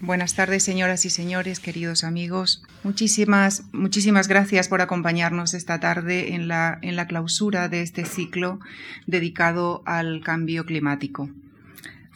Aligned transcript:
Buenas 0.00 0.34
tardes, 0.34 0.62
señoras 0.62 1.04
y 1.06 1.10
señores, 1.10 1.58
queridos 1.58 2.04
amigos. 2.04 2.62
Muchísimas, 2.84 3.64
muchísimas 3.72 4.28
gracias 4.28 4.68
por 4.68 4.80
acompañarnos 4.80 5.54
esta 5.54 5.80
tarde 5.80 6.34
en 6.34 6.46
la, 6.46 6.78
en 6.82 6.94
la 6.94 7.08
clausura 7.08 7.68
de 7.68 7.82
este 7.82 8.04
ciclo 8.04 8.60
dedicado 9.08 9.82
al 9.86 10.20
cambio 10.22 10.64
climático. 10.64 11.28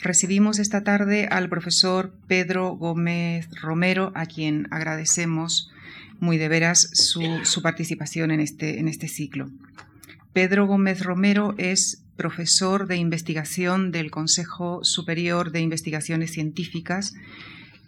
Recibimos 0.00 0.60
esta 0.60 0.84
tarde 0.84 1.26
al 1.26 1.48
profesor 1.48 2.14
Pedro 2.28 2.70
Gómez 2.76 3.48
Romero, 3.60 4.12
a 4.14 4.26
quien 4.26 4.68
agradecemos 4.70 5.72
muy 6.20 6.38
de 6.38 6.46
veras 6.46 6.88
su, 6.92 7.62
participación 7.62 8.30
en 8.30 8.38
este, 8.38 8.78
en 8.78 8.86
este 8.86 9.08
ciclo. 9.08 9.50
Pedro 10.32 10.68
Gómez 10.68 11.02
Romero 11.02 11.56
es 11.58 12.04
profesor 12.16 12.86
de 12.86 12.96
investigación 12.96 13.90
del 13.90 14.12
Consejo 14.12 14.84
Superior 14.84 15.50
de 15.50 15.62
Investigaciones 15.62 16.30
Científicas 16.30 17.14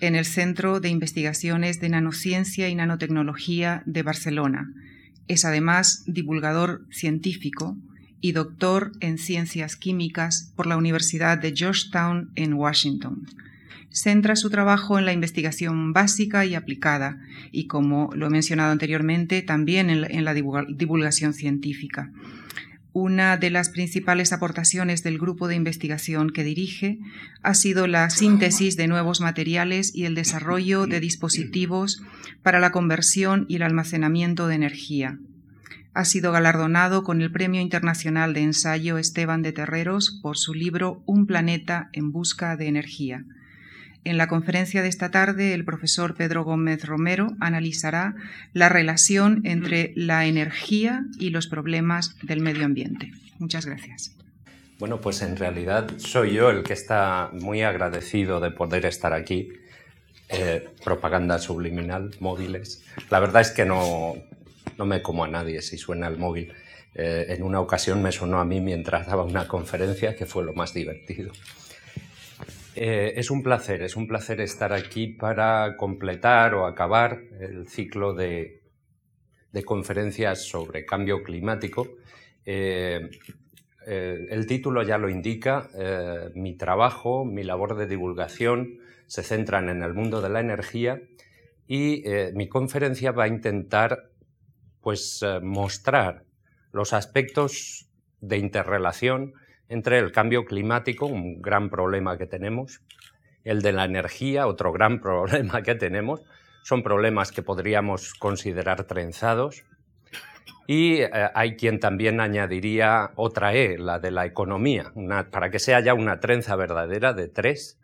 en 0.01 0.17
el 0.17 0.25
Centro 0.25 0.81
de 0.81 0.89
Investigaciones 0.89 1.81
de 1.81 1.89
Nanociencia 1.89 2.69
y 2.69 2.75
Nanotecnología 2.75 3.83
de 3.87 4.03
Barcelona. 4.03 4.73
Es 5.29 5.45
además 5.45 6.05
divulgador 6.07 6.87
científico 6.91 7.77
y 8.21 8.33
doctor 8.33 8.93
en 9.01 9.19
ciencias 9.19 9.77
químicas 9.77 10.53
por 10.57 10.67
la 10.67 10.77
Universidad 10.77 11.39
de 11.39 11.55
Georgetown 11.55 12.31
en 12.35 12.55
Washington. 12.55 13.27
Centra 13.91 14.35
su 14.35 14.51
trabajo 14.51 14.99
en 14.99 15.05
la 15.05 15.13
investigación 15.13 15.93
básica 15.93 16.45
y 16.45 16.55
aplicada 16.55 17.21
y, 17.53 17.67
como 17.67 18.11
lo 18.15 18.27
he 18.27 18.31
mencionado 18.31 18.73
anteriormente, 18.73 19.43
también 19.43 19.89
en 19.89 20.25
la, 20.25 20.35
divulgación 20.35 21.33
científica. 21.33 22.11
Una 22.97 23.37
de 23.37 23.51
las 23.51 23.71
principales 23.71 24.33
aportaciones 24.33 25.03
del 25.03 25.19
grupo 25.19 25.49
de 25.49 25.57
investigación 25.57 26.31
que 26.31 26.45
dirige 26.45 27.01
ha 27.43 27.55
sido 27.55 27.89
la 27.89 28.09
síntesis 28.09 28.77
de 28.77 28.87
nuevos 28.87 29.21
materiales 29.21 29.93
y 29.93 30.05
el 30.05 30.15
desarrollo 30.15 30.87
de 30.87 31.01
dispositivos 31.01 32.01
para 32.45 32.61
la 32.61 32.71
conversión 32.71 33.47
y 33.49 33.57
el 33.57 33.65
almacenamiento 33.65 34.47
de 34.47 34.55
energía. 34.55 35.19
Ha 35.93 36.05
sido 36.05 36.31
galardonado 36.31 37.03
con 37.03 37.21
el 37.21 37.33
Premio 37.33 37.61
Internacional 37.61 38.33
de 38.33 38.43
Ensayo 38.43 38.97
Esteban 38.97 39.43
de 39.43 39.53
Terreros 39.53 40.21
por 40.23 40.39
su 40.39 40.55
libro 40.55 41.03
Un 41.05 41.27
planeta 41.27 41.89
en 41.93 42.13
busca 42.13 42.57
de 42.57 42.69
energía. 42.69 43.25
En 44.05 44.19
la 44.19 44.29
conferencia 44.29 44.83
de 44.83 44.89
esta 44.89 45.11
tarde, 45.11 45.55
el 45.55 45.65
profesor 45.65 46.15
Pedro 46.15 46.45
Gómez 46.45 46.85
Romero 46.85 47.29
analizará 47.41 48.15
la 48.53 48.69
relación 48.69 49.41
entre 49.45 49.93
la 49.97 50.27
energía 50.27 51.07
y 51.19 51.31
los 51.31 51.47
problemas 51.47 52.15
del 52.23 52.41
medio 52.41 52.67
ambiente. 52.67 53.11
Muchas 53.39 53.65
gracias. 53.65 54.15
Bueno, 54.79 55.01
pues 55.01 55.23
en 55.23 55.37
realidad 55.37 55.91
soy 55.97 56.35
yo 56.35 56.51
el 56.51 56.63
que 56.63 56.75
está 56.75 57.31
muy 57.33 57.63
agradecido 57.63 58.41
de 58.41 58.51
poder 58.51 58.85
estar 58.85 59.15
aquí. 59.15 59.49
Eh, 60.29 60.69
propaganda 60.85 61.39
subliminal, 61.39 62.11
móviles. 62.21 62.83
La 63.11 63.21
verdad 63.21 63.41
es 63.41 63.53
que 63.53 63.65
no, 63.65 64.15
no 64.77 64.85
me 64.85 65.01
como 65.01 65.25
a 65.25 65.29
nadie 65.29 65.63
si 65.63 65.79
suena 65.79 66.09
el 66.09 66.19
móvil. 66.19 66.53
Eh, 66.95 67.27
en 67.29 67.43
una 67.43 67.61
ocasión 67.61 68.03
me 68.03 68.13
sonó 68.13 68.39
a 68.39 68.45
mí 68.45 68.61
mientras 68.61 69.07
daba 69.07 69.25
una 69.25 69.49
conferencia, 69.49 70.15
que 70.15 70.27
fue 70.27 70.45
lo 70.45 70.53
más 70.53 70.75
divertido. 70.75 71.33
Eh, 72.77 73.15
es 73.17 73.31
un 73.31 73.43
placer, 73.43 73.83
es 73.83 73.95
un 73.95 74.09
placer 74.09 74.41
estar 74.41 74.73
aquí 74.73 75.07
para 75.07 75.77
completar 75.77 76.55
o 76.55 76.67
acabar 76.67 77.23
el 77.39 77.69
ciclo 77.69 78.15
de, 78.15 78.63
conferencias 79.65 80.49
sobre 80.49 80.85
cambio 80.85 81.23
climático. 81.23 81.87
Eh, 82.45 83.09
eh, 83.87 84.27
el 84.29 84.47
título 84.47 84.83
ya 84.83 84.99
lo 84.99 85.09
indica, 85.09 85.71
mi 86.35 86.57
trabajo, 86.57 87.25
mi 87.25 87.45
labor 87.45 87.77
de 87.77 87.87
divulgación 87.87 88.81
se 89.07 89.23
centran 89.23 89.69
en 89.69 89.83
el 89.83 89.95
mundo 89.95 90.21
de 90.21 90.31
la 90.31 90.41
energía 90.41 91.01
y 91.69 92.03
mi 92.35 92.49
conferencia 92.49 93.13
va 93.13 93.25
a 93.25 93.29
intentar 93.29 94.11
pues, 94.81 95.25
mostrar 95.43 96.25
los 96.73 96.93
aspectos 96.93 97.89
de 98.21 98.39
interrelación 98.39 99.35
entre 99.75 99.99
el 99.99 100.13
cambio 100.13 100.45
climático, 100.45 101.07
un 101.07 101.43
gran 101.43 101.69
problema 101.69 102.17
que 102.17 102.27
tenemos, 102.27 102.81
el 103.43 103.61
de 103.61 103.73
la 103.73 103.85
energía, 103.85 104.47
otro 104.47 104.73
gran 104.73 105.01
problema 105.03 105.63
que 105.63 105.75
tenemos, 105.75 106.23
son 106.63 106.83
problemas 106.83 107.33
que 107.33 107.43
podríamos 107.43 108.15
considerar 108.15 108.85
trenzados. 108.85 109.65
Y 110.67 111.01
eh, 111.01 111.11
hay 111.35 111.57
quien 111.57 111.81
también 111.81 112.21
añadiría 112.21 113.11
otra 113.17 113.53
E, 113.55 113.77
la 113.77 113.99
de 113.99 114.13
la 114.13 114.25
economía, 114.25 114.93
para 115.31 115.51
que 115.51 115.59
sea 115.59 115.81
ya 115.81 115.93
una 115.93 116.21
trenza 116.21 116.55
verdadera 116.55 117.13
de 117.13 117.29
tres. 117.29 117.79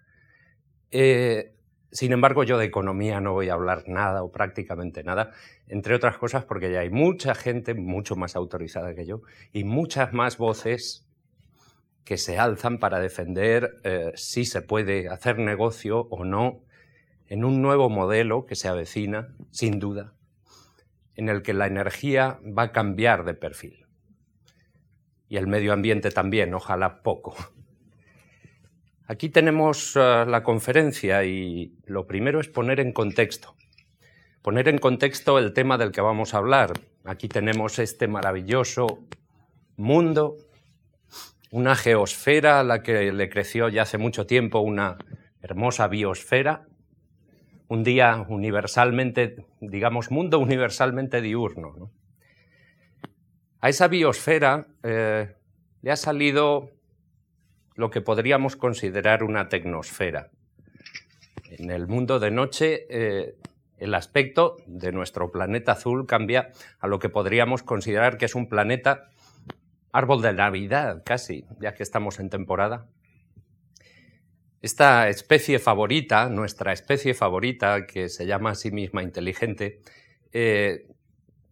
Eh, 0.92 1.56
sin 1.90 2.12
embargo, 2.12 2.44
yo 2.44 2.56
de 2.56 2.66
economía 2.66 3.20
no 3.20 3.32
voy 3.32 3.48
a 3.48 3.54
hablar 3.54 3.82
nada 3.88 4.22
o 4.22 4.30
prácticamente 4.30 5.02
nada, 5.02 5.32
entre 5.66 5.96
otras 5.96 6.16
cosas 6.18 6.44
porque 6.44 6.70
ya 6.70 6.80
hay 6.80 6.90
mucha 6.90 7.34
gente 7.34 7.74
mucho 7.74 8.14
más 8.14 8.36
autorizada 8.36 8.94
que 8.94 9.06
yo 9.06 9.22
y 9.52 9.64
muchas 9.64 10.12
más 10.12 10.38
voces 10.38 11.09
que 12.10 12.18
se 12.18 12.40
alzan 12.40 12.78
para 12.78 12.98
defender 12.98 13.76
eh, 13.84 14.10
si 14.16 14.44
se 14.44 14.62
puede 14.62 15.08
hacer 15.08 15.38
negocio 15.38 16.08
o 16.10 16.24
no 16.24 16.64
en 17.28 17.44
un 17.44 17.62
nuevo 17.62 17.88
modelo 17.88 18.46
que 18.46 18.56
se 18.56 18.66
avecina, 18.66 19.28
sin 19.52 19.78
duda, 19.78 20.12
en 21.14 21.28
el 21.28 21.42
que 21.42 21.54
la 21.54 21.68
energía 21.68 22.40
va 22.42 22.64
a 22.64 22.72
cambiar 22.72 23.24
de 23.24 23.34
perfil. 23.34 23.86
Y 25.28 25.36
el 25.36 25.46
medio 25.46 25.72
ambiente 25.72 26.10
también, 26.10 26.52
ojalá 26.52 27.00
poco. 27.04 27.36
Aquí 29.06 29.28
tenemos 29.28 29.94
eh, 29.94 30.24
la 30.26 30.42
conferencia 30.42 31.22
y 31.22 31.78
lo 31.84 32.08
primero 32.08 32.40
es 32.40 32.48
poner 32.48 32.80
en 32.80 32.92
contexto. 32.92 33.54
Poner 34.42 34.66
en 34.66 34.78
contexto 34.78 35.38
el 35.38 35.52
tema 35.52 35.78
del 35.78 35.92
que 35.92 36.00
vamos 36.00 36.34
a 36.34 36.38
hablar. 36.38 36.72
Aquí 37.04 37.28
tenemos 37.28 37.78
este 37.78 38.08
maravilloso 38.08 38.98
mundo 39.76 40.38
una 41.50 41.74
geosfera 41.74 42.60
a 42.60 42.64
la 42.64 42.82
que 42.82 43.12
le 43.12 43.28
creció 43.28 43.68
ya 43.68 43.82
hace 43.82 43.98
mucho 43.98 44.26
tiempo 44.26 44.60
una 44.60 44.98
hermosa 45.42 45.88
biosfera, 45.88 46.66
un 47.68 47.82
día 47.82 48.24
universalmente, 48.28 49.44
digamos, 49.60 50.10
mundo 50.10 50.38
universalmente 50.38 51.20
diurno. 51.20 51.90
A 53.60 53.68
esa 53.68 53.88
biosfera 53.88 54.66
eh, 54.82 55.34
le 55.82 55.90
ha 55.90 55.96
salido 55.96 56.70
lo 57.74 57.90
que 57.90 58.00
podríamos 58.00 58.56
considerar 58.56 59.22
una 59.22 59.48
tecnosfera. 59.48 60.30
En 61.50 61.70
el 61.70 61.88
mundo 61.88 62.20
de 62.20 62.30
noche, 62.30 62.86
eh, 62.90 63.34
el 63.78 63.94
aspecto 63.94 64.56
de 64.66 64.92
nuestro 64.92 65.32
planeta 65.32 65.72
azul 65.72 66.06
cambia 66.06 66.50
a 66.78 66.86
lo 66.86 66.98
que 66.98 67.08
podríamos 67.08 67.62
considerar 67.62 68.18
que 68.18 68.26
es 68.26 68.34
un 68.34 68.48
planeta 68.48 69.10
árbol 69.92 70.22
de 70.22 70.32
Navidad, 70.32 71.02
casi, 71.04 71.44
ya 71.60 71.74
que 71.74 71.82
estamos 71.82 72.20
en 72.20 72.30
temporada. 72.30 72.86
Esta 74.62 75.08
especie 75.08 75.58
favorita, 75.58 76.28
nuestra 76.28 76.72
especie 76.72 77.14
favorita, 77.14 77.86
que 77.86 78.08
se 78.08 78.26
llama 78.26 78.50
a 78.50 78.54
sí 78.54 78.70
misma 78.70 79.02
inteligente, 79.02 79.80
eh, 80.32 80.86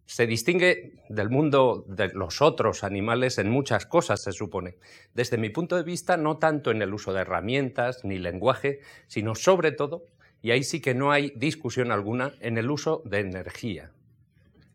se 0.05 0.25
distingue 0.25 0.93
del 1.09 1.29
mundo 1.29 1.85
de 1.87 2.09
los 2.09 2.41
otros 2.41 2.83
animales 2.83 3.37
en 3.37 3.49
muchas 3.49 3.85
cosas, 3.85 4.23
se 4.23 4.31
supone. 4.31 4.75
Desde 5.13 5.37
mi 5.37 5.49
punto 5.49 5.75
de 5.75 5.83
vista, 5.83 6.17
no 6.17 6.37
tanto 6.37 6.71
en 6.71 6.81
el 6.81 6.93
uso 6.93 7.13
de 7.13 7.21
herramientas 7.21 8.03
ni 8.03 8.17
lenguaje, 8.17 8.79
sino 9.07 9.35
sobre 9.35 9.71
todo, 9.71 10.05
y 10.41 10.51
ahí 10.51 10.63
sí 10.63 10.81
que 10.81 10.95
no 10.95 11.11
hay 11.11 11.31
discusión 11.35 11.91
alguna, 11.91 12.33
en 12.39 12.57
el 12.57 12.71
uso 12.71 13.03
de 13.05 13.19
energía. 13.19 13.91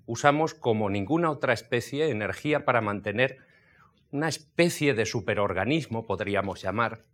Usamos 0.07 0.55
como 0.55 0.91
ninguna 0.91 1.31
otra 1.31 1.53
especie 1.53 2.11
energía 2.11 2.65
para 2.65 2.81
mantener 2.81 3.39
una 4.15 4.29
especie 4.29 4.95
de 4.95 5.07
superorganismo, 5.07 6.07
podríamos 6.07 6.63
llamar, 6.63 7.05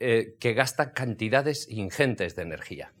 eh, 0.00 0.34
que 0.40 0.54
gasta 0.54 0.92
cantidades 0.92 1.70
ingentes 1.70 2.34
de 2.34 2.42
energía. 2.42 2.92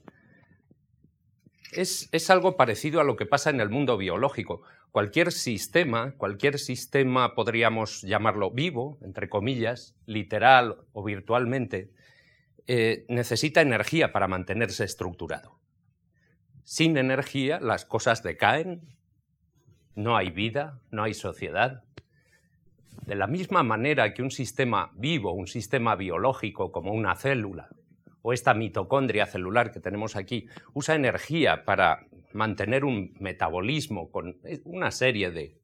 Es, 1.72 2.08
es, 2.12 2.30
algo 2.30 2.56
parecido 2.56 3.00
a 3.00 3.04
lo 3.04 3.16
que 3.16 3.26
pasa 3.26 3.50
en 3.50 3.60
el 3.60 3.68
mundo 3.68 3.96
biológico. 3.96 4.62
Cualquier 4.92 5.32
sistema, 5.32 6.12
cualquier 6.18 6.60
sistema 6.60 7.34
podríamos 7.34 8.02
llamarlo 8.02 8.52
vivo, 8.52 8.98
entre 9.02 9.28
comillas, 9.28 9.96
literal 10.06 10.84
o 10.92 11.02
virtualmente, 11.02 11.90
eh, 12.68 13.06
necesita 13.08 13.60
energía 13.60 14.12
para 14.12 14.28
mantenerse 14.28 14.84
estructurado. 14.84 15.58
Sin 16.62 16.96
energía 16.96 17.58
las 17.58 17.84
cosas 17.84 18.22
decaen, 18.22 18.82
no 19.96 20.16
hay 20.16 20.30
vida, 20.30 20.80
no 20.92 21.02
hay 21.02 21.14
sociedad, 21.14 21.82
de 23.06 23.14
la 23.14 23.26
misma 23.26 23.62
manera 23.62 24.14
que 24.14 24.22
un 24.22 24.30
sistema 24.30 24.90
vivo, 24.94 25.32
un 25.32 25.46
sistema 25.46 25.96
biológico 25.96 26.70
como 26.70 26.92
una 26.92 27.16
célula 27.16 27.68
o 28.22 28.32
esta 28.32 28.54
mitocondria 28.54 29.26
celular 29.26 29.72
que 29.72 29.80
tenemos 29.80 30.16
aquí, 30.16 30.46
usa 30.74 30.94
energía 30.94 31.64
para 31.64 32.06
mantener 32.32 32.84
un 32.84 33.14
metabolismo 33.18 34.10
con 34.10 34.36
una 34.64 34.90
serie 34.90 35.30
de, 35.30 35.56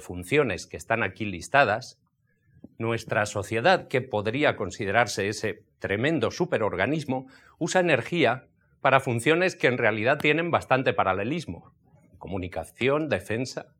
funciones 0.00 0.66
que 0.66 0.78
están 0.78 1.02
aquí 1.02 1.26
listadas, 1.26 2.00
nuestra 2.78 3.26
sociedad, 3.26 3.88
que 3.88 4.00
podría 4.00 4.56
considerarse 4.56 5.28
ese 5.28 5.64
tremendo 5.80 6.30
superorganismo, 6.30 7.26
usa 7.58 7.82
energía 7.82 8.46
para 8.80 9.00
funciones 9.00 9.54
que 9.54 9.66
en 9.66 9.76
realidad 9.76 10.18
tienen 10.18 10.50
bastante 10.50 10.94
paralelismo. 10.94 11.74
Comunicación, 12.16 13.10
defensa. 13.10 13.74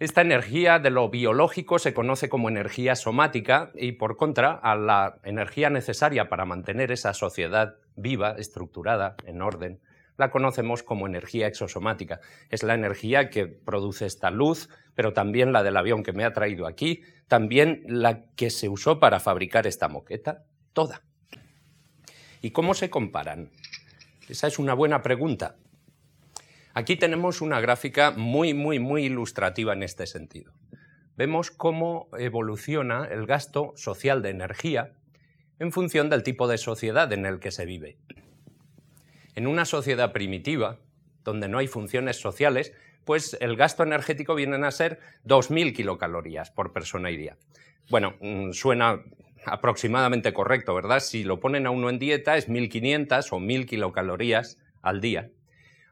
Esta 0.00 0.22
energía 0.22 0.78
de 0.78 0.88
lo 0.88 1.10
biológico 1.10 1.78
se 1.78 1.92
conoce 1.92 2.30
como 2.30 2.48
energía 2.48 2.96
somática 2.96 3.70
y 3.74 3.92
por 3.92 4.16
contra 4.16 4.52
a 4.52 4.74
la 4.74 5.18
energía 5.24 5.68
necesaria 5.68 6.30
para 6.30 6.46
mantener 6.46 6.90
esa 6.90 7.12
sociedad 7.12 7.74
viva, 7.96 8.34
estructurada, 8.38 9.14
en 9.26 9.42
orden, 9.42 9.82
la 10.16 10.30
conocemos 10.30 10.82
como 10.82 11.06
energía 11.06 11.48
exosomática. 11.48 12.20
Es 12.48 12.62
la 12.62 12.72
energía 12.72 13.28
que 13.28 13.46
produce 13.46 14.06
esta 14.06 14.30
luz, 14.30 14.70
pero 14.94 15.12
también 15.12 15.52
la 15.52 15.62
del 15.62 15.76
avión 15.76 16.02
que 16.02 16.14
me 16.14 16.24
ha 16.24 16.32
traído 16.32 16.66
aquí, 16.66 17.02
también 17.28 17.82
la 17.86 18.22
que 18.36 18.48
se 18.48 18.70
usó 18.70 19.00
para 19.00 19.20
fabricar 19.20 19.66
esta 19.66 19.88
moqueta, 19.88 20.44
toda. 20.72 21.02
¿Y 22.40 22.52
cómo 22.52 22.72
se 22.72 22.88
comparan? 22.88 23.50
Esa 24.30 24.46
es 24.46 24.58
una 24.58 24.72
buena 24.72 25.02
pregunta. 25.02 25.56
Aquí 26.72 26.96
tenemos 26.96 27.40
una 27.40 27.60
gráfica 27.60 28.12
muy, 28.12 28.54
muy, 28.54 28.78
muy 28.78 29.04
ilustrativa 29.04 29.72
en 29.72 29.82
este 29.82 30.06
sentido. 30.06 30.52
Vemos 31.16 31.50
cómo 31.50 32.08
evoluciona 32.18 33.06
el 33.06 33.26
gasto 33.26 33.72
social 33.76 34.22
de 34.22 34.30
energía 34.30 34.92
en 35.58 35.72
función 35.72 36.08
del 36.08 36.22
tipo 36.22 36.48
de 36.48 36.58
sociedad 36.58 37.12
en 37.12 37.26
el 37.26 37.40
que 37.40 37.50
se 37.50 37.66
vive. 37.66 37.98
En 39.34 39.46
una 39.46 39.64
sociedad 39.64 40.12
primitiva, 40.12 40.78
donde 41.24 41.48
no 41.48 41.58
hay 41.58 41.66
funciones 41.66 42.16
sociales, 42.16 42.72
pues 43.04 43.36
el 43.40 43.56
gasto 43.56 43.82
energético 43.82 44.34
viene 44.34 44.64
a 44.64 44.70
ser 44.70 45.00
2.000 45.26 45.74
kilocalorías 45.74 46.50
por 46.50 46.72
persona 46.72 47.10
y 47.10 47.16
día. 47.16 47.36
Bueno, 47.90 48.14
mm, 48.20 48.52
suena 48.52 49.02
aproximadamente 49.44 50.32
correcto, 50.32 50.74
¿verdad? 50.74 51.00
Si 51.00 51.24
lo 51.24 51.40
ponen 51.40 51.66
a 51.66 51.70
uno 51.70 51.90
en 51.90 51.98
dieta 51.98 52.36
es 52.36 52.48
1.500 52.48 53.32
o 53.32 53.40
1.000 53.40 53.66
kilocalorías 53.66 54.58
al 54.82 55.00
día. 55.00 55.30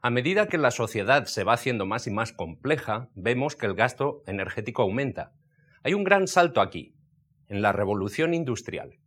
A 0.00 0.10
medida 0.10 0.46
que 0.46 0.58
la 0.58 0.70
sociedad 0.70 1.24
se 1.24 1.42
va 1.42 1.54
haciendo 1.54 1.84
más 1.84 2.06
y 2.06 2.12
más 2.12 2.32
compleja, 2.32 3.08
vemos 3.16 3.56
que 3.56 3.66
el 3.66 3.74
gasto 3.74 4.22
energético 4.28 4.82
aumenta. 4.82 5.32
Hay 5.82 5.92
un 5.94 6.04
gran 6.04 6.28
salto 6.28 6.60
aquí, 6.60 6.94
en 7.48 7.62
la 7.62 7.72
revolución 7.72 8.32
industrial. 8.32 9.00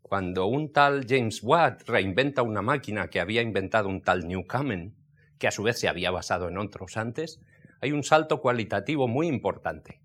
Cuando 0.00 0.46
un 0.46 0.72
tal 0.72 1.06
James 1.08 1.44
Watt 1.44 1.88
reinventa 1.88 2.42
una 2.42 2.60
máquina 2.60 3.08
que 3.08 3.20
había 3.20 3.40
inventado 3.40 3.88
un 3.88 4.02
tal 4.02 4.26
Newcomen, 4.26 4.96
que 5.38 5.46
a 5.46 5.52
su 5.52 5.62
vez 5.62 5.78
se 5.78 5.88
había 5.88 6.10
basado 6.10 6.48
en 6.48 6.58
otros 6.58 6.96
antes, 6.96 7.40
hay 7.80 7.92
un 7.92 8.02
salto 8.02 8.40
cualitativo 8.40 9.06
muy 9.06 9.28
importante. 9.28 10.00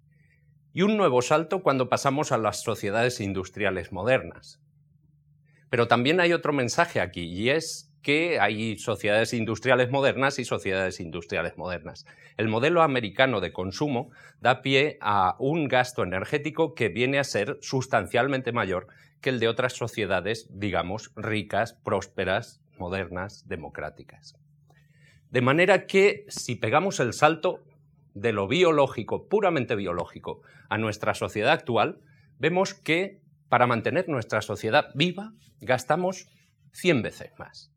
Y 0.72 0.84
un 0.84 0.98
nuevo 0.98 1.24
salto 1.24 1.64
cuando 1.64 1.90
pasamos 1.90 2.32
a 2.32 2.38
las 2.38 2.62
sociedades 2.62 3.20
industriales 3.22 3.92
modernas. 3.92 4.62
Pero 5.72 5.88
también 5.88 6.20
hay 6.20 6.32
otro 6.32 6.54
mensaje 6.54 7.02
aquí, 7.02 7.24
y 7.24 7.50
es 7.50 7.87
que 8.08 8.40
hay 8.40 8.78
sociedades 8.78 9.34
industriales 9.34 9.92
modernas 9.92 10.40
y 10.40 10.46
sociedades 10.46 11.02
industriales 11.02 11.58
modernas. 11.58 12.06
El 12.38 12.48
modelo 12.48 12.82
americano 12.82 13.42
de 13.42 13.52
consumo 13.52 14.12
da 14.40 14.62
pie 14.62 14.98
a 15.02 15.36
un 15.40 15.68
gasto 15.68 16.04
energético 16.04 16.74
que 16.74 16.88
viene 16.88 17.20
a 17.20 17.26
ser 17.26 17.58
sustancialmente 17.60 18.54
mayor 18.54 18.88
que 19.20 19.30
el 19.30 19.42
de 19.42 19.50
otras 19.50 19.74
sociedades, 19.74 20.48
digamos, 20.50 21.12
ricas, 21.18 21.74
prósperas, 21.74 22.62
modernas, 22.78 23.46
democráticas. 23.50 24.38
De 25.30 25.42
manera 25.42 25.86
que 25.86 26.24
si 26.30 26.56
pegamos 26.56 27.02
el 27.02 27.12
salto 27.12 27.66
de 28.14 28.32
lo 28.32 28.48
biológico, 28.48 29.28
puramente 29.28 29.76
biológico, 29.76 30.44
a 30.70 30.78
nuestra 30.78 31.14
sociedad 31.14 31.52
actual, 31.52 32.00
vemos 32.40 32.74
que 32.74 33.20
para 33.50 33.68
mantener 33.68 34.08
nuestra 34.08 34.42
sociedad 34.42 34.92
viva 34.96 35.34
gastamos 35.60 36.30
100 36.72 37.02
veces 37.02 37.32
más. 37.38 37.74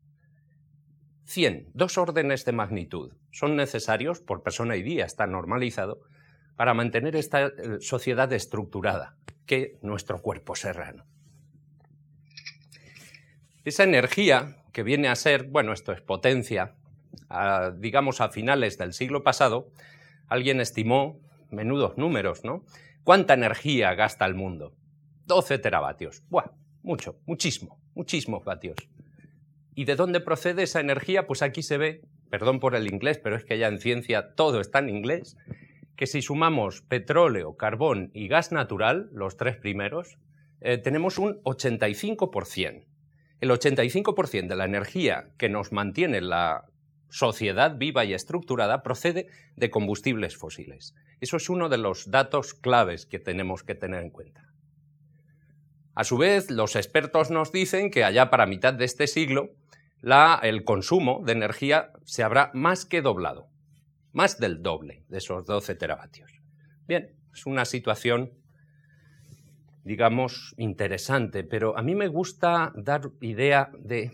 100, 1.31 1.69
dos 1.73 1.97
órdenes 1.97 2.43
de 2.43 2.51
magnitud, 2.51 3.13
son 3.31 3.55
necesarios 3.55 4.19
por 4.19 4.43
persona 4.43 4.75
y 4.75 4.83
día, 4.83 5.05
está 5.05 5.27
normalizado, 5.27 6.01
para 6.57 6.73
mantener 6.73 7.15
esta 7.15 7.47
eh, 7.47 7.51
sociedad 7.79 8.31
estructurada 8.33 9.15
que 9.45 9.79
nuestro 9.81 10.21
cuerpo 10.21 10.55
serrano. 10.55 11.05
Esa 13.63 13.83
energía 13.83 14.57
que 14.73 14.83
viene 14.83 15.07
a 15.07 15.15
ser, 15.15 15.45
bueno, 15.45 15.71
esto 15.71 15.93
es 15.93 16.01
potencia, 16.01 16.75
digamos 17.77 18.19
a 18.19 18.29
finales 18.29 18.77
del 18.77 18.91
siglo 18.91 19.23
pasado, 19.23 19.71
alguien 20.27 20.59
estimó, 20.59 21.21
menudos 21.49 21.97
números, 21.97 22.43
¿no? 22.43 22.65
¿Cuánta 23.03 23.35
energía 23.35 23.93
gasta 23.95 24.25
el 24.25 24.35
mundo? 24.35 24.73
12 25.27 25.59
teravatios. 25.59 26.23
Buah, 26.29 26.51
mucho, 26.83 27.19
muchísimo, 27.25 27.79
muchísimos 27.93 28.43
vatios. 28.43 28.75
¿Y 29.81 29.85
de 29.85 29.95
dónde 29.95 30.19
procede 30.19 30.61
esa 30.61 30.79
energía? 30.79 31.25
Pues 31.25 31.41
aquí 31.41 31.63
se 31.63 31.79
ve, 31.79 32.01
perdón 32.29 32.59
por 32.59 32.75
el 32.75 32.85
inglés, 32.85 33.17
pero 33.17 33.35
es 33.35 33.43
que 33.43 33.57
ya 33.57 33.67
en 33.67 33.79
ciencia 33.79 34.35
todo 34.35 34.61
está 34.61 34.77
en 34.77 34.89
inglés, 34.89 35.37
que 35.95 36.05
si 36.05 36.21
sumamos 36.21 36.83
petróleo, 36.83 37.57
carbón 37.57 38.11
y 38.13 38.27
gas 38.27 38.51
natural, 38.51 39.09
los 39.11 39.37
tres 39.37 39.57
primeros, 39.57 40.19
eh, 40.59 40.77
tenemos 40.77 41.17
un 41.17 41.41
85%. 41.45 42.85
El 43.39 43.49
85% 43.49 44.47
de 44.49 44.55
la 44.55 44.65
energía 44.65 45.31
que 45.39 45.49
nos 45.49 45.71
mantiene 45.71 46.21
la 46.21 46.65
sociedad 47.09 47.75
viva 47.75 48.05
y 48.05 48.13
estructurada 48.13 48.83
procede 48.83 49.29
de 49.55 49.71
combustibles 49.71 50.37
fósiles. 50.37 50.93
Eso 51.21 51.37
es 51.37 51.49
uno 51.49 51.69
de 51.69 51.79
los 51.79 52.11
datos 52.11 52.53
claves 52.53 53.07
que 53.07 53.17
tenemos 53.17 53.63
que 53.63 53.73
tener 53.73 54.03
en 54.03 54.11
cuenta. 54.11 54.45
A 55.95 56.03
su 56.03 56.19
vez, 56.19 56.51
los 56.51 56.75
expertos 56.75 57.31
nos 57.31 57.51
dicen 57.51 57.89
que 57.89 58.03
allá 58.03 58.29
para 58.29 58.45
mitad 58.45 58.75
de 58.75 58.85
este 58.85 59.07
siglo, 59.07 59.49
el 60.03 60.63
consumo 60.63 61.21
de 61.25 61.33
energía 61.33 61.91
se 62.03 62.23
habrá 62.23 62.51
más 62.53 62.85
que 62.85 63.01
doblado, 63.01 63.49
más 64.11 64.39
del 64.39 64.61
doble 64.61 65.03
de 65.09 65.19
esos 65.19 65.45
12 65.45 65.75
teravatios. 65.75 66.31
Bien, 66.87 67.15
es 67.33 67.45
una 67.45 67.65
situación 67.65 68.41
digamos, 69.83 70.53
interesante, 70.57 71.43
pero 71.43 71.77
a 71.77 71.81
mí 71.81 71.95
me 71.95 72.07
gusta 72.07 72.71
dar 72.75 73.09
idea 73.21 73.71
de 73.79 74.11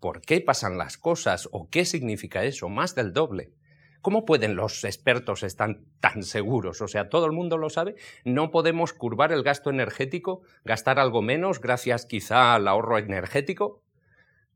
por 0.00 0.20
qué 0.20 0.40
pasan 0.40 0.78
las 0.78 0.96
cosas 0.96 1.48
o 1.52 1.68
qué 1.68 1.84
significa 1.84 2.44
eso, 2.44 2.68
más 2.68 2.94
del 2.94 3.12
doble. 3.12 3.52
¿Cómo 4.00 4.24
pueden 4.24 4.54
los 4.54 4.84
expertos 4.84 5.42
estar 5.42 5.76
tan 6.00 6.22
seguros? 6.22 6.80
O 6.80 6.88
sea, 6.88 7.08
todo 7.08 7.26
el 7.26 7.32
mundo 7.32 7.58
lo 7.58 7.68
sabe. 7.68 7.96
No 8.24 8.50
podemos 8.50 8.92
curvar 8.92 9.32
el 9.32 9.42
gasto 9.42 9.70
energético, 9.70 10.42
gastar 10.64 11.00
algo 11.00 11.20
menos 11.20 11.60
gracias 11.60 12.06
quizá 12.06 12.54
al 12.54 12.68
ahorro 12.68 12.96
energético. 12.98 13.82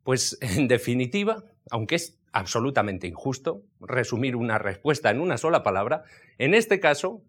Pues 0.03 0.39
en 0.41 0.69
definitiva, 0.69 1.45
aunque 1.71 1.97
es 1.97 2.19
absolutamente 2.33 3.07
injusto 3.07 3.63
resumir 3.81 4.37
una 4.37 4.59
respuesta 4.59 5.11
en 5.11 5.21
una 5.21 5.37
sola 5.37 5.63
palabra, 5.63 6.05
en 6.39 6.55
este 6.55 6.81
caso 6.81 7.23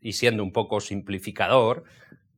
y 0.00 0.12
siendo 0.12 0.42
un 0.42 0.52
poco 0.52 0.80
simplificador, 0.80 1.84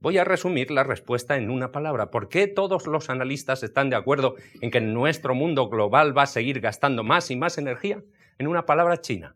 voy 0.00 0.18
a 0.18 0.24
resumir 0.24 0.70
la 0.70 0.84
respuesta 0.84 1.36
en 1.36 1.50
una 1.50 1.72
palabra. 1.72 2.10
¿Por 2.10 2.28
qué 2.28 2.46
todos 2.46 2.86
los 2.86 3.10
analistas 3.10 3.62
están 3.62 3.90
de 3.90 3.96
acuerdo 3.96 4.36
en 4.60 4.70
que 4.70 4.80
nuestro 4.80 5.34
mundo 5.34 5.68
global 5.68 6.16
va 6.16 6.22
a 6.22 6.26
seguir 6.26 6.60
gastando 6.60 7.02
más 7.02 7.30
y 7.30 7.36
más 7.36 7.58
energía? 7.58 8.02
En 8.38 8.46
una 8.46 8.66
palabra, 8.66 9.00
China. 9.00 9.34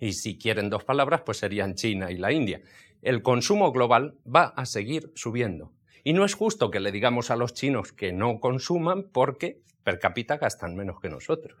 Y 0.00 0.14
si 0.14 0.38
quieren 0.38 0.70
dos 0.70 0.82
palabras, 0.82 1.22
pues 1.24 1.38
serían 1.38 1.76
China 1.76 2.10
y 2.10 2.16
la 2.16 2.32
India. 2.32 2.62
El 3.02 3.22
consumo 3.22 3.70
global 3.70 4.16
va 4.26 4.46
a 4.56 4.66
seguir 4.66 5.12
subiendo. 5.14 5.72
Y 6.04 6.12
no 6.12 6.24
es 6.24 6.34
justo 6.34 6.70
que 6.70 6.80
le 6.80 6.92
digamos 6.92 7.30
a 7.30 7.36
los 7.36 7.54
chinos 7.54 7.92
que 7.92 8.12
no 8.12 8.40
consuman 8.40 9.04
porque 9.12 9.60
per 9.84 9.98
cápita 9.98 10.38
gastan 10.38 10.74
menos 10.74 11.00
que 11.00 11.08
nosotros. 11.08 11.58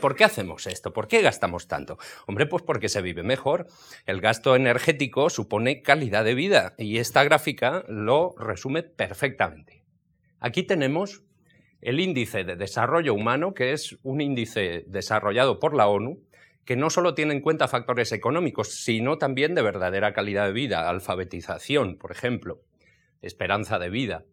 ¿Por 0.00 0.16
qué 0.16 0.24
hacemos 0.24 0.66
esto? 0.66 0.92
¿Por 0.92 1.08
qué 1.08 1.22
gastamos 1.22 1.66
tanto? 1.66 1.98
Hombre, 2.26 2.46
pues 2.46 2.62
porque 2.62 2.90
se 2.90 3.00
vive 3.00 3.22
mejor. 3.22 3.68
El 4.04 4.20
gasto 4.20 4.54
energético 4.54 5.30
supone 5.30 5.82
calidad 5.82 6.24
de 6.24 6.34
vida 6.34 6.74
y 6.76 6.98
esta 6.98 7.24
gráfica 7.24 7.84
lo 7.88 8.34
resume 8.38 8.82
perfectamente. 8.82 9.84
Aquí 10.40 10.62
tenemos 10.62 11.22
el 11.80 12.00
índice 12.00 12.44
de 12.44 12.56
desarrollo 12.56 13.14
humano, 13.14 13.54
que 13.54 13.72
es 13.72 13.96
un 14.02 14.20
índice 14.20 14.84
desarrollado 14.86 15.58
por 15.58 15.74
la 15.74 15.88
ONU, 15.88 16.20
que 16.68 16.76
no 16.76 16.90
solo 16.90 17.14
tiene 17.14 17.32
en 17.32 17.40
cuenta 17.40 17.66
factores 17.66 18.12
económicos, 18.12 18.74
sino 18.74 19.16
también 19.16 19.54
de 19.54 19.62
verdadera 19.62 20.12
calidad 20.12 20.44
de 20.44 20.52
vida, 20.52 20.86
alfabetización, 20.86 21.96
por 21.96 22.12
ejemplo, 22.12 22.60
esperanza 23.22 23.78
de 23.78 23.88
vida, 23.88 24.26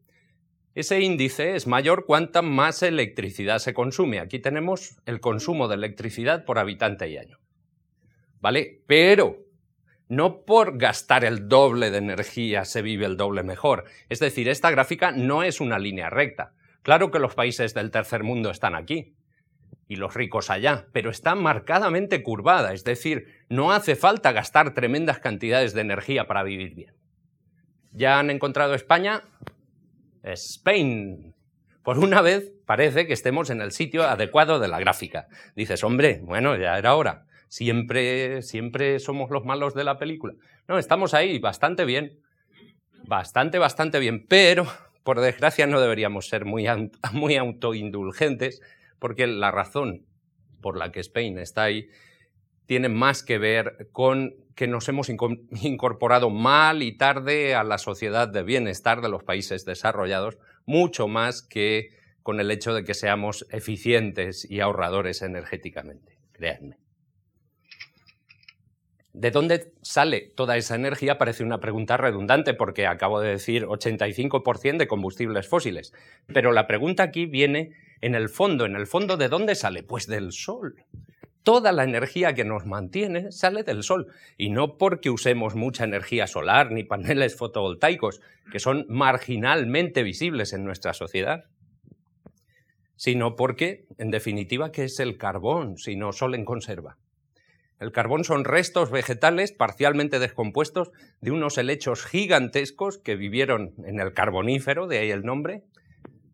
ese 0.74 1.00
índice 1.00 1.56
es 1.56 1.66
mayor 1.66 2.06
cuanta 2.06 2.42
más 2.42 2.84
electricidad 2.84 3.60
se 3.60 3.74
consume. 3.74 4.20
Aquí 4.20 4.40
tenemos 4.40 4.98
el 5.06 5.22
consumo 5.22 5.70
de 5.70 5.76
electricidad 5.76 6.44
por 6.44 6.60
habitante 6.60 7.08
y 7.08 7.16
año. 7.16 7.40
¿Vale? 8.42 8.82
Pero 8.86 9.38
no 10.10 10.44
por 10.44 10.78
gastar 10.78 11.24
el 11.24 11.48
doble 11.48 11.90
de 11.90 12.00
energía 12.00 12.66
se 12.66 12.82
vive 12.82 13.06
el 13.06 13.16
doble 13.16 13.44
mejor. 13.44 13.86
Es 14.10 14.20
decir, 14.20 14.50
esta 14.50 14.72
gráfica 14.72 15.14
no 15.14 15.42
es 15.42 15.62
una 15.62 15.80
línea 15.80 16.10
recta. 16.10 16.52
Claro 16.82 17.12
que 17.12 17.20
los 17.20 17.34
países 17.34 17.74
del 17.74 17.92
tercer 17.92 18.24
mundo 18.24 18.50
están 18.50 18.76
aquí. 18.76 19.16
Y 19.88 19.98
los 19.98 20.14
ricos 20.14 20.50
allá, 20.50 20.88
pero 20.92 21.10
está 21.10 21.36
marcadamente 21.36 22.24
curvada, 22.24 22.74
es 22.74 22.84
decir, 22.84 23.28
no 23.50 23.72
hace 23.72 23.96
falta 23.96 24.32
gastar 24.32 24.74
tremendas 24.74 25.20
cantidades 25.20 25.74
de 25.74 25.82
energía 25.82 26.26
para 26.26 26.44
vivir 26.44 26.74
bien. 26.74 26.94
¿Ya 27.92 28.20
han 28.20 28.30
encontrado 28.30 28.74
España? 28.74 29.22
Spain. 30.24 31.36
Por 31.84 32.00
una 32.00 32.22
vez 32.22 32.52
parece 32.66 33.06
que 33.06 33.14
estemos 33.14 33.50
en 33.50 33.62
el 33.62 33.72
sitio 33.72 34.04
adecuado 34.04 34.60
de 34.60 34.68
la 34.68 34.80
gráfica. 34.80 35.28
Dices, 35.56 35.84
hombre, 35.84 36.20
bueno, 36.24 36.58
ya 36.58 36.78
era 36.78 36.96
hora. 36.96 37.26
Siempre, 37.48 38.42
siempre 38.42 39.00
somos 39.00 39.30
los 39.30 39.46
malos 39.46 39.76
de 39.76 39.84
la 39.84 40.00
película. 40.00 40.34
No, 40.68 40.80
estamos 40.80 41.14
ahí 41.14 41.38
bastante 41.38 41.86
bien. 41.86 42.20
Bastante, 43.08 43.60
bastante 43.60 44.00
bien. 44.00 44.26
Pero, 44.28 44.66
por 45.04 45.22
desgracia, 45.22 45.68
no 45.68 45.80
deberíamos 45.80 46.28
ser 46.28 46.44
muy, 46.44 46.66
muy 47.14 47.36
autoindulgentes 47.36 48.62
porque 49.06 49.28
la 49.28 49.52
razón 49.52 50.04
por 50.62 50.78
la 50.78 50.92
que 50.92 51.00
Spain 51.00 51.38
está 51.38 51.62
ahí 51.62 51.90
tiene 52.66 52.90
más 52.90 53.22
que 53.22 53.38
ver 53.38 53.88
con 53.92 54.34
que 54.56 54.66
nos 54.66 54.90
hemos 54.90 55.10
incorporado 55.62 56.32
mal 56.32 56.82
y 56.82 56.98
tarde 56.98 57.54
a 57.54 57.64
la 57.64 57.78
sociedad 57.78 58.28
de 58.28 58.42
bienestar 58.42 59.02
de 59.02 59.10
los 59.10 59.24
países 59.24 59.64
desarrollados, 59.64 60.40
mucho 60.66 61.08
más 61.08 61.44
que 61.44 61.92
con 62.24 62.40
el 62.40 62.50
hecho 62.50 62.74
de 62.74 62.84
que 62.84 62.96
seamos 62.96 63.46
eficientes 63.52 64.50
y 64.50 64.60
ahorradores 64.60 65.22
energéticamente, 65.22 66.18
créanme. 66.32 66.80
¿De 69.18 69.32
dónde 69.32 69.72
sale 69.82 70.34
toda 70.36 70.58
esa 70.58 70.76
energía? 70.76 71.18
Parece 71.18 71.46
una 71.46 71.62
pregunta 71.62 71.96
redundante 71.96 72.54
porque 72.54 72.86
acabo 72.86 73.22
de 73.22 73.30
decir 73.30 73.64
85% 73.64 74.76
de 74.76 74.88
combustibles 74.90 75.48
fósiles. 75.48 75.94
Pero 76.28 76.52
la 76.52 76.68
pregunta 76.68 77.04
aquí 77.04 77.26
viene 77.26 77.72
en 78.02 78.14
el 78.14 78.28
fondo. 78.28 78.66
¿En 78.66 78.76
el 78.76 78.88
fondo 78.88 79.16
de 79.16 79.30
dónde 79.30 79.56
sale? 79.56 79.84
Pues 79.84 80.08
del 80.08 80.34
sol. 80.34 80.84
Toda 81.44 81.72
la 81.72 81.86
energía 81.86 82.34
que 82.34 82.44
nos 82.44 82.66
mantiene 82.66 83.32
sale 83.32 83.64
del 83.64 83.84
sol. 83.84 84.08
Y 84.38 84.50
no 84.50 84.78
porque 84.78 85.10
usemos 85.10 85.56
mucha 85.56 85.86
energía 85.86 86.28
solar 86.28 86.74
ni 86.74 86.84
paneles 86.84 87.38
fotovoltaicos, 87.38 88.20
que 88.52 88.60
son 88.60 88.86
marginalmente 88.90 90.04
visibles 90.04 90.52
en 90.52 90.66
nuestra 90.66 90.94
sociedad, 90.94 91.46
sino 92.98 93.38
porque, 93.38 93.86
en 93.98 94.12
definitiva, 94.12 94.74
¿qué 94.74 94.84
es 94.84 95.00
el 95.00 95.18
carbón 95.18 95.78
sino 95.78 96.12
sol 96.12 96.36
en 96.36 96.44
conserva? 96.44 96.98
El 97.80 97.92
carbón 97.92 98.24
son 98.24 98.46
restos 98.46 98.90
vegetales 98.90 99.52
parcialmente 99.52 100.20
descompuestos 100.20 100.92
de 101.20 101.32
unos 101.32 101.58
helechos 101.58 102.06
gigantescos 102.06 102.98
que 102.98 103.16
vivieron 103.16 103.74
en 103.86 104.00
el 104.00 104.14
carbonífero, 104.14 104.88
de 104.88 105.00
ahí 105.00 105.12
el 105.12 105.24
nombre, 105.24 105.64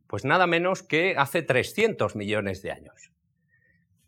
pues 0.06 0.24
nada 0.24 0.46
menos 0.46 0.84
que 0.84 1.16
hace 1.18 1.42
300 1.42 2.16
millones 2.16 2.62
de 2.62 2.72
años. 2.72 3.12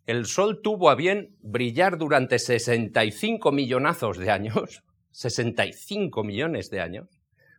El 0.05 0.25
Sol 0.25 0.61
tuvo 0.61 0.89
a 0.89 0.95
bien 0.95 1.35
brillar 1.41 1.97
durante 1.97 2.37
65 2.37 3.51
millonazos 3.51 4.17
de 4.17 4.29
años, 4.29 4.83
65 5.11 6.23
millones 6.23 6.69
de 6.69 6.81
años, 6.81 7.07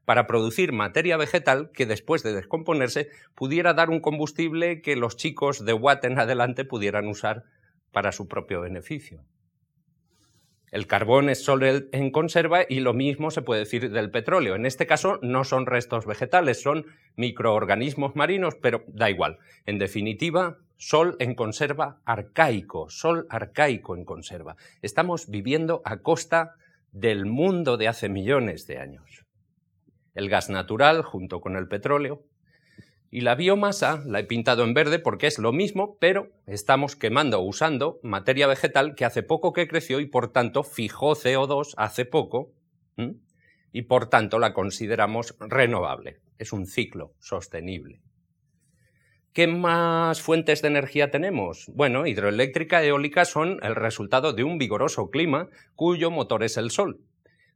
para 0.04 0.26
producir 0.26 0.72
materia 0.72 1.16
vegetal 1.16 1.70
que 1.72 1.86
después 1.86 2.22
de 2.22 2.34
descomponerse 2.34 3.08
pudiera 3.34 3.74
dar 3.74 3.90
un 3.90 4.00
combustible 4.00 4.82
que 4.82 4.94
los 4.94 5.16
chicos 5.16 5.64
de 5.64 5.72
Watt 5.72 6.04
en 6.04 6.18
adelante 6.18 6.64
pudieran 6.64 7.08
usar 7.08 7.44
para 7.92 8.12
su 8.12 8.28
propio 8.28 8.60
beneficio. 8.60 9.24
El 10.74 10.88
carbón 10.88 11.28
es 11.30 11.44
solo 11.44 11.68
en 11.68 12.10
conserva 12.10 12.62
y 12.68 12.80
lo 12.80 12.94
mismo 12.94 13.30
se 13.30 13.42
puede 13.42 13.60
decir 13.60 13.92
del 13.92 14.10
petróleo. 14.10 14.56
En 14.56 14.66
este 14.66 14.88
caso 14.88 15.20
no 15.22 15.44
son 15.44 15.66
restos 15.66 16.04
vegetales, 16.04 16.60
son 16.60 16.86
microorganismos 17.14 18.16
marinos, 18.16 18.56
pero 18.60 18.82
da 18.88 19.08
igual. 19.08 19.38
En 19.66 19.78
definitiva, 19.78 20.58
sol 20.76 21.14
en 21.20 21.36
conserva 21.36 22.00
arcaico, 22.04 22.90
sol 22.90 23.28
arcaico 23.30 23.94
en 23.94 24.04
conserva. 24.04 24.56
Estamos 24.82 25.30
viviendo 25.30 25.80
a 25.84 25.98
costa 25.98 26.56
del 26.90 27.24
mundo 27.24 27.76
de 27.76 27.86
hace 27.86 28.08
millones 28.08 28.66
de 28.66 28.78
años. 28.78 29.24
El 30.16 30.28
gas 30.28 30.50
natural, 30.50 31.02
junto 31.02 31.40
con 31.40 31.54
el 31.54 31.68
petróleo, 31.68 32.24
y 33.14 33.20
la 33.20 33.36
biomasa 33.36 34.02
la 34.06 34.18
he 34.18 34.24
pintado 34.24 34.64
en 34.64 34.74
verde 34.74 34.98
porque 34.98 35.28
es 35.28 35.38
lo 35.38 35.52
mismo, 35.52 35.96
pero 36.00 36.32
estamos 36.48 36.96
quemando 36.96 37.38
o 37.38 37.44
usando 37.44 38.00
materia 38.02 38.48
vegetal 38.48 38.96
que 38.96 39.04
hace 39.04 39.22
poco 39.22 39.52
que 39.52 39.68
creció 39.68 40.00
y 40.00 40.06
por 40.06 40.32
tanto 40.32 40.64
fijó 40.64 41.14
CO2 41.14 41.74
hace 41.76 42.06
poco 42.06 42.50
y 43.70 43.82
por 43.82 44.10
tanto 44.10 44.40
la 44.40 44.52
consideramos 44.52 45.36
renovable. 45.38 46.22
Es 46.38 46.52
un 46.52 46.66
ciclo 46.66 47.12
sostenible. 47.20 48.00
¿Qué 49.32 49.46
más 49.46 50.20
fuentes 50.20 50.60
de 50.60 50.66
energía 50.66 51.12
tenemos? 51.12 51.70
Bueno, 51.72 52.08
hidroeléctrica 52.08 52.84
y 52.84 52.88
eólica 52.88 53.24
son 53.26 53.60
el 53.62 53.76
resultado 53.76 54.32
de 54.32 54.42
un 54.42 54.58
vigoroso 54.58 55.10
clima 55.10 55.50
cuyo 55.76 56.10
motor 56.10 56.42
es 56.42 56.56
el 56.56 56.72
sol. 56.72 56.98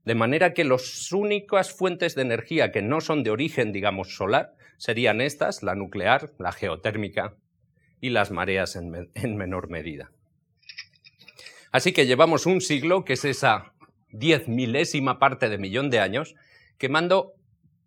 De 0.09 0.15
manera 0.15 0.55
que 0.55 0.65
las 0.65 1.13
únicas 1.13 1.71
fuentes 1.71 2.15
de 2.15 2.23
energía 2.23 2.73
que 2.73 2.81
no 2.81 3.03
son 3.03 3.23
de 3.23 3.29
origen, 3.29 3.75
digamos, 3.75 4.17
solar, 4.17 4.55
serían 4.79 5.21
estas, 5.21 5.63
la 5.63 5.75
nuclear, 5.75 6.31
la 6.39 6.51
geotérmica 6.51 7.35
y 8.01 8.09
las 8.09 8.31
mareas 8.31 8.75
en, 8.75 9.37
menor 9.37 9.69
medida. 9.69 10.11
Así 11.73 11.93
que 11.93 12.07
llevamos 12.07 12.47
un 12.47 12.63
siglo, 12.63 13.05
que 13.05 13.13
es 13.13 13.27
esa 13.27 13.75
diez 14.11 14.49
milésima 14.49 15.19
parte 15.19 15.51
de 15.51 15.59
millón 15.59 15.91
de 15.91 16.01
años, 16.01 16.37
quemando 16.79 17.35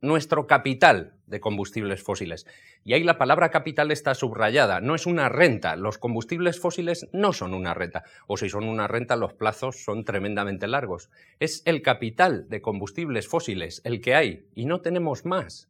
nuestro 0.01 0.47
capital 0.47 1.13
de 1.27 1.39
combustibles 1.39 2.03
fósiles. 2.03 2.47
Y 2.83 2.93
ahí 2.93 3.03
la 3.03 3.17
palabra 3.19 3.49
capital 3.51 3.91
está 3.91 4.15
subrayada, 4.15 4.81
no 4.81 4.95
es 4.95 5.05
una 5.05 5.29
renta, 5.29 5.75
los 5.75 5.99
combustibles 5.99 6.59
fósiles 6.59 7.07
no 7.13 7.33
son 7.33 7.53
una 7.53 7.73
renta, 7.73 8.03
o 8.27 8.35
si 8.35 8.49
son 8.49 8.67
una 8.67 8.87
renta 8.87 9.15
los 9.15 9.33
plazos 9.33 9.83
son 9.83 10.03
tremendamente 10.03 10.67
largos. 10.67 11.09
Es 11.39 11.61
el 11.65 11.83
capital 11.83 12.49
de 12.49 12.61
combustibles 12.61 13.27
fósiles, 13.27 13.81
el 13.85 14.01
que 14.01 14.15
hay, 14.15 14.47
y 14.55 14.65
no 14.65 14.81
tenemos 14.81 15.25
más. 15.25 15.69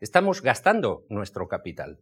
Estamos 0.00 0.42
gastando 0.42 1.04
nuestro 1.08 1.46
capital. 1.46 2.00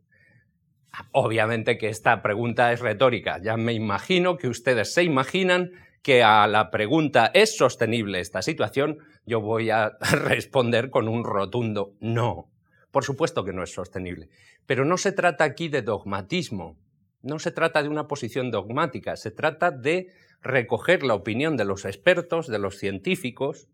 Obviamente 1.10 1.76
que 1.76 1.88
esta 1.88 2.22
pregunta 2.22 2.72
es 2.72 2.80
retórica. 2.80 3.40
Ya 3.42 3.56
me 3.56 3.72
imagino 3.72 4.36
que 4.36 4.48
ustedes 4.48 4.94
se 4.94 5.02
imaginan 5.02 5.72
que 6.04 6.22
a 6.22 6.46
la 6.46 6.70
pregunta 6.70 7.30
¿es 7.32 7.56
sostenible 7.56 8.20
esta 8.20 8.42
situación? 8.42 8.98
Yo 9.24 9.40
voy 9.40 9.70
a 9.70 9.96
responder 10.12 10.90
con 10.90 11.08
un 11.08 11.24
rotundo 11.24 11.94
no. 11.98 12.50
Por 12.90 13.04
supuesto 13.04 13.42
que 13.42 13.54
no 13.54 13.62
es 13.62 13.72
sostenible. 13.72 14.28
Pero 14.66 14.84
no 14.84 14.98
se 14.98 15.12
trata 15.12 15.44
aquí 15.44 15.68
de 15.68 15.80
dogmatismo, 15.80 16.76
no 17.22 17.38
se 17.38 17.50
trata 17.50 17.82
de 17.82 17.88
una 17.88 18.06
posición 18.06 18.50
dogmática, 18.50 19.16
se 19.16 19.30
trata 19.30 19.70
de 19.70 20.12
recoger 20.42 21.04
la 21.04 21.14
opinión 21.14 21.56
de 21.56 21.64
los 21.64 21.86
expertos, 21.86 22.48
de 22.48 22.58
los 22.58 22.76
científicos, 22.76 23.68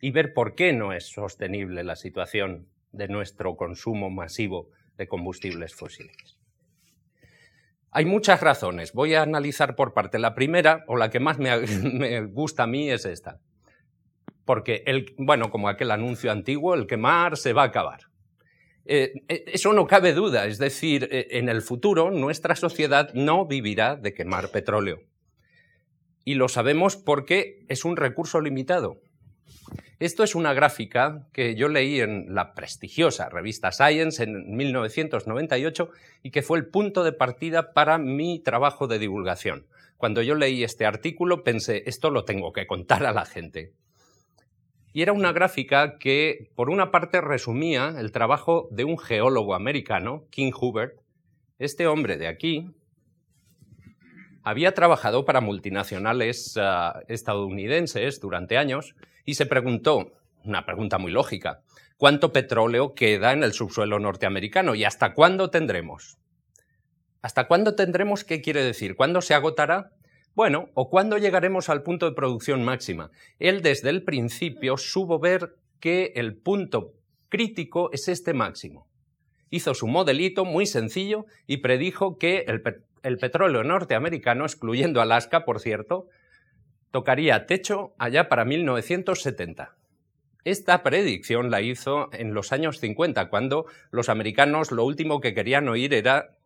y 0.00 0.10
ver 0.10 0.34
por 0.34 0.56
qué 0.56 0.72
no 0.72 0.92
es 0.92 1.06
sostenible 1.06 1.84
la 1.84 1.94
situación 1.94 2.66
de 2.90 3.06
nuestro 3.06 3.54
consumo 3.56 4.10
masivo 4.10 4.70
de 4.98 5.06
combustibles 5.06 5.74
fósiles. 5.74 6.39
Hay 7.92 8.04
muchas 8.04 8.40
razones. 8.40 8.92
Voy 8.92 9.14
a 9.14 9.22
analizar 9.22 9.74
por 9.74 9.94
parte. 9.94 10.18
La 10.18 10.34
primera, 10.34 10.84
o 10.86 10.96
la 10.96 11.10
que 11.10 11.20
más 11.20 11.38
me, 11.38 12.20
gusta 12.26 12.64
a 12.64 12.66
mí, 12.66 12.90
es 12.90 13.04
esta. 13.04 13.40
Porque, 14.44 14.82
el, 14.86 15.14
bueno, 15.18 15.50
como 15.50 15.68
aquel 15.68 15.90
anuncio 15.90 16.30
antiguo, 16.30 16.74
el 16.74 16.86
quemar 16.86 17.36
se 17.36 17.52
va 17.52 17.62
a 17.62 17.66
acabar. 17.66 18.00
Eh, 18.84 19.12
eh, 19.28 19.44
eso 19.48 19.72
no 19.72 19.86
cabe 19.86 20.12
duda. 20.12 20.46
Es 20.46 20.58
decir, 20.58 21.08
eh, 21.10 21.28
en 21.32 21.48
el 21.48 21.62
futuro 21.62 22.10
nuestra 22.10 22.56
sociedad 22.56 23.12
no 23.14 23.46
vivirá 23.46 23.96
de 23.96 24.14
quemar 24.14 24.50
petróleo. 24.50 25.00
Y 26.24 26.34
lo 26.34 26.48
sabemos 26.48 26.96
porque 26.96 27.64
es 27.68 27.84
un 27.84 27.96
recurso 27.96 28.40
limitado. 28.40 29.00
Esto 30.00 30.24
es 30.24 30.34
una 30.34 30.54
gráfica 30.54 31.26
que 31.30 31.54
yo 31.54 31.68
leí 31.68 32.00
en 32.00 32.34
la 32.34 32.54
prestigiosa 32.54 33.28
revista 33.28 33.70
Science 33.70 34.22
en 34.22 34.56
1998 34.56 35.90
y 36.22 36.30
que 36.30 36.40
fue 36.40 36.56
el 36.56 36.68
punto 36.68 37.04
de 37.04 37.12
partida 37.12 37.74
para 37.74 37.98
mi 37.98 38.38
trabajo 38.38 38.86
de 38.86 38.98
divulgación. 38.98 39.66
Cuando 39.98 40.22
yo 40.22 40.36
leí 40.36 40.64
este 40.64 40.86
artículo 40.86 41.44
pensé, 41.44 41.82
esto 41.84 42.08
lo 42.08 42.24
tengo 42.24 42.54
que 42.54 42.66
contar 42.66 43.04
a 43.04 43.12
la 43.12 43.26
gente. 43.26 43.74
Y 44.94 45.02
era 45.02 45.12
una 45.12 45.32
gráfica 45.32 45.98
que, 45.98 46.50
por 46.54 46.70
una 46.70 46.90
parte, 46.90 47.20
resumía 47.20 47.94
el 47.98 48.10
trabajo 48.10 48.68
de 48.70 48.84
un 48.84 48.96
geólogo 48.96 49.54
americano, 49.54 50.24
King 50.30 50.52
Hubert. 50.58 50.98
Este 51.58 51.86
hombre 51.86 52.16
de 52.16 52.26
aquí 52.26 52.70
había 54.42 54.72
trabajado 54.72 55.26
para 55.26 55.42
multinacionales 55.42 56.56
ah, 56.56 57.02
estadounidenses 57.08 58.18
durante 58.18 58.56
años 58.56 58.94
y 59.24 59.34
se 59.34 59.46
preguntó, 59.46 60.12
una 60.44 60.64
pregunta 60.64 60.98
muy 60.98 61.12
lógica, 61.12 61.62
¿cuánto 61.96 62.32
petróleo 62.32 62.94
queda 62.94 63.32
en 63.32 63.42
el 63.42 63.52
subsuelo 63.52 63.98
norteamericano 63.98 64.74
y 64.74 64.84
hasta 64.84 65.14
cuándo 65.14 65.50
tendremos? 65.50 66.18
¿Hasta 67.22 67.46
cuándo 67.46 67.74
tendremos? 67.74 68.24
¿Qué 68.24 68.40
quiere 68.40 68.64
decir? 68.64 68.96
¿Cuándo 68.96 69.20
se 69.20 69.34
agotará? 69.34 69.90
Bueno, 70.34 70.70
o 70.74 70.88
cuándo 70.88 71.18
llegaremos 71.18 71.68
al 71.68 71.82
punto 71.82 72.08
de 72.08 72.14
producción 72.14 72.64
máxima. 72.64 73.10
Él 73.38 73.62
desde 73.62 73.90
el 73.90 74.04
principio 74.04 74.76
supo 74.76 75.18
ver 75.18 75.56
que 75.80 76.12
el 76.14 76.36
punto 76.36 76.94
crítico 77.28 77.90
es 77.92 78.08
este 78.08 78.32
máximo. 78.32 78.88
Hizo 79.50 79.74
su 79.74 79.86
modelito 79.86 80.44
muy 80.44 80.64
sencillo 80.66 81.26
y 81.46 81.58
predijo 81.58 82.16
que 82.16 82.46
el 83.02 83.18
petróleo 83.18 83.64
norteamericano, 83.64 84.44
excluyendo 84.44 85.00
Alaska, 85.00 85.44
por 85.44 85.60
cierto, 85.60 86.06
tocaría 86.90 87.46
techo 87.46 87.94
allá 87.98 88.28
para 88.28 88.44
1970. 88.44 89.76
Esta 90.44 90.82
predicción 90.82 91.50
la 91.50 91.60
hizo 91.60 92.08
en 92.12 92.32
los 92.32 92.52
años 92.52 92.80
50, 92.80 93.28
cuando 93.28 93.66
los 93.90 94.08
americanos 94.08 94.72
lo 94.72 94.84
último 94.84 95.20
que 95.20 95.34
querían 95.34 95.68
oír 95.68 95.92
era 95.92 96.36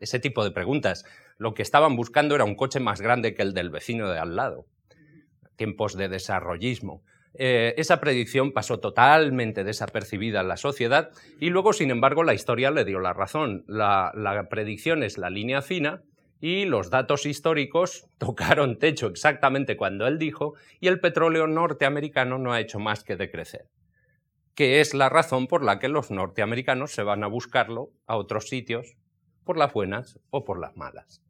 ese 0.00 0.18
tipo 0.18 0.44
de 0.44 0.50
preguntas. 0.50 1.04
Lo 1.38 1.54
que 1.54 1.62
estaban 1.62 1.94
buscando 1.94 2.34
era 2.34 2.44
un 2.44 2.56
coche 2.56 2.80
más 2.80 3.00
grande 3.00 3.34
que 3.34 3.42
el 3.42 3.54
del 3.54 3.70
vecino 3.70 4.10
de 4.10 4.18
al 4.18 4.34
lado. 4.34 4.66
Tiempos 5.56 5.96
de 5.96 6.08
desarrollismo. 6.08 7.02
Eh, 7.34 7.74
esa 7.76 8.00
predicción 8.00 8.52
pasó 8.52 8.80
totalmente 8.80 9.62
desapercibida 9.62 10.40
en 10.40 10.48
la 10.48 10.56
sociedad 10.56 11.10
y 11.38 11.50
luego, 11.50 11.72
sin 11.72 11.90
embargo, 11.90 12.24
la 12.24 12.34
historia 12.34 12.72
le 12.72 12.84
dio 12.84 12.98
la 12.98 13.12
razón. 13.12 13.64
La, 13.68 14.10
la 14.14 14.48
predicción 14.48 15.04
es 15.04 15.18
la 15.18 15.30
línea 15.30 15.62
fina 15.62 16.02
y 16.40 16.64
los 16.64 16.90
datos 16.90 17.26
históricos 17.26 18.06
tocaron 18.18 18.78
techo 18.78 19.06
exactamente 19.06 19.76
cuando 19.76 20.06
él 20.06 20.18
dijo 20.18 20.54
y 20.80 20.88
el 20.88 21.00
petróleo 21.00 21.46
norteamericano 21.46 22.38
no 22.38 22.52
ha 22.52 22.60
hecho 22.60 22.78
más 22.78 23.04
que 23.04 23.16
decrecer, 23.16 23.66
que 24.54 24.80
es 24.80 24.94
la 24.94 25.08
razón 25.08 25.46
por 25.46 25.64
la 25.64 25.78
que 25.78 25.88
los 25.88 26.10
norteamericanos 26.10 26.92
se 26.92 27.02
van 27.02 27.24
a 27.24 27.28
buscarlo 27.28 27.90
a 28.06 28.16
otros 28.16 28.48
sitios, 28.48 28.96
por 29.48 29.56
las 29.56 29.72
buenas 29.72 30.18
o 30.28 30.44
por 30.44 30.60
las 30.60 30.76
malas. 30.76 31.22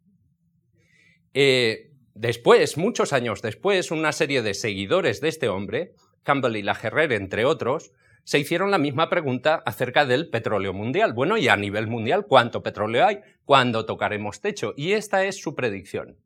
Eh, 1.34 1.92
después, 2.14 2.76
muchos 2.76 3.12
años 3.12 3.42
después, 3.42 3.92
una 3.92 4.10
serie 4.10 4.42
de 4.42 4.54
seguidores 4.54 5.20
de 5.20 5.28
este 5.28 5.48
hombre, 5.48 5.94
Campbell 6.24 6.56
y 6.56 6.62
Lagerrer, 6.62 7.12
entre 7.12 7.44
otros, 7.44 7.92
se 8.24 8.38
hicieron 8.38 8.70
la 8.70 8.78
misma 8.78 9.08
pregunta 9.08 9.62
acerca 9.64 10.04
del 10.04 10.28
petróleo 10.28 10.72
mundial. 10.72 11.12
Bueno, 11.12 11.36
y 11.36 11.48
a 11.48 11.56
nivel 11.56 11.86
mundial, 11.86 12.26
¿cuánto 12.26 12.62
petróleo 12.62 13.06
hay? 13.06 13.20
¿Cuándo 13.44 13.86
tocaremos 13.86 14.40
techo? 14.40 14.74
Y 14.76 14.92
esta 14.92 15.24
es 15.24 15.40
su 15.40 15.54
predicción. 15.54 16.16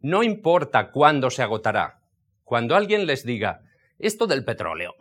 No 0.00 0.22
importa 0.22 0.90
cuándo 0.90 1.30
se 1.30 1.42
agotará. 1.42 2.00
Cuando 2.44 2.74
alguien 2.74 3.06
les 3.06 3.24
diga, 3.24 3.60
esto 3.98 4.26
del 4.26 4.44
petróleo, 4.44 4.94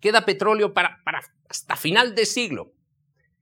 queda 0.00 0.24
petróleo 0.24 0.74
para, 0.74 1.00
hasta 1.48 1.76
final 1.76 2.14
de 2.14 2.26
siglo. 2.26 2.72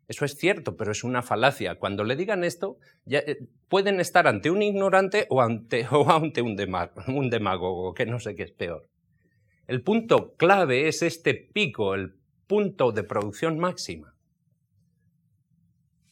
Eso 0.09 0.25
es 0.25 0.37
cierto, 0.37 0.77
pero 0.77 0.93
es 0.93 1.05
una 1.05 1.23
falacia. 1.23 1.77
Cuando 1.77 2.05
le 2.05 2.17
digan 2.17 2.43
esto, 2.45 2.79
eh, 3.09 3.47
pueden 3.69 4.01
estar 4.01 4.27
ante 4.27 4.51
un 4.51 4.61
ignorante 4.61 5.27
o 5.31 5.41
ante, 5.41 5.87
un 6.43 7.31
demagogo, 7.31 7.95
que 7.95 8.07
no 8.07 8.19
sé 8.19 8.35
qué 8.35 8.43
es 8.43 8.53
peor. 8.53 8.89
El 9.71 9.83
punto 9.83 10.35
clave 10.35 10.89
es 10.89 11.01
este 11.01 11.33
pico, 11.33 11.95
el 11.95 12.17
punto 12.49 12.91
de 12.91 13.05
producción 13.05 13.61
máxima. 13.61 14.17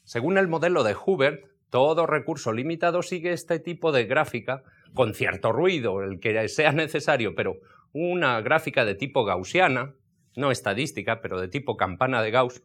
Según 0.04 0.38
el 0.38 0.46
modelo 0.46 0.84
de 0.84 0.94
Hubert, 0.94 1.44
todo 1.68 2.06
recurso 2.06 2.52
limitado 2.52 3.02
sigue 3.02 3.32
este 3.32 3.58
tipo 3.58 3.90
de 3.90 4.04
gráfica 4.04 4.62
con 4.94 5.12
cierto 5.12 5.50
ruido, 5.50 6.04
el 6.04 6.20
que 6.20 6.48
sea 6.48 6.70
necesario, 6.70 7.34
pero 7.34 7.56
una 7.92 8.40
gráfica 8.42 8.84
de 8.84 8.94
tipo 8.94 9.24
gaussiana, 9.24 9.92
no 10.36 10.52
estadística, 10.52 11.20
pero 11.20 11.40
de 11.40 11.48
tipo 11.48 11.76
campana 11.76 12.22
de 12.22 12.30
Gauss, 12.30 12.62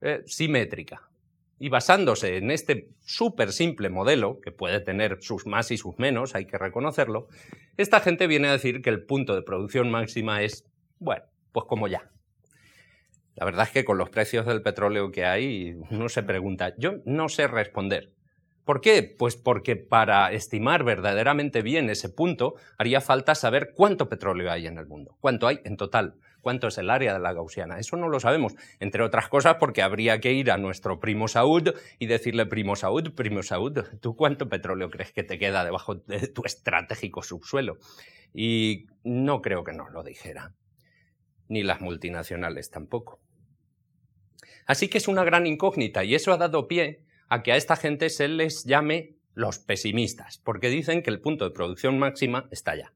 eh, 0.00 0.22
simétrica. 0.24 1.09
Y 1.62 1.68
basándose 1.68 2.38
en 2.38 2.50
este 2.50 2.88
súper 3.04 3.52
simple 3.52 3.90
modelo, 3.90 4.40
que 4.40 4.50
puede 4.50 4.80
tener 4.80 5.18
sus 5.20 5.46
más 5.46 5.70
y 5.70 5.76
sus 5.76 5.98
menos, 5.98 6.34
hay 6.34 6.46
que 6.46 6.56
reconocerlo, 6.56 7.28
esta 7.76 8.00
gente 8.00 8.26
viene 8.26 8.48
a 8.48 8.52
decir 8.52 8.80
que 8.80 8.88
el 8.88 9.04
punto 9.04 9.34
de 9.34 9.42
producción 9.42 9.90
máxima 9.90 10.42
es, 10.42 10.64
bueno, 10.98 11.22
pues 11.52 11.66
como 11.66 11.86
ya. 11.86 12.10
La 13.34 13.44
verdad 13.44 13.66
es 13.66 13.72
que 13.72 13.84
con 13.84 13.98
los 13.98 14.08
precios 14.08 14.46
del 14.46 14.62
petróleo 14.62 15.12
que 15.12 15.26
hay, 15.26 15.74
uno 15.90 16.08
se 16.08 16.22
pregunta, 16.22 16.74
yo 16.78 16.94
no 17.04 17.28
sé 17.28 17.46
responder. 17.46 18.14
¿Por 18.64 18.80
qué? 18.80 19.02
Pues 19.02 19.36
porque 19.36 19.76
para 19.76 20.32
estimar 20.32 20.82
verdaderamente 20.82 21.60
bien 21.60 21.90
ese 21.90 22.08
punto 22.08 22.54
haría 22.78 23.02
falta 23.02 23.34
saber 23.34 23.72
cuánto 23.74 24.08
petróleo 24.08 24.50
hay 24.50 24.66
en 24.66 24.78
el 24.78 24.86
mundo, 24.86 25.18
cuánto 25.20 25.46
hay 25.46 25.60
en 25.64 25.76
total, 25.76 26.14
cuánto 26.40 26.68
es 26.68 26.78
el 26.78 26.90
área 26.90 27.12
de 27.12 27.20
la 27.20 27.32
gaussiana. 27.32 27.78
Eso 27.78 27.96
no 27.96 28.08
lo 28.08 28.20
sabemos, 28.20 28.54
entre 28.78 29.02
otras 29.02 29.28
cosas 29.28 29.56
porque 29.58 29.82
habría 29.82 30.20
que 30.20 30.32
ir 30.32 30.50
a 30.50 30.58
nuestro 30.58 31.00
primo 31.00 31.28
Saúd 31.28 31.74
y 31.98 32.06
decirle, 32.06 32.46
primo 32.46 32.76
Saúd, 32.76 33.14
primo 33.14 33.42
Saúd, 33.42 33.80
¿tú 34.00 34.16
cuánto 34.16 34.48
petróleo 34.48 34.90
crees 34.90 35.12
que 35.12 35.22
te 35.22 35.38
queda 35.38 35.64
debajo 35.64 35.96
de 35.96 36.28
tu 36.28 36.42
estratégico 36.44 37.22
subsuelo? 37.22 37.78
Y 38.32 38.86
no 39.02 39.42
creo 39.42 39.64
que 39.64 39.72
nos 39.72 39.90
lo 39.92 40.02
dijera, 40.02 40.54
ni 41.48 41.62
las 41.62 41.80
multinacionales 41.80 42.70
tampoco. 42.70 43.20
Así 44.66 44.88
que 44.88 44.98
es 44.98 45.08
una 45.08 45.24
gran 45.24 45.46
incógnita 45.46 46.04
y 46.04 46.14
eso 46.14 46.32
ha 46.32 46.36
dado 46.36 46.68
pie 46.68 47.04
a 47.28 47.42
que 47.42 47.52
a 47.52 47.56
esta 47.56 47.76
gente 47.76 48.10
se 48.10 48.28
les 48.28 48.64
llame 48.64 49.16
los 49.34 49.58
pesimistas, 49.58 50.38
porque 50.38 50.68
dicen 50.68 51.02
que 51.02 51.10
el 51.10 51.20
punto 51.20 51.44
de 51.44 51.50
producción 51.50 51.98
máxima 51.98 52.48
está 52.50 52.72
allá. 52.72 52.92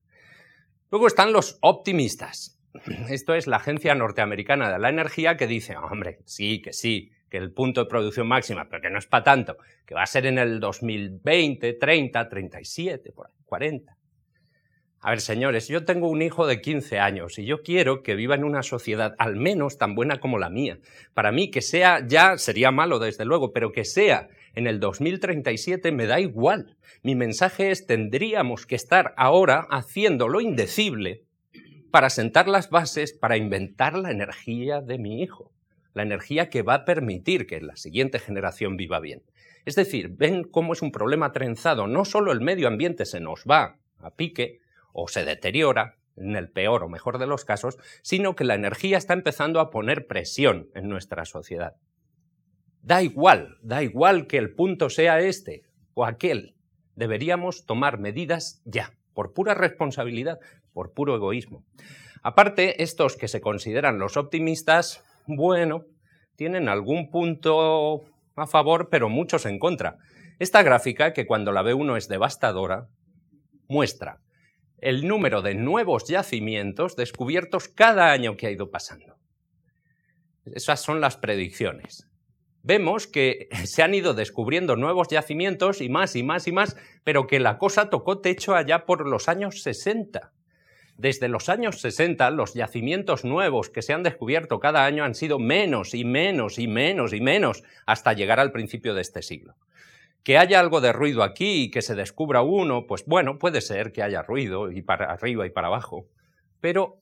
Luego 0.91 1.07
están 1.07 1.33
los 1.33 1.59
optimistas, 1.61 2.54
esto 3.09 3.35
es 3.35 3.47
la 3.47 3.57
Agencia 3.57 3.95
Norteamericana 3.95 4.73
de 4.73 4.79
la 4.79 4.89
Energía 4.89 5.37
que 5.37 5.47
dice, 5.47 5.77
hombre, 5.77 6.19
sí, 6.25 6.61
que 6.61 6.73
sí, 6.73 7.13
que 7.31 7.39
el 7.39 7.53
punto 7.53 7.83
de 7.83 7.91
producción 7.91 8.27
máxima, 8.27 8.69
pero 8.69 8.83
que 8.83 8.91
no 8.91 8.99
es 8.99 9.07
para 9.07 9.25
tanto, 9.25 9.57
que 9.87 9.95
va 9.95 10.03
a 10.03 10.07
ser 10.07 10.27
en 10.27 10.39
el 10.39 10.61
2020, 10.61 11.75
30, 11.75 12.29
37, 12.29 13.13
por 13.13 13.27
ahí, 13.27 13.33
40. 13.45 13.97
A 15.01 15.11
ver, 15.11 15.21
señores, 15.21 15.69
yo 15.69 15.85
tengo 15.85 16.09
un 16.09 16.23
hijo 16.23 16.47
de 16.47 16.63
15 16.63 16.99
años 16.99 17.39
y 17.39 17.45
yo 17.45 17.63
quiero 17.63 18.03
que 18.03 18.15
viva 18.15 18.37
en 18.37 18.45
una 18.45 18.63
sociedad 18.63 19.15
al 19.19 19.37
menos 19.37 19.77
tan 19.77 19.95
buena 19.95 20.19
como 20.19 20.39
la 20.39 20.49
mía. 20.49 20.79
Para 21.13 21.31
mí, 21.31 21.51
que 21.51 21.61
sea 21.61 22.07
ya, 22.07 22.39
sería 22.39 22.71
malo 22.71 22.99
desde 22.99 23.27
luego, 23.27 23.53
pero 23.53 23.71
que 23.71 23.85
sea 23.85 24.29
en 24.55 24.67
el 24.67 24.81
2037 24.81 25.93
me 25.93 26.07
da 26.07 26.21
igual. 26.21 26.79
Mi 27.03 27.15
mensaje 27.15 27.71
es, 27.71 27.87
tendríamos 27.87 28.65
que 28.65 28.77
estar 28.77 29.13
ahora 29.19 29.67
haciendo 29.71 30.27
lo 30.27 30.41
indecible 30.41 31.25
para 31.95 32.11
sentar 32.11 32.49
las 32.49 32.71
bases 32.71 33.13
para 33.13 33.37
inventar 33.37 33.97
la 33.97 34.11
energía 34.11 34.81
de 34.81 34.99
mi 34.99 35.23
hijo, 35.23 35.53
la 35.93 36.03
energía 36.03 36.51
que 36.51 36.63
va 36.63 36.75
a 36.75 36.85
permitir 36.85 37.47
que 37.47 37.61
la 37.61 37.77
siguiente 37.77 38.19
generación 38.19 38.77
viva 38.77 38.99
bien. 38.99 39.23
Es 39.65 39.77
decir, 39.77 40.09
ven 40.09 40.43
cómo 40.43 40.73
es 40.73 40.83
un 40.83 40.91
problema 40.91 41.31
trenzado. 41.31 41.87
No 41.87 42.05
solo 42.05 42.33
el 42.33 42.41
medio 42.41 42.67
ambiente 42.67 43.05
se 43.05 43.21
nos 43.21 43.45
va 43.49 43.79
a 43.99 44.11
pique 44.11 44.59
o 44.93 45.07
se 45.07 45.25
deteriora, 45.25 45.95
en 46.17 46.35
el 46.35 46.51
peor 46.51 46.83
o 46.83 46.89
mejor 46.89 47.19
de 47.19 47.29
los 47.29 47.45
casos, 47.45 47.79
sino 48.03 48.35
que 48.35 48.43
la 48.43 48.57
energía 48.57 48.99
está 48.99 49.15
empezando 49.15 49.61
a 49.61 49.71
poner 49.71 50.09
presión 50.09 50.71
en 50.75 50.89
nuestra 50.89 51.25
sociedad. 51.25 51.77
Da 52.83 53.05
igual, 53.05 53.59
da 53.63 53.85
igual 53.85 54.27
que 54.27 54.39
el 54.39 54.53
punto 54.53 54.91
sea 54.91 55.21
este 55.21 55.63
o 55.95 56.05
aquel. 56.05 56.57
Deberíamos 56.97 57.67
tomar 57.67 58.01
medidas 58.01 58.63
ya 58.65 58.95
por 59.15 59.33
pura 59.33 59.55
responsabilidad, 59.55 60.41
por 60.75 60.93
puro 60.93 61.15
egoísmo. 61.15 61.65
Aparte, 62.23 62.83
estos 62.83 63.17
que 63.17 63.29
se 63.29 63.41
consideran 63.41 63.99
los 63.99 64.19
optimistas, 64.19 65.03
bueno, 65.27 65.87
tienen 66.37 66.69
algún 66.69 67.11
punto 67.11 68.03
a 68.37 68.47
favor, 68.47 68.89
pero 68.91 69.09
muchos 69.09 69.47
en 69.47 69.59
contra. 69.59 69.97
Esta 70.39 70.63
gráfica, 70.63 71.15
que 71.15 71.27
cuando 71.27 71.53
la 71.53 71.63
ve 71.63 71.73
uno 71.73 71.97
es 71.97 72.09
devastadora, 72.09 72.89
muestra 73.69 74.21
el 74.79 75.09
número 75.09 75.41
de 75.41 75.55
nuevos 75.55 76.09
yacimientos 76.09 76.97
descubiertos 76.97 77.69
cada 77.69 78.11
año 78.11 78.37
que 78.37 78.49
ha 78.49 78.51
ido 78.51 78.71
pasando. 78.71 79.17
Esas 80.45 80.81
son 80.81 81.01
las 81.01 81.17
predicciones 81.17 82.11
vemos 82.65 83.07
que 83.07 83.49
se 83.65 83.83
han 83.85 83.95
ido 83.95 84.15
descubriendo 84.15 84.75
nuevos 84.75 85.07
yacimientos 85.09 85.81
y 85.81 85.89
más 85.89 86.17
y 86.17 86.25
más 86.25 86.49
y 86.49 86.53
más, 86.53 86.77
pero 87.05 87.29
que 87.29 87.39
la 87.39 87.59
cosa 87.59 87.89
tocó 87.91 88.21
techo 88.21 88.57
allá 88.57 88.85
por 88.87 89.07
los 89.07 89.29
años 89.29 89.63
60. 89.63 90.33
Desde 90.97 91.29
los 91.29 91.49
años 91.49 91.81
60, 91.81 92.31
los 92.31 92.55
yacimientos 92.55 93.25
nuevos 93.25 93.69
que 93.69 93.83
se 93.83 93.93
han 93.93 94.05
descubierto 94.05 94.61
cada 94.61 94.85
año 94.85 95.05
han 95.05 95.17
sido 95.17 95.41
menos 95.41 95.93
y 95.93 96.05
menos 96.05 96.59
y 96.59 96.69
menos 96.69 97.13
y 97.13 97.21
menos 97.21 97.65
hasta 97.85 98.13
llegar 98.13 98.39
al 98.39 98.53
principio 98.53 98.95
de 98.95 99.01
este 99.01 99.23
siglo. 99.23 99.57
Que 100.23 100.39
haya 100.39 100.61
algo 100.61 100.81
de 100.81 100.93
ruido 100.93 101.25
aquí 101.25 101.65
y 101.65 101.71
que 101.71 101.83
se 101.83 101.97
descubra 101.97 102.43
uno, 102.43 102.87
pues 102.87 103.05
bueno, 103.07 103.39
puede 103.39 103.61
ser 103.61 103.93
que 103.93 104.03
haya 104.03 104.23
ruido 104.23 104.71
y 104.71 104.83
para 104.83 105.13
arriba 105.13 105.47
y 105.47 105.51
para 105.51 105.67
abajo, 105.67 106.07
pero 106.61 107.01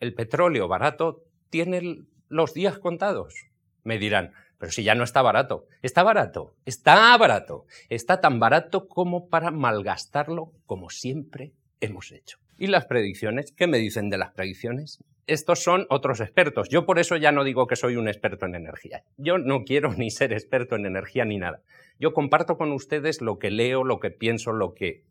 el 0.00 0.14
petróleo 0.14 0.66
barato 0.66 1.22
tiene 1.50 2.04
los 2.28 2.54
días 2.54 2.78
contados. 2.78 3.46
Me 3.84 3.98
dirán, 3.98 4.32
pero 4.58 4.72
si 4.72 4.82
ya 4.82 4.94
no 4.94 5.04
está 5.04 5.22
barato. 5.22 5.66
Está 5.82 6.02
barato, 6.02 6.54
está 6.64 7.16
barato. 7.18 7.66
Está 7.88 8.20
tan 8.20 8.40
barato 8.40 8.88
como 8.88 9.28
para 9.28 9.50
malgastarlo 9.50 10.52
como 10.64 10.90
siempre 10.90 11.52
hemos 11.80 12.10
hecho. 12.12 12.38
¿Y 12.58 12.68
las 12.68 12.86
predicciones? 12.86 13.52
¿Qué 13.52 13.66
me 13.66 13.78
dicen 13.78 14.10
de 14.10 14.18
las 14.18 14.32
predicciones? 14.32 15.02
Estos 15.26 15.62
son 15.62 15.86
otros 15.90 16.20
expertos. 16.20 16.68
Yo 16.68 16.86
por 16.86 16.98
eso 16.98 17.16
ya 17.16 17.32
no 17.32 17.44
digo 17.44 17.66
que 17.66 17.76
soy 17.76 17.96
un 17.96 18.08
experto 18.08 18.46
en 18.46 18.54
energía. 18.54 19.02
Yo 19.16 19.38
no 19.38 19.64
quiero 19.64 19.92
ni 19.92 20.10
ser 20.10 20.32
experto 20.32 20.76
en 20.76 20.86
energía 20.86 21.24
ni 21.24 21.38
nada. 21.38 21.62
Yo 21.98 22.12
comparto 22.12 22.56
con 22.56 22.72
ustedes 22.72 23.20
lo 23.20 23.38
que 23.38 23.50
leo, 23.50 23.84
lo 23.84 23.98
que 23.98 24.10
pienso, 24.10 24.52
lo 24.52 24.74
que 24.74 25.02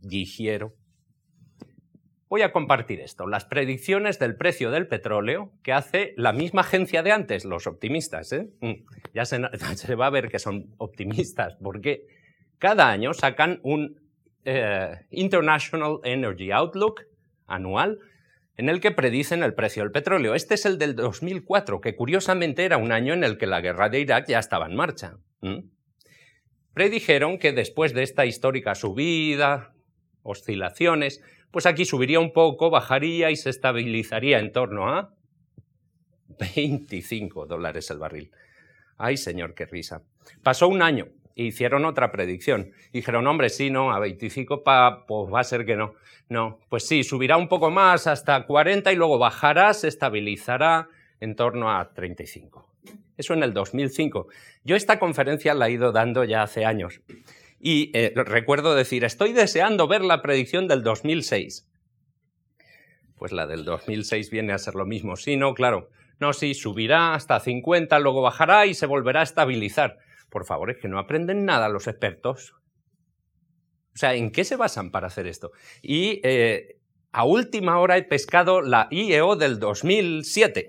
digiero 0.00 0.74
Voy 2.28 2.42
a 2.42 2.50
compartir 2.50 3.00
esto, 3.00 3.28
las 3.28 3.44
predicciones 3.44 4.18
del 4.18 4.34
precio 4.34 4.72
del 4.72 4.88
petróleo 4.88 5.52
que 5.62 5.72
hace 5.72 6.12
la 6.16 6.32
misma 6.32 6.62
agencia 6.62 7.04
de 7.04 7.12
antes, 7.12 7.44
los 7.44 7.68
optimistas. 7.68 8.32
¿eh? 8.32 8.48
Mm, 8.60 8.72
ya 9.14 9.24
se, 9.24 9.38
va 9.94 10.06
a 10.06 10.10
ver 10.10 10.28
que 10.28 10.40
son 10.40 10.74
optimistas, 10.78 11.56
porque 11.62 12.02
cada 12.58 12.90
año 12.90 13.14
sacan 13.14 13.60
un 13.62 14.05
eh, 14.46 15.00
International 15.10 15.98
Energy 16.04 16.52
Outlook 16.52 17.02
anual 17.46 17.98
en 18.56 18.68
el 18.68 18.80
que 18.80 18.90
predicen 18.92 19.42
el 19.42 19.54
precio 19.54 19.82
del 19.82 19.92
petróleo. 19.92 20.34
Este 20.34 20.54
es 20.54 20.64
el 20.64 20.78
del 20.78 20.94
2004, 20.94 21.80
que 21.80 21.96
curiosamente 21.96 22.64
era 22.64 22.78
un 22.78 22.92
año 22.92 23.12
en 23.12 23.24
el 23.24 23.38
que 23.38 23.46
la 23.46 23.60
guerra 23.60 23.88
de 23.88 24.00
Irak 24.00 24.26
ya 24.28 24.38
estaba 24.38 24.66
en 24.66 24.76
marcha. 24.76 25.18
Predijeron 26.72 27.38
que 27.38 27.52
después 27.52 27.92
de 27.92 28.02
esta 28.02 28.24
histórica 28.24 28.74
subida, 28.74 29.74
oscilaciones, 30.22 31.22
pues 31.50 31.66
aquí 31.66 31.84
subiría 31.84 32.20
un 32.20 32.32
poco, 32.32 32.70
bajaría 32.70 33.30
y 33.30 33.36
se 33.36 33.50
estabilizaría 33.50 34.38
en 34.38 34.52
torno 34.52 34.88
a 34.88 35.12
25 36.56 37.46
dólares 37.46 37.90
el 37.90 37.98
barril. 37.98 38.30
Ay, 38.96 39.16
señor, 39.16 39.54
qué 39.54 39.66
risa. 39.66 40.02
Pasó 40.42 40.68
un 40.68 40.82
año 40.82 41.08
hicieron 41.36 41.84
otra 41.84 42.10
predicción. 42.10 42.72
Dijeron, 42.92 43.26
hombre, 43.26 43.50
sí, 43.50 43.70
no, 43.70 43.92
a 43.92 44.00
25 44.00 44.64
pa, 44.64 45.04
pues 45.06 45.32
va 45.32 45.40
a 45.40 45.44
ser 45.44 45.64
que 45.64 45.76
no. 45.76 45.94
No, 46.28 46.58
pues 46.68 46.88
sí, 46.88 47.04
subirá 47.04 47.36
un 47.36 47.48
poco 47.48 47.70
más 47.70 48.08
hasta 48.08 48.44
40 48.46 48.92
y 48.92 48.96
luego 48.96 49.18
bajará, 49.18 49.72
se 49.74 49.86
estabilizará 49.86 50.88
en 51.20 51.36
torno 51.36 51.70
a 51.70 51.92
35. 51.92 52.68
Eso 53.16 53.34
en 53.34 53.42
el 53.42 53.52
2005. 53.52 54.26
Yo 54.64 54.74
esta 54.74 54.98
conferencia 54.98 55.54
la 55.54 55.68
he 55.68 55.72
ido 55.72 55.92
dando 55.92 56.24
ya 56.24 56.42
hace 56.42 56.64
años. 56.64 57.00
Y 57.60 57.90
eh, 57.94 58.12
recuerdo 58.14 58.74
decir, 58.74 59.04
estoy 59.04 59.32
deseando 59.32 59.86
ver 59.86 60.02
la 60.02 60.20
predicción 60.20 60.68
del 60.68 60.82
2006. 60.82 61.68
Pues 63.16 63.32
la 63.32 63.46
del 63.46 63.64
2006 63.64 64.30
viene 64.30 64.52
a 64.52 64.58
ser 64.58 64.74
lo 64.74 64.84
mismo. 64.84 65.16
Sí, 65.16 65.36
no, 65.36 65.54
claro. 65.54 65.88
No, 66.18 66.32
sí, 66.32 66.54
subirá 66.54 67.14
hasta 67.14 67.40
50, 67.40 67.98
luego 67.98 68.22
bajará 68.22 68.66
y 68.66 68.74
se 68.74 68.86
volverá 68.86 69.20
a 69.20 69.24
estabilizar. 69.24 69.98
Por 70.30 70.44
favor, 70.44 70.70
es 70.70 70.78
que 70.78 70.88
no 70.88 70.98
aprenden 70.98 71.44
nada 71.44 71.68
los 71.68 71.86
expertos. 71.86 72.54
O 73.94 73.98
sea, 73.98 74.14
¿en 74.14 74.30
qué 74.30 74.44
se 74.44 74.56
basan 74.56 74.90
para 74.90 75.06
hacer 75.06 75.26
esto? 75.26 75.52
Y 75.82 76.20
eh, 76.22 76.78
a 77.12 77.24
última 77.24 77.78
hora 77.78 77.96
he 77.96 78.02
pescado 78.02 78.60
la 78.60 78.88
IEO 78.90 79.36
del 79.36 79.58
2007. 79.58 80.68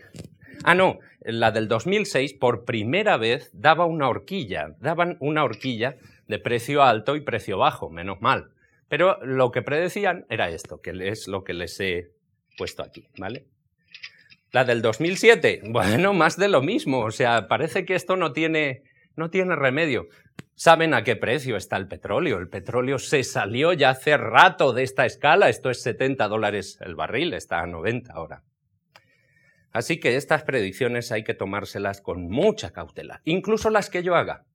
Ah, 0.64 0.76
no, 0.76 1.00
la 1.22 1.52
del 1.52 1.68
2006 1.68 2.34
por 2.36 2.64
primera 2.64 3.18
vez 3.18 3.50
daba 3.54 3.86
una 3.86 4.08
horquilla, 4.08 4.76
daban 4.80 5.18
una 5.20 5.44
horquilla 5.44 5.98
de 6.28 6.40
precio 6.40 6.84
alto 6.84 7.16
y 7.16 7.22
precio 7.22 7.58
bajo, 7.58 7.90
menos 7.90 8.22
mal. 8.22 8.52
Pero 8.88 9.20
lo 9.24 9.52
que 9.52 9.62
predecían 9.62 10.26
era 10.30 10.50
esto, 10.50 10.82
que 10.82 10.92
es 11.10 11.28
lo 11.28 11.44
que 11.44 11.54
les 11.54 11.80
he 11.80 12.12
puesto 12.58 12.84
aquí, 12.84 13.08
¿vale? 13.18 13.48
La 14.52 14.64
del 14.64 14.82
2007, 14.82 15.64
bueno, 15.70 16.14
más 16.14 16.38
de 16.38 16.48
lo 16.48 16.62
mismo, 16.62 17.02
o 17.02 17.12
sea, 17.12 17.48
parece 17.48 17.86
que 17.86 17.96
esto 17.96 18.16
no 18.16 18.32
tiene 18.32 18.84
no 19.18 19.30
tiene 19.30 19.56
remedio. 19.56 20.08
¿Saben 20.56 20.94
a 20.94 21.04
qué 21.04 21.16
precio 21.16 21.58
está 21.58 21.78
el 21.78 21.88
petróleo? 21.88 22.38
El 22.38 22.50
petróleo 22.50 22.98
se 22.98 23.24
salió 23.24 23.74
ya 23.74 23.92
hace 23.92 24.18
rato 24.18 24.74
de 24.74 24.84
esta 24.84 25.06
escala. 25.06 25.50
Esto 25.50 25.70
es 25.70 25.82
70 25.84 26.28
dólares 26.28 26.78
el 26.82 26.96
barril, 26.96 27.34
está 27.34 27.60
a 27.60 27.68
90 27.68 28.14
ahora. 28.14 28.44
Así 29.72 30.00
que 30.00 30.16
estas 30.16 30.44
predicciones 30.44 31.12
hay 31.12 31.24
que 31.24 31.34
tomárselas 31.34 32.02
con 32.02 32.30
mucha 32.30 32.72
cautela, 32.72 33.22
incluso 33.26 33.70
las 33.70 33.90
que 33.90 34.02
yo 34.02 34.16
haga. 34.16 34.46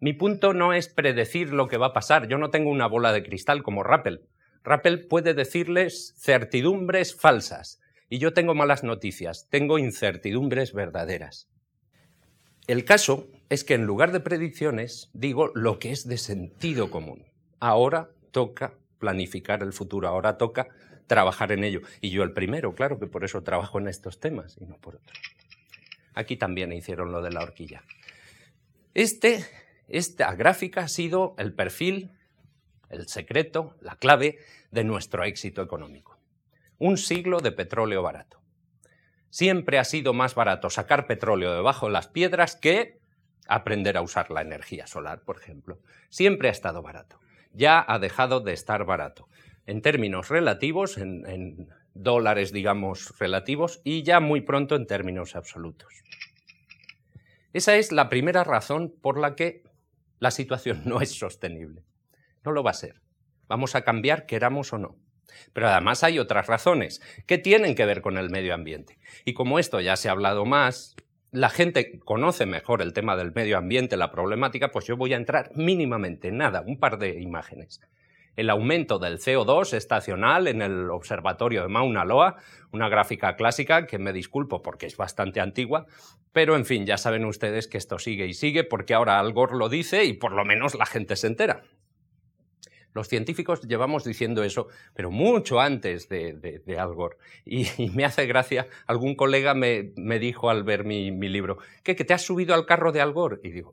Mi 0.00 0.12
punto 0.12 0.54
no 0.54 0.72
es 0.72 0.88
predecir 0.88 1.52
lo 1.52 1.68
que 1.68 1.76
va 1.76 1.86
a 1.86 1.92
pasar. 1.92 2.26
Yo 2.26 2.38
no 2.38 2.50
tengo 2.50 2.70
una 2.70 2.88
bola 2.88 3.12
de 3.12 3.22
cristal 3.22 3.62
como 3.62 3.82
Rappel. 3.82 4.22
Rappel 4.64 5.06
puede 5.06 5.34
decirles 5.34 6.14
certidumbres 6.18 7.14
falsas. 7.14 7.80
Y 8.08 8.18
yo 8.18 8.32
tengo 8.32 8.54
malas 8.54 8.84
noticias, 8.84 9.48
tengo 9.50 9.78
incertidumbres 9.78 10.72
verdaderas. 10.72 11.48
El 12.66 12.86
caso 12.86 13.28
es 13.50 13.62
que 13.62 13.74
en 13.74 13.84
lugar 13.84 14.10
de 14.10 14.20
predicciones 14.20 15.10
digo 15.12 15.50
lo 15.54 15.78
que 15.78 15.92
es 15.92 16.08
de 16.08 16.16
sentido 16.16 16.90
común. 16.90 17.24
Ahora 17.60 18.08
toca 18.30 18.74
planificar 18.98 19.62
el 19.62 19.74
futuro, 19.74 20.08
ahora 20.08 20.38
toca 20.38 20.68
trabajar 21.06 21.52
en 21.52 21.62
ello. 21.62 21.82
Y 22.00 22.10
yo 22.10 22.22
el 22.22 22.32
primero, 22.32 22.74
claro 22.74 22.98
que 22.98 23.06
por 23.06 23.24
eso 23.24 23.42
trabajo 23.42 23.78
en 23.78 23.88
estos 23.88 24.18
temas 24.18 24.56
y 24.58 24.64
no 24.64 24.78
por 24.78 24.96
otros. 24.96 25.18
Aquí 26.14 26.36
también 26.36 26.72
hicieron 26.72 27.12
lo 27.12 27.20
de 27.20 27.32
la 27.32 27.42
horquilla. 27.42 27.84
Este, 28.94 29.44
esta 29.88 30.34
gráfica 30.34 30.82
ha 30.82 30.88
sido 30.88 31.34
el 31.36 31.52
perfil, 31.52 32.12
el 32.88 33.08
secreto, 33.08 33.76
la 33.80 33.96
clave 33.96 34.38
de 34.70 34.84
nuestro 34.84 35.24
éxito 35.24 35.60
económico. 35.60 36.18
Un 36.78 36.96
siglo 36.96 37.40
de 37.40 37.52
petróleo 37.52 38.02
barato. 38.02 38.43
Siempre 39.34 39.80
ha 39.80 39.84
sido 39.84 40.12
más 40.12 40.36
barato 40.36 40.70
sacar 40.70 41.08
petróleo 41.08 41.56
debajo 41.56 41.86
de 41.86 41.92
las 41.92 42.06
piedras 42.06 42.54
que 42.54 43.00
aprender 43.48 43.96
a 43.96 44.00
usar 44.00 44.30
la 44.30 44.42
energía 44.42 44.86
solar, 44.86 45.22
por 45.22 45.38
ejemplo. 45.38 45.80
Siempre 46.08 46.46
ha 46.46 46.52
estado 46.52 46.82
barato. 46.82 47.18
Ya 47.52 47.84
ha 47.84 47.98
dejado 47.98 48.38
de 48.38 48.52
estar 48.52 48.84
barato. 48.84 49.28
En 49.66 49.82
términos 49.82 50.28
relativos, 50.28 50.98
en, 50.98 51.68
dólares, 51.94 52.52
digamos, 52.52 53.18
relativos, 53.18 53.80
y 53.82 54.04
ya 54.04 54.20
muy 54.20 54.40
pronto 54.40 54.76
en 54.76 54.86
términos 54.86 55.34
absolutos. 55.34 55.92
Esa 57.52 57.74
es 57.74 57.90
la 57.90 58.08
primera 58.08 58.44
razón 58.44 58.94
por 59.02 59.18
la 59.18 59.34
que 59.34 59.64
la 60.20 60.30
situación 60.30 60.82
no 60.84 61.00
es 61.00 61.10
sostenible. 61.10 61.82
No 62.44 62.52
lo 62.52 62.62
va 62.62 62.70
a 62.70 62.74
ser. 62.74 63.00
Vamos 63.48 63.74
a 63.74 63.82
cambiar, 63.82 64.26
queramos 64.26 64.72
o 64.72 64.78
no. 64.78 64.96
Pero 65.52 65.68
además 65.68 66.04
hay 66.04 66.18
otras 66.18 66.46
razones 66.46 67.00
que 67.26 67.38
tienen 67.38 67.74
que 67.74 67.86
ver 67.86 68.00
con 68.00 68.18
el 68.18 68.30
medio 68.30 68.54
ambiente. 68.54 68.98
Y 69.24 69.34
como 69.34 69.58
esto 69.58 69.80
ya 69.80 69.96
se 69.96 70.08
ha 70.08 70.12
hablado 70.12 70.44
más, 70.44 70.96
la 71.34 71.50
gente 71.50 71.98
conoce 72.04 72.46
mejor 72.46 72.80
el 72.80 72.92
tema 72.92 73.16
del 73.16 73.32
medio 73.32 73.58
ambiente, 73.58 73.96
la 73.96 74.12
problemática, 74.12 74.70
pues 74.70 74.86
yo 74.86 74.96
voy 74.96 75.14
a 75.14 75.16
entrar 75.16 75.50
mínimamente, 75.56 76.30
nada, 76.30 76.62
un 76.64 76.78
par 76.78 76.98
de 76.98 77.20
imágenes. 77.20 77.80
El 78.36 78.50
aumento 78.50 79.00
del 79.00 79.18
CO2 79.18 79.74
estacional 79.74 80.46
en 80.46 80.62
el 80.62 80.90
observatorio 80.90 81.62
de 81.62 81.68
Mauna 81.68 82.04
Loa, 82.04 82.36
una 82.72 82.88
gráfica 82.88 83.34
clásica 83.34 83.86
que 83.86 83.98
me 83.98 84.12
disculpo 84.12 84.62
porque 84.62 84.86
es 84.86 84.96
bastante 84.96 85.40
antigua, 85.40 85.86
pero 86.32 86.54
en 86.56 86.64
fin, 86.64 86.86
ya 86.86 86.98
saben 86.98 87.24
ustedes 87.24 87.66
que 87.66 87.78
esto 87.78 87.98
sigue 87.98 88.26
y 88.26 88.34
sigue 88.34 88.62
porque 88.62 88.94
ahora 88.94 89.18
Al 89.18 89.32
Gore 89.32 89.56
lo 89.56 89.68
dice 89.68 90.04
y 90.04 90.12
por 90.12 90.32
lo 90.32 90.44
menos 90.44 90.76
la 90.76 90.86
gente 90.86 91.16
se 91.16 91.26
entera. 91.28 91.62
Los 92.94 93.08
científicos 93.08 93.60
llevamos 93.62 94.04
diciendo 94.04 94.44
eso, 94.44 94.68
pero 94.94 95.10
mucho 95.10 95.60
antes 95.60 96.08
de, 96.08 96.62
Al 96.78 96.94
Gore. 96.94 97.16
Y, 97.44 97.66
me 97.90 98.04
hace 98.04 98.26
gracia, 98.26 98.68
algún 98.86 99.16
colega 99.16 99.54
me, 99.54 99.92
dijo 100.18 100.48
al 100.48 100.62
ver 100.62 100.84
mi, 100.84 101.10
libro, 101.10 101.58
¿qué, 101.82 101.96
que 101.96 102.04
te 102.04 102.14
has 102.14 102.22
subido 102.22 102.54
al 102.54 102.66
carro 102.66 102.92
de 102.92 103.00
Al 103.00 103.12
Gore? 103.12 103.40
Y 103.42 103.50
digo, 103.50 103.72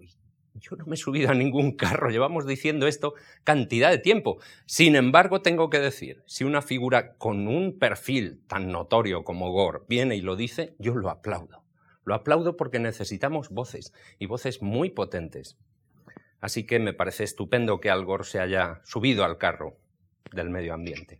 yo 0.56 0.76
no 0.76 0.86
me 0.86 0.96
he 0.96 0.98
subido 0.98 1.30
a 1.30 1.36
ningún 1.36 1.72
carro, 1.78 2.10
llevamos 2.10 2.48
diciendo 2.48 2.88
esto 2.88 3.14
cantidad 3.44 3.92
de 3.92 4.00
tiempo. 4.00 4.40
Sin 4.66 4.96
embargo, 4.96 5.42
tengo 5.42 5.70
que 5.70 5.80
decir, 5.80 6.24
si 6.26 6.44
una 6.44 6.64
figura 6.64 7.14
con 7.18 7.48
un 7.48 7.78
perfil 7.78 8.42
tan 8.48 8.72
notorio 8.72 9.24
como 9.24 9.52
Gore 9.52 9.82
viene 9.88 10.16
y 10.16 10.22
lo 10.22 10.36
dice, 10.36 10.76
yo 10.80 10.96
lo 10.96 11.10
aplaudo. 11.10 11.64
Lo 12.04 12.16
aplaudo 12.16 12.58
porque 12.58 12.80
necesitamos 12.80 13.50
voces, 13.50 13.94
y 14.18 14.26
voces 14.26 14.64
muy 14.64 14.90
potentes. 14.90 15.58
Así 16.42 16.66
que 16.66 16.80
me 16.80 16.94
parece 16.94 17.24
estupendo 17.24 17.80
que 17.80 17.90
Al 17.90 18.04
Gore 18.04 18.26
se 18.26 18.40
haya 18.40 18.82
subido 18.84 19.24
al 19.24 19.38
carro 19.38 19.78
del 20.32 20.50
medio 20.50 20.74
ambiente. 20.74 21.20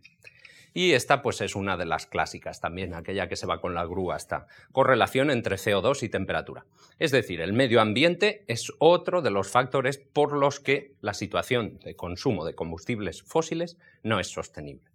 Y 0.74 0.92
esta 0.92 1.20
pues 1.22 1.40
es 1.42 1.54
una 1.54 1.76
de 1.76 1.84
las 1.84 2.06
clásicas 2.06 2.60
también, 2.60 2.94
aquella 2.94 3.28
que 3.28 3.36
se 3.36 3.46
va 3.46 3.60
con 3.60 3.74
la 3.74 3.84
grúa 3.84 4.16
hasta 4.16 4.46
correlación 4.72 5.30
entre 5.30 5.56
CO2 5.56 6.02
y 6.02 6.08
temperatura. 6.08 6.64
Es 6.98 7.10
decir, 7.10 7.40
el 7.40 7.52
medio 7.52 7.80
ambiente 7.80 8.44
es 8.48 8.72
otro 8.78 9.20
de 9.20 9.30
los 9.30 9.50
factores 9.50 9.98
por 9.98 10.32
los 10.32 10.60
que 10.60 10.94
la 11.02 11.12
situación 11.12 11.78
de 11.84 11.94
consumo 11.94 12.46
de 12.46 12.54
combustibles 12.54 13.22
fósiles 13.22 13.76
no 14.02 14.18
es 14.18 14.28
sostenible. 14.28 14.90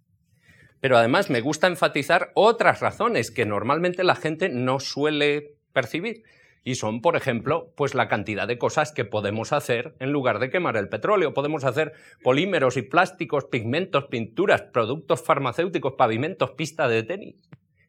Pero 0.80 0.96
además 0.96 1.30
me 1.30 1.40
gusta 1.40 1.68
enfatizar 1.68 2.32
otras 2.34 2.80
razones 2.80 3.30
que 3.30 3.46
normalmente 3.46 4.04
la 4.04 4.16
gente 4.16 4.48
no 4.48 4.80
suele 4.80 5.54
percibir 5.72 6.24
y 6.64 6.74
son, 6.74 7.00
por 7.00 7.16
ejemplo, 7.16 7.72
pues 7.76 7.94
la 7.94 8.08
cantidad 8.08 8.46
de 8.46 8.58
cosas 8.58 8.92
que 8.92 9.04
podemos 9.04 9.52
hacer 9.52 9.94
en 10.00 10.12
lugar 10.12 10.38
de 10.38 10.50
quemar 10.50 10.76
el 10.76 10.88
petróleo. 10.88 11.34
Podemos 11.34 11.64
hacer 11.64 11.94
polímeros 12.22 12.76
y 12.76 12.82
plásticos, 12.82 13.44
pigmentos, 13.46 14.06
pinturas, 14.06 14.62
productos 14.62 15.22
farmacéuticos, 15.22 15.94
pavimentos, 15.94 16.50
pista 16.52 16.88
de 16.88 17.02
tenis. 17.02 17.36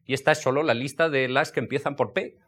Y 0.06 0.14
esta 0.14 0.32
es 0.32 0.38
solo 0.38 0.62
la 0.62 0.74
lista 0.74 1.08
de 1.08 1.28
las 1.28 1.52
que 1.52 1.60
empiezan 1.60 1.96
por 1.96 2.12
P. 2.12 2.38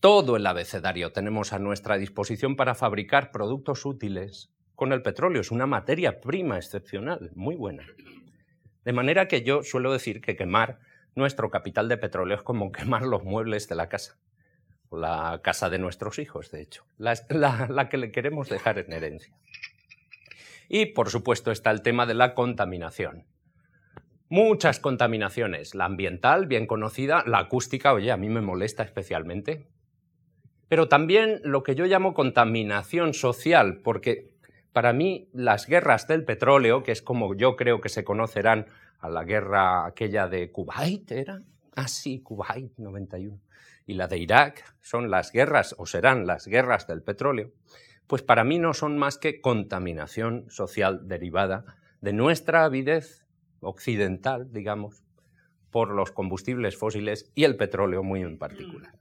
Todo 0.00 0.36
el 0.36 0.46
abecedario 0.46 1.12
tenemos 1.12 1.52
a 1.52 1.58
nuestra 1.58 1.96
disposición 1.96 2.56
para 2.56 2.74
fabricar 2.74 3.30
productos 3.30 3.86
útiles 3.86 4.50
con 4.74 4.92
el 4.92 5.02
petróleo. 5.02 5.40
Es 5.40 5.50
una 5.50 5.66
materia 5.66 6.20
prima 6.20 6.56
excepcional, 6.56 7.30
muy 7.34 7.56
buena. 7.56 7.86
De 8.84 8.92
manera 8.92 9.28
que 9.28 9.42
yo 9.42 9.62
suelo 9.62 9.92
decir 9.92 10.20
que 10.20 10.36
quemar 10.36 10.78
nuestro 11.14 11.48
capital 11.50 11.88
de 11.88 11.96
petróleo 11.96 12.36
es 12.36 12.42
como 12.42 12.72
quemar 12.72 13.02
los 13.02 13.22
muebles 13.24 13.68
de 13.68 13.76
la 13.76 13.88
casa 13.88 14.18
la 14.96 15.40
casa 15.42 15.70
de 15.70 15.78
nuestros 15.78 16.18
hijos, 16.18 16.50
de 16.50 16.62
hecho, 16.62 16.84
la, 16.98 17.88
que 17.88 17.96
le 17.96 18.12
queremos 18.12 18.48
dejar 18.48 18.78
en 18.78 18.92
herencia. 18.92 19.34
Y, 20.68 20.86
por 20.86 21.10
supuesto, 21.10 21.50
está 21.50 21.70
el 21.70 21.82
tema 21.82 22.06
de 22.06 22.14
la 22.14 22.34
contaminación. 22.34 23.26
Muchas 24.28 24.80
contaminaciones, 24.80 25.74
la 25.74 25.84
ambiental, 25.84 26.46
bien 26.46 26.66
conocida, 26.66 27.22
la 27.26 27.38
acústica, 27.38 27.92
oye, 27.92 28.10
a 28.10 28.16
mí 28.16 28.28
me 28.28 28.40
molesta 28.40 28.82
especialmente, 28.82 29.68
pero 30.68 30.88
también 30.88 31.40
lo 31.44 31.62
que 31.62 31.74
yo 31.74 31.84
llamo 31.84 32.14
contaminación 32.14 33.14
social, 33.14 33.80
porque 33.82 34.34
para 34.72 34.92
mí 34.92 35.28
las 35.32 35.66
guerras 35.66 36.08
del 36.08 36.24
petróleo, 36.24 36.82
que 36.82 36.92
es 36.92 37.02
como 37.02 37.34
yo 37.34 37.54
creo 37.56 37.80
que 37.80 37.88
se 37.88 38.02
conocerán 38.02 38.66
a 38.98 39.08
la 39.08 39.24
guerra 39.24 39.86
aquella 39.86 40.26
de 40.26 40.50
Kuwait, 40.50 41.12
¿era? 41.12 41.42
Ah, 41.74 41.88
sí, 41.88 42.20
Kuwait 42.20 42.76
91. 42.78 43.40
Y 43.86 43.94
la 43.94 44.06
de 44.08 44.18
Irak 44.18 44.64
son 44.80 45.10
las 45.10 45.32
guerras, 45.32 45.74
o 45.78 45.86
serán 45.86 46.26
las 46.26 46.46
guerras 46.46 46.86
del 46.86 47.02
petróleo, 47.02 47.52
pues 48.06 48.22
para 48.22 48.44
mí 48.44 48.58
no 48.58 48.74
son 48.74 48.98
más 48.98 49.18
que 49.18 49.40
contaminación 49.40 50.46
social 50.50 51.08
derivada 51.08 51.76
de 52.00 52.12
nuestra 52.12 52.64
avidez 52.64 53.24
occidental, 53.60 54.52
digamos, 54.52 55.02
por 55.70 55.90
los 55.90 56.12
combustibles 56.12 56.76
fósiles 56.76 57.30
y 57.34 57.44
el 57.44 57.56
petróleo 57.56 58.02
muy 58.02 58.22
en 58.22 58.38
particular. 58.38 58.92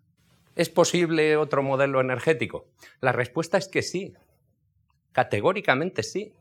¿Es 0.55 0.69
posible 0.69 1.37
otro 1.37 1.63
modelo 1.63 1.99
energético? 1.99 2.67
La 3.01 3.11
respuesta 3.11 3.57
es 3.57 3.67
que 3.67 3.81
sí, 3.81 4.13
categóricamente 5.11 6.03
sí. 6.03 6.33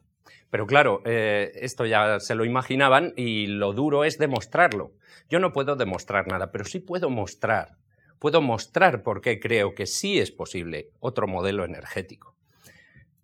Pero 0.53 0.67
claro, 0.67 1.01
eh, 1.07 1.51
esto 1.63 1.87
ya 1.87 2.21
se 2.21 2.35
lo 2.35 2.45
imaginaban 2.45 3.15
y 3.17 3.47
lo 3.47 3.73
duro 3.73 4.05
es 4.05 4.19
demostrarlo. 4.19 4.93
Yo 5.31 5.39
no 5.39 5.55
puedo 5.55 5.77
demostrar 5.77 6.27
nada, 6.29 6.53
pero 6.53 6.67
sí 6.67 6.79
puedo 6.79 7.09
mostrar. 7.09 7.79
Puedo 8.19 8.43
mostrar 8.43 9.03
por 9.03 9.23
qué 9.23 9.41
creo 9.41 9.75
que 9.75 9.87
sí 9.87 10.19
es 10.19 10.31
posible 10.31 10.91
otro 11.01 11.27
modelo 11.27 11.65
energético. 11.65 12.37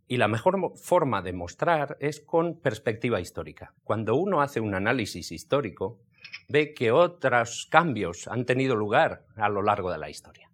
Y 0.07 0.17
la 0.17 0.27
mejor 0.27 0.57
forma 0.79 1.21
de 1.21 1.35
mostrar 1.35 1.99
es 2.01 2.23
con 2.23 2.59
perspectiva 2.59 3.21
histórica. 3.21 3.75
Cuando 3.85 4.15
uno 4.15 4.41
hace 4.41 4.61
un 4.61 4.75
análisis 4.75 5.31
histórico, 5.31 6.01
ve 6.49 6.73
que 6.73 6.93
otros 6.93 7.69
cambios 7.71 8.27
han 8.27 8.47
tenido 8.47 8.75
lugar 8.75 9.27
a 9.37 9.51
lo 9.51 9.61
largo 9.61 9.93
de 9.93 9.99
la 9.99 10.09
historia. 10.09 10.51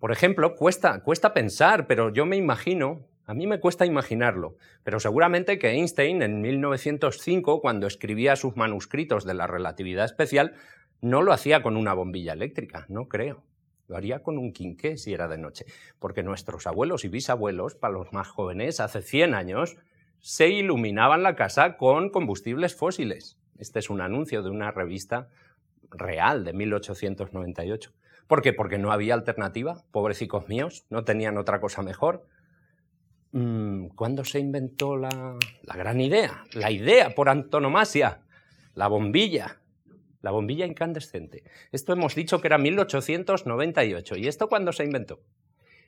Por 0.00 0.10
ejemplo, 0.10 0.56
cuesta, 0.56 1.00
cuesta 1.04 1.32
pensar, 1.32 1.86
pero 1.86 2.12
yo 2.12 2.26
me 2.26 2.36
imagino, 2.36 3.06
a 3.26 3.34
mí 3.34 3.46
me 3.46 3.58
cuesta 3.58 3.84
imaginarlo, 3.84 4.56
pero 4.84 5.00
seguramente 5.00 5.58
que 5.58 5.70
Einstein 5.70 6.22
en 6.22 6.40
1905, 6.40 7.60
cuando 7.60 7.88
escribía 7.88 8.36
sus 8.36 8.56
manuscritos 8.56 9.24
de 9.24 9.34
la 9.34 9.48
relatividad 9.48 10.04
especial, 10.04 10.54
no 11.00 11.22
lo 11.22 11.32
hacía 11.32 11.60
con 11.60 11.76
una 11.76 11.92
bombilla 11.92 12.32
eléctrica, 12.32 12.86
no 12.88 13.08
creo. 13.08 13.42
Lo 13.88 13.96
haría 13.96 14.22
con 14.22 14.38
un 14.38 14.52
quinqué 14.52 14.96
si 14.96 15.12
era 15.12 15.26
de 15.26 15.38
noche, 15.38 15.66
porque 15.98 16.22
nuestros 16.22 16.66
abuelos 16.66 17.04
y 17.04 17.08
bisabuelos, 17.08 17.74
para 17.74 17.94
los 17.94 18.12
más 18.12 18.28
jóvenes, 18.28 18.78
hace 18.78 19.02
100 19.02 19.34
años, 19.34 19.76
se 20.20 20.48
iluminaban 20.48 21.22
la 21.22 21.34
casa 21.34 21.76
con 21.76 22.10
combustibles 22.10 22.76
fósiles. 22.76 23.38
Este 23.58 23.80
es 23.80 23.90
un 23.90 24.00
anuncio 24.00 24.42
de 24.42 24.50
una 24.50 24.70
revista 24.70 25.28
real 25.90 26.44
de 26.44 26.52
1898. 26.52 27.92
¿Por 28.26 28.42
qué? 28.42 28.52
Porque 28.52 28.78
no 28.78 28.92
había 28.92 29.14
alternativa. 29.14 29.84
Pobrecicos 29.92 30.48
míos, 30.48 30.84
no 30.90 31.04
tenían 31.04 31.38
otra 31.38 31.60
cosa 31.60 31.82
mejor. 31.82 32.26
Mm, 33.36 33.88
¿Cuándo 33.88 34.24
se 34.24 34.38
inventó 34.38 34.96
la, 34.96 35.10
la 35.62 35.76
gran 35.76 36.00
idea? 36.00 36.44
La 36.54 36.70
idea 36.70 37.14
por 37.14 37.28
antonomasia, 37.28 38.22
la 38.74 38.88
bombilla, 38.88 39.60
la 40.22 40.30
bombilla 40.30 40.64
incandescente. 40.64 41.44
Esto 41.70 41.92
hemos 41.92 42.14
dicho 42.14 42.40
que 42.40 42.48
era 42.48 42.56
1898. 42.56 44.16
¿Y 44.16 44.26
esto 44.26 44.48
cuándo 44.48 44.72
se 44.72 44.84
inventó? 44.84 45.20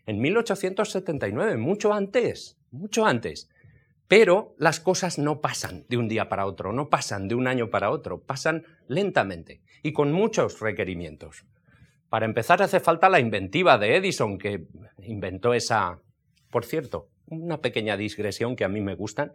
En 0.05 0.21
1879, 0.21 1.57
mucho 1.57 1.95
antes, 1.95 2.59
mucho 2.71 3.07
antes. 3.07 3.49
Pero 4.09 4.55
las 4.59 4.79
cosas 4.79 5.19
no 5.19 5.41
pasan 5.41 5.87
de 5.89 5.97
un 5.97 6.07
día 6.07 6.29
para 6.29 6.45
otro, 6.45 6.75
no 6.75 6.91
pasan 6.91 7.29
de 7.29 7.35
un 7.35 7.47
año 7.47 7.71
para 7.71 7.91
otro, 7.91 8.21
pasan 8.21 8.67
lentamente 8.89 9.63
y 9.83 9.95
con 9.95 10.13
muchos 10.13 10.61
requerimientos. 10.61 11.47
Para 12.11 12.27
empezar, 12.27 12.61
hace 12.61 12.79
falta 12.79 13.09
la 13.09 13.21
inventiva 13.21 13.79
de 13.79 13.97
Edison, 13.97 14.37
que 14.37 14.67
inventó 14.99 15.55
esa... 15.55 15.99
Por 16.51 16.67
cierto, 16.67 17.09
una 17.31 17.61
pequeña 17.61 17.97
digresión 17.97 18.57
que 18.57 18.65
a 18.65 18.69
mí 18.69 18.81
me 18.81 18.95
gustan. 18.95 19.33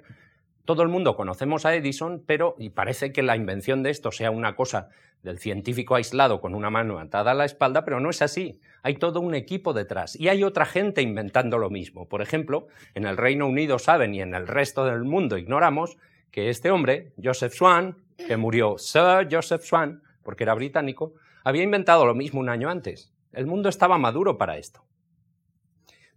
Todo 0.65 0.81
el 0.81 0.89
mundo 0.89 1.15
conocemos 1.15 1.65
a 1.65 1.75
Edison, 1.75 2.23
pero 2.25 2.55
y 2.57 2.69
parece 2.69 3.11
que 3.11 3.21
la 3.21 3.35
invención 3.35 3.83
de 3.83 3.89
esto 3.89 4.11
sea 4.11 4.31
una 4.31 4.55
cosa 4.55 4.89
del 5.21 5.39
científico 5.39 5.95
aislado 5.95 6.41
con 6.41 6.53
una 6.53 6.69
mano 6.69 6.99
atada 6.99 7.31
a 7.31 7.33
la 7.33 7.45
espalda, 7.45 7.83
pero 7.83 7.99
no 7.99 8.09
es 8.09 8.21
así. 8.21 8.59
Hay 8.81 8.95
todo 8.95 9.19
un 9.19 9.35
equipo 9.35 9.73
detrás 9.73 10.15
y 10.17 10.27
hay 10.27 10.43
otra 10.43 10.65
gente 10.65 11.01
inventando 11.01 11.57
lo 11.57 11.69
mismo. 11.69 12.07
Por 12.07 12.21
ejemplo, 12.21 12.67
en 12.93 13.05
el 13.05 13.17
Reino 13.17 13.47
Unido 13.47 13.79
saben 13.79 14.13
y 14.13 14.21
en 14.21 14.35
el 14.35 14.47
resto 14.47 14.85
del 14.85 15.03
mundo 15.03 15.37
ignoramos 15.37 15.97
que 16.31 16.49
este 16.49 16.71
hombre, 16.71 17.13
Joseph 17.21 17.53
Swan, 17.53 17.97
que 18.17 18.37
murió 18.37 18.77
Sir 18.77 19.27
Joseph 19.29 19.63
Swan, 19.63 20.01
porque 20.23 20.43
era 20.43 20.53
británico, 20.53 21.13
había 21.43 21.63
inventado 21.63 22.05
lo 22.05 22.15
mismo 22.15 22.39
un 22.39 22.49
año 22.49 22.69
antes. 22.69 23.13
El 23.33 23.47
mundo 23.47 23.69
estaba 23.69 23.97
maduro 23.97 24.37
para 24.37 24.57
esto. 24.57 24.85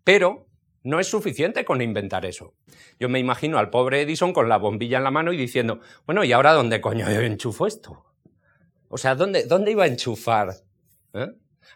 Pero 0.05 0.46
no 0.87 1.01
es 1.01 1.09
suficiente 1.09 1.65
con 1.65 1.83
inventar 1.83 2.25
eso. 2.25 2.55
Yo 2.99 3.09
me 3.09 3.19
imagino 3.19 3.59
al 3.59 3.71
pobre 3.71 4.03
Edison 4.03 4.33
con 4.33 4.49
la 4.49 4.57
bombilla 4.57 4.99
en 4.99 5.05
la 5.05 5.11
mano 5.11 5.33
y 5.33 5.37
diciendo, 5.37 5.81
bueno, 6.07 6.23
¿y 6.25 6.33
ahora 6.33 6.53
dónde 6.53 6.81
coño 6.81 7.11
yo 7.11 7.21
enchufo 7.23 7.67
esto? 7.67 8.05
O 8.89 8.97
sea, 8.97 9.17
¿dónde, 9.17 9.45
dónde 9.45 9.73
iba 9.73 9.85
a 9.85 9.89
enchufar? 9.89 10.55
¿Eh? 11.13 11.27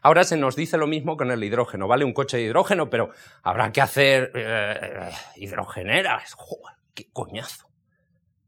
Ahora 0.02 0.22
se 0.22 0.36
nos 0.36 0.54
dice 0.54 0.78
lo 0.78 0.86
mismo 0.86 1.16
con 1.16 1.30
el 1.32 1.42
hidrógeno, 1.42 1.88
¿vale? 1.88 2.04
Un 2.04 2.12
coche 2.12 2.36
de 2.36 2.44
hidrógeno, 2.44 2.88
pero 2.88 3.10
habrá 3.42 3.72
que 3.72 3.80
hacer 3.80 4.30
eh, 4.34 5.10
hidrogeneras. 5.36 6.34
¡Joder, 6.34 6.76
¡Qué 6.94 7.08
coñazo! 7.12 7.68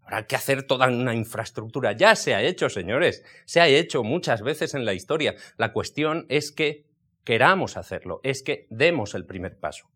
Habrá 0.04 0.26
que 0.26 0.36
hacer 0.36 0.62
toda 0.62 0.86
una 0.86 1.14
infraestructura. 1.14 1.92
Ya 1.92 2.14
se 2.14 2.34
ha 2.34 2.42
hecho, 2.42 2.68
señores. 2.68 3.24
Se 3.46 3.60
ha 3.60 3.66
hecho 3.66 4.04
muchas 4.04 4.42
veces 4.42 4.74
en 4.74 4.84
la 4.84 4.94
historia. 4.94 5.34
La 5.56 5.72
cuestión 5.72 6.26
es 6.28 6.52
que 6.52 6.86
queramos 7.24 7.76
hacerlo, 7.76 8.20
es 8.22 8.42
que 8.42 8.66
demos 8.70 9.14
el 9.14 9.26
primer 9.26 9.58
paso. 9.58 9.91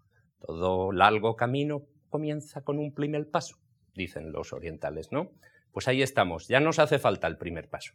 Todo 0.46 0.92
largo 0.92 1.34
camino 1.34 1.82
comienza 2.08 2.62
con 2.62 2.78
un 2.78 2.94
primer 2.94 3.28
paso, 3.28 3.58
dicen 3.94 4.30
los 4.30 4.52
orientales, 4.52 5.10
¿no? 5.10 5.32
Pues 5.72 5.88
ahí 5.88 6.02
estamos, 6.02 6.46
ya 6.46 6.60
nos 6.60 6.78
hace 6.78 7.00
falta 7.00 7.26
el 7.26 7.36
primer 7.36 7.68
paso. 7.68 7.94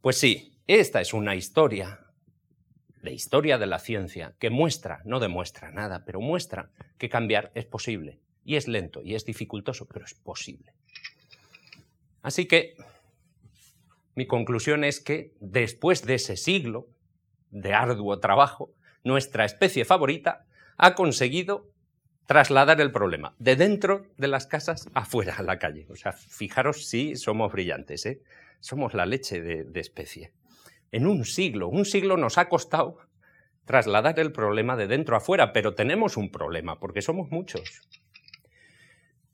Pues 0.00 0.18
sí, 0.18 0.56
esta 0.68 1.00
es 1.00 1.12
una 1.12 1.34
historia, 1.34 1.98
de 3.02 3.12
historia 3.12 3.58
de 3.58 3.66
la 3.66 3.80
ciencia, 3.80 4.34
que 4.38 4.50
muestra, 4.50 5.02
no 5.04 5.18
demuestra 5.18 5.72
nada, 5.72 6.04
pero 6.04 6.20
muestra 6.20 6.70
que 6.96 7.08
cambiar 7.08 7.50
es 7.56 7.66
posible. 7.66 8.20
Y 8.44 8.54
es 8.54 8.68
lento 8.68 9.02
y 9.02 9.16
es 9.16 9.24
dificultoso, 9.24 9.86
pero 9.86 10.04
es 10.04 10.14
posible. 10.14 10.72
Así 12.22 12.46
que 12.46 12.76
mi 14.14 14.28
conclusión 14.28 14.84
es 14.84 15.00
que 15.00 15.34
después 15.40 16.06
de 16.06 16.14
ese 16.14 16.36
siglo 16.36 16.86
de 17.50 17.74
arduo 17.74 18.20
trabajo, 18.20 18.72
nuestra 19.02 19.44
especie 19.44 19.84
favorita 19.84 20.45
ha 20.76 20.94
conseguido 20.94 21.70
trasladar 22.26 22.80
el 22.80 22.92
problema 22.92 23.34
de 23.38 23.56
dentro 23.56 24.06
de 24.16 24.28
las 24.28 24.46
casas 24.46 24.88
afuera 24.94 25.36
a 25.38 25.42
la 25.42 25.58
calle. 25.58 25.86
O 25.90 25.96
sea, 25.96 26.12
fijaros 26.12 26.86
si 26.86 27.16
somos 27.16 27.52
brillantes, 27.52 28.04
¿eh? 28.06 28.20
somos 28.60 28.94
la 28.94 29.06
leche 29.06 29.40
de, 29.40 29.80
especie. 29.80 30.32
En 30.90 31.06
un 31.06 31.24
siglo, 31.24 31.68
un 31.68 31.84
siglo 31.84 32.16
nos 32.16 32.38
ha 32.38 32.48
costado 32.48 32.98
trasladar 33.64 34.18
el 34.20 34.32
problema 34.32 34.76
de 34.76 34.86
dentro 34.86 35.16
afuera, 35.16 35.52
pero 35.52 35.74
tenemos 35.74 36.16
un 36.16 36.30
problema, 36.30 36.78
porque 36.78 37.02
somos 37.02 37.30
muchos. 37.30 37.82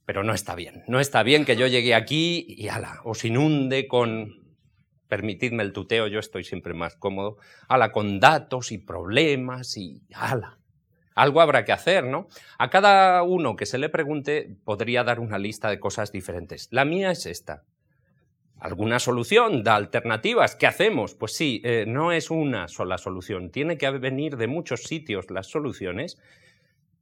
Pero 0.05 0.25
no 0.25 0.35
está 0.35 0.55
bien, 0.55 0.83
no 0.89 1.01
está 1.01 1.23
bien 1.23 1.45
que 1.45 1.57
yo 1.57 1.67
llegue 1.67 1.95
aquí 1.95 2.45
y 2.49 2.69
ala, 2.69 3.01
os 3.05 3.25
inunde 3.25 3.87
con, 3.87 4.57
permitidme 5.09 5.63
el 5.63 5.73
tuteo, 5.73 6.09
yo 6.09 6.19
estoy 6.19 6.45
siempre 6.45 6.75
más 6.75 6.97
cómodo, 6.97 7.37
ala, 7.69 7.93
con 7.93 8.21
datos 8.21 8.73
y 8.73 8.79
problemas 8.79 9.77
y 9.77 10.03
ala. 10.15 10.59
Algo 11.15 11.41
habrá 11.41 11.65
que 11.65 11.73
hacer, 11.73 12.05
¿no? 12.05 12.29
A 12.59 12.71
cada 12.71 13.23
uno 13.23 13.57
que 13.57 13.67
se 13.67 13.79
le 13.79 13.89
pregunte 13.89 14.57
podría 14.65 15.05
dar 15.05 15.21
una 15.21 15.39
lista 15.39 15.71
de 15.71 15.81
cosas 15.81 16.13
diferentes. 16.13 16.69
La 16.71 16.85
mía 16.85 17.11
es 17.11 17.27
esta 17.27 17.65
alguna 18.63 19.01
solución, 19.01 19.65
da 19.65 19.75
alternativas. 19.75 20.55
¿Qué 20.55 20.69
hacemos? 20.69 21.15
Pues 21.15 21.35
sí, 21.35 21.61
eh, 21.65 21.85
no 21.87 22.13
es 22.13 22.31
una 22.31 22.69
sola 22.69 22.97
solución, 22.97 23.51
tiene 23.51 23.77
que 23.77 23.91
venir 23.91 24.37
de 24.37 24.47
muchos 24.47 24.85
sitios 24.85 25.31
las 25.31 25.49
soluciones. 25.49 26.17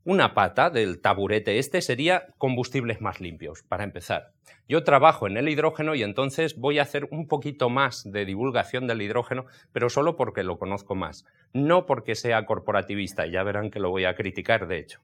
Una 0.04 0.32
pata 0.32 0.70
del 0.70 1.02
taburete 1.02 1.58
este 1.58 1.82
sería 1.82 2.28
combustibles 2.38 3.02
más 3.02 3.20
limpios, 3.20 3.62
para 3.62 3.84
empezar. 3.84 4.32
Yo 4.66 4.82
trabajo 4.82 5.26
en 5.26 5.36
el 5.36 5.46
hidrógeno 5.46 5.94
y 5.94 6.02
entonces 6.02 6.56
voy 6.56 6.78
a 6.78 6.82
hacer 6.82 7.06
un 7.10 7.28
poquito 7.28 7.68
más 7.68 8.10
de 8.10 8.24
divulgación 8.24 8.86
del 8.86 9.02
hidrógeno, 9.02 9.44
pero 9.72 9.90
solo 9.90 10.16
porque 10.16 10.42
lo 10.42 10.58
conozco 10.58 10.94
más, 10.94 11.26
no 11.52 11.84
porque 11.84 12.14
sea 12.14 12.46
corporativista, 12.46 13.26
ya 13.26 13.42
verán 13.42 13.70
que 13.70 13.78
lo 13.78 13.90
voy 13.90 14.06
a 14.06 14.14
criticar 14.14 14.68
de 14.68 14.78
hecho. 14.78 15.00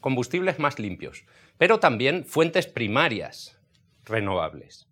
Combustibles 0.00 0.58
más 0.58 0.80
limpios, 0.80 1.24
pero 1.56 1.78
también 1.78 2.24
fuentes 2.24 2.66
primarias 2.66 3.60
renovables. 4.04 4.88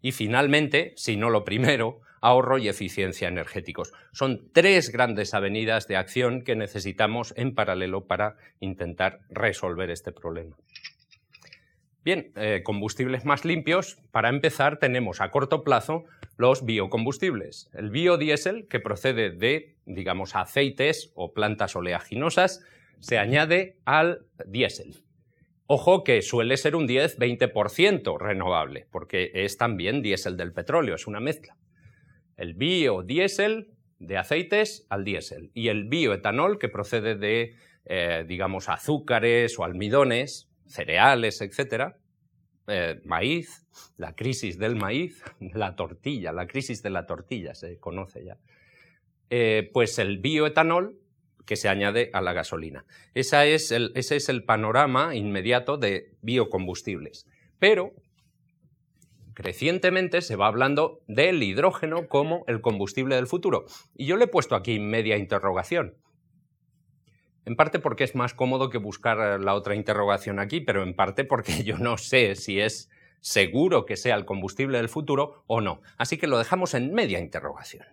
Y 0.00 0.12
finalmente, 0.12 0.92
si 0.96 1.16
no 1.16 1.28
lo 1.28 1.42
primero, 1.42 2.02
ahorro 2.22 2.56
y 2.56 2.68
eficiencia 2.68 3.28
energéticos. 3.28 3.92
Son 4.12 4.48
tres 4.52 4.90
grandes 4.90 5.34
avenidas 5.34 5.86
de 5.88 5.96
acción 5.96 6.42
que 6.42 6.56
necesitamos 6.56 7.34
en 7.36 7.54
paralelo 7.54 8.06
para 8.06 8.36
intentar 8.60 9.20
resolver 9.28 9.90
este 9.90 10.12
problema. 10.12 10.56
Bien, 12.04 12.32
eh, 12.34 12.62
combustibles 12.64 13.24
más 13.24 13.44
limpios. 13.44 13.98
Para 14.10 14.28
empezar, 14.28 14.78
tenemos 14.78 15.20
a 15.20 15.30
corto 15.30 15.62
plazo 15.62 16.04
los 16.36 16.64
biocombustibles. 16.64 17.70
El 17.74 17.90
biodiesel, 17.90 18.66
que 18.68 18.80
procede 18.80 19.30
de, 19.30 19.76
digamos, 19.84 20.34
aceites 20.34 21.12
o 21.14 21.32
plantas 21.32 21.76
oleaginosas, 21.76 22.64
se 22.98 23.18
añade 23.18 23.76
al 23.84 24.26
diésel. 24.46 25.04
Ojo 25.66 26.02
que 26.02 26.22
suele 26.22 26.56
ser 26.56 26.74
un 26.76 26.88
10-20% 26.88 28.18
renovable, 28.18 28.86
porque 28.90 29.30
es 29.34 29.56
también 29.56 30.02
diésel 30.02 30.36
del 30.36 30.52
petróleo, 30.52 30.96
es 30.96 31.06
una 31.06 31.20
mezcla. 31.20 31.56
El 32.36 32.54
biodiesel 32.54 33.68
de 33.98 34.18
aceites 34.18 34.86
al 34.88 35.04
diésel 35.04 35.50
y 35.54 35.68
el 35.68 35.84
bioetanol 35.84 36.58
que 36.58 36.68
procede 36.68 37.14
de, 37.14 37.54
eh, 37.84 38.24
digamos, 38.26 38.68
azúcares 38.68 39.58
o 39.58 39.64
almidones, 39.64 40.50
cereales, 40.66 41.40
etcétera, 41.40 41.98
eh, 42.66 43.00
maíz, 43.04 43.66
la 43.96 44.14
crisis 44.14 44.58
del 44.58 44.76
maíz, 44.76 45.22
la 45.40 45.76
tortilla, 45.76 46.32
la 46.32 46.46
crisis 46.46 46.82
de 46.82 46.90
la 46.90 47.06
tortilla 47.06 47.54
se 47.54 47.78
conoce 47.78 48.24
ya. 48.24 48.38
Eh, 49.30 49.70
pues 49.72 49.98
el 49.98 50.18
bioetanol 50.18 50.98
que 51.46 51.56
se 51.56 51.68
añade 51.68 52.10
a 52.12 52.20
la 52.20 52.32
gasolina. 52.32 52.84
es 53.14 53.32
ese 53.32 54.16
es 54.16 54.28
el 54.28 54.44
panorama 54.44 55.14
inmediato 55.14 55.76
de 55.76 56.14
biocombustibles. 56.22 57.26
Pero 57.58 57.94
crecientemente 59.34 60.22
se 60.22 60.36
va 60.36 60.46
hablando 60.46 61.00
del 61.06 61.42
hidrógeno 61.42 62.08
como 62.08 62.44
el 62.46 62.60
combustible 62.60 63.16
del 63.16 63.26
futuro. 63.26 63.64
Y 63.94 64.06
yo 64.06 64.16
le 64.16 64.24
he 64.24 64.28
puesto 64.28 64.54
aquí 64.54 64.78
media 64.78 65.16
interrogación. 65.16 65.96
En 67.44 67.56
parte 67.56 67.78
porque 67.78 68.04
es 68.04 68.14
más 68.14 68.34
cómodo 68.34 68.70
que 68.70 68.78
buscar 68.78 69.40
la 69.40 69.54
otra 69.54 69.74
interrogación 69.74 70.38
aquí, 70.38 70.60
pero 70.60 70.82
en 70.82 70.94
parte 70.94 71.24
porque 71.24 71.52
yo 71.64 71.78
no 71.78 71.98
sé 71.98 72.36
si 72.36 72.60
es 72.60 72.90
seguro 73.20 73.86
que 73.86 73.96
sea 73.96 74.16
el 74.16 74.24
combustible 74.24 74.78
del 74.78 74.88
futuro 74.88 75.44
o 75.46 75.60
no. 75.60 75.80
Así 75.96 76.18
que 76.18 76.26
lo 76.26 76.38
dejamos 76.38 76.74
en 76.74 76.92
media 76.92 77.20
interrogación. 77.20 77.86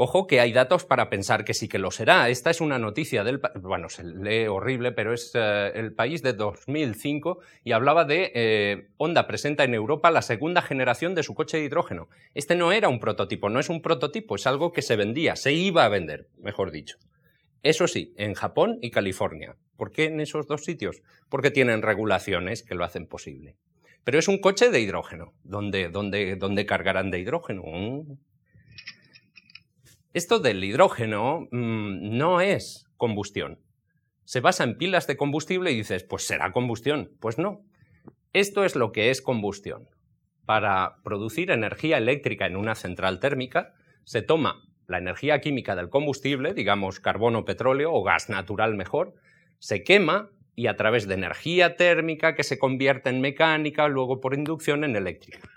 Ojo 0.00 0.28
que 0.28 0.38
hay 0.38 0.52
datos 0.52 0.84
para 0.84 1.10
pensar 1.10 1.44
que 1.44 1.54
sí 1.54 1.66
que 1.66 1.80
lo 1.80 1.90
será. 1.90 2.28
Esta 2.28 2.50
es 2.50 2.60
una 2.60 2.78
noticia 2.78 3.24
del... 3.24 3.40
Bueno, 3.56 3.88
se 3.88 4.04
lee 4.04 4.46
horrible, 4.46 4.92
pero 4.92 5.12
es 5.12 5.32
eh, 5.34 5.72
el 5.74 5.92
país 5.92 6.22
de 6.22 6.34
2005 6.34 7.40
y 7.64 7.72
hablaba 7.72 8.04
de 8.04 8.30
eh, 8.32 8.90
Honda 8.96 9.26
presenta 9.26 9.64
en 9.64 9.74
Europa 9.74 10.12
la 10.12 10.22
segunda 10.22 10.62
generación 10.62 11.16
de 11.16 11.24
su 11.24 11.34
coche 11.34 11.56
de 11.56 11.64
hidrógeno. 11.64 12.08
Este 12.34 12.54
no 12.54 12.70
era 12.70 12.88
un 12.88 13.00
prototipo, 13.00 13.48
no 13.50 13.58
es 13.58 13.70
un 13.70 13.82
prototipo, 13.82 14.36
es 14.36 14.46
algo 14.46 14.72
que 14.72 14.82
se 14.82 14.94
vendía, 14.94 15.34
se 15.34 15.52
iba 15.52 15.84
a 15.84 15.88
vender, 15.88 16.28
mejor 16.38 16.70
dicho. 16.70 16.96
Eso 17.64 17.88
sí, 17.88 18.14
en 18.18 18.34
Japón 18.34 18.78
y 18.80 18.92
California. 18.92 19.56
¿Por 19.76 19.90
qué 19.90 20.04
en 20.04 20.20
esos 20.20 20.46
dos 20.46 20.62
sitios? 20.62 21.02
Porque 21.28 21.50
tienen 21.50 21.82
regulaciones 21.82 22.62
que 22.62 22.76
lo 22.76 22.84
hacen 22.84 23.08
posible. 23.08 23.56
Pero 24.04 24.20
es 24.20 24.28
un 24.28 24.38
coche 24.38 24.70
de 24.70 24.78
hidrógeno. 24.78 25.34
¿Dónde, 25.42 25.88
dónde, 25.88 26.36
dónde 26.36 26.66
cargarán 26.66 27.10
de 27.10 27.18
hidrógeno? 27.18 27.64
Esto 30.14 30.38
del 30.38 30.64
hidrógeno 30.64 31.48
mm, 31.50 32.16
no 32.16 32.40
es 32.40 32.86
combustión. 32.96 33.60
Se 34.24 34.40
basa 34.40 34.64
en 34.64 34.78
pilas 34.78 35.06
de 35.06 35.16
combustible 35.16 35.70
y 35.72 35.76
dices, 35.76 36.04
pues 36.04 36.26
será 36.26 36.52
combustión. 36.52 37.12
Pues 37.20 37.38
no. 37.38 37.62
Esto 38.32 38.64
es 38.64 38.76
lo 38.76 38.92
que 38.92 39.10
es 39.10 39.22
combustión. 39.22 39.88
Para 40.44 40.96
producir 41.02 41.50
energía 41.50 41.98
eléctrica 41.98 42.46
en 42.46 42.56
una 42.56 42.74
central 42.74 43.20
térmica, 43.20 43.74
se 44.04 44.22
toma 44.22 44.62
la 44.86 44.98
energía 44.98 45.40
química 45.40 45.76
del 45.76 45.90
combustible, 45.90 46.54
digamos 46.54 47.00
carbono, 47.00 47.44
petróleo 47.44 47.92
o 47.92 48.02
gas 48.02 48.30
natural 48.30 48.74
mejor, 48.74 49.14
se 49.58 49.82
quema 49.82 50.30
y 50.54 50.66
a 50.66 50.76
través 50.76 51.06
de 51.06 51.14
energía 51.14 51.76
térmica 51.76 52.34
que 52.34 52.42
se 52.42 52.58
convierte 52.58 53.10
en 53.10 53.20
mecánica, 53.20 53.86
luego 53.88 54.20
por 54.20 54.34
inducción 54.34 54.84
en 54.84 54.96
eléctrica. 54.96 55.48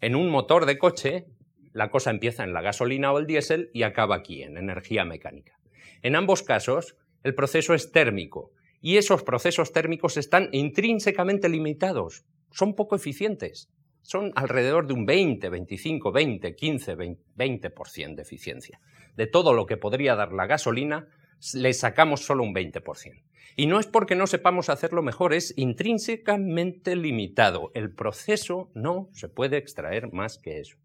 En 0.00 0.14
un 0.14 0.30
motor 0.30 0.66
de 0.66 0.78
coche, 0.78 1.26
la 1.72 1.90
cosa 1.90 2.10
empieza 2.10 2.44
en 2.44 2.52
la 2.52 2.62
gasolina 2.62 3.12
o 3.12 3.18
el 3.18 3.26
diésel 3.26 3.70
y 3.72 3.82
acaba 3.82 4.16
aquí, 4.16 4.42
en 4.42 4.56
energía 4.56 5.04
mecánica. 5.04 5.58
En 6.02 6.16
ambos 6.16 6.42
casos, 6.42 6.96
el 7.22 7.34
proceso 7.34 7.74
es 7.74 7.92
térmico 7.92 8.52
y 8.80 8.96
esos 8.96 9.22
procesos 9.22 9.72
térmicos 9.72 10.16
están 10.16 10.48
intrínsecamente 10.52 11.48
limitados, 11.48 12.24
son 12.50 12.74
poco 12.74 12.96
eficientes, 12.96 13.68
son 14.02 14.32
alrededor 14.34 14.86
de 14.86 14.94
un 14.94 15.06
20, 15.06 15.48
25, 15.48 16.12
20, 16.12 16.54
15, 16.54 16.96
20%, 16.96 18.14
de 18.14 18.22
eficiencia. 18.22 18.80
De 19.16 19.26
todo 19.26 19.52
lo 19.52 19.66
que 19.66 19.76
podría 19.76 20.14
dar 20.14 20.32
la 20.32 20.46
gasolina, 20.46 21.08
le 21.54 21.72
sacamos 21.72 22.24
solo 22.24 22.42
un 22.42 22.54
20%. 22.54 23.22
Y 23.56 23.66
no 23.66 23.78
es 23.78 23.86
porque 23.86 24.14
no 24.14 24.26
sepamos 24.26 24.70
hacerlo 24.70 25.02
mejor, 25.02 25.34
es 25.34 25.52
intrínsecamente 25.56 26.96
limitado. 26.96 27.70
El 27.74 27.94
proceso 27.94 28.70
no 28.74 29.10
se 29.12 29.28
puede 29.28 29.58
extraer 29.58 30.12
más 30.12 30.38
que 30.38 30.60
eso. 30.60 30.76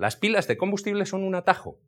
Las 0.00 0.16
pilas 0.16 0.48
de 0.48 0.56
combustible 0.56 1.04
son 1.04 1.24
un 1.24 1.34
atajo. 1.34 1.78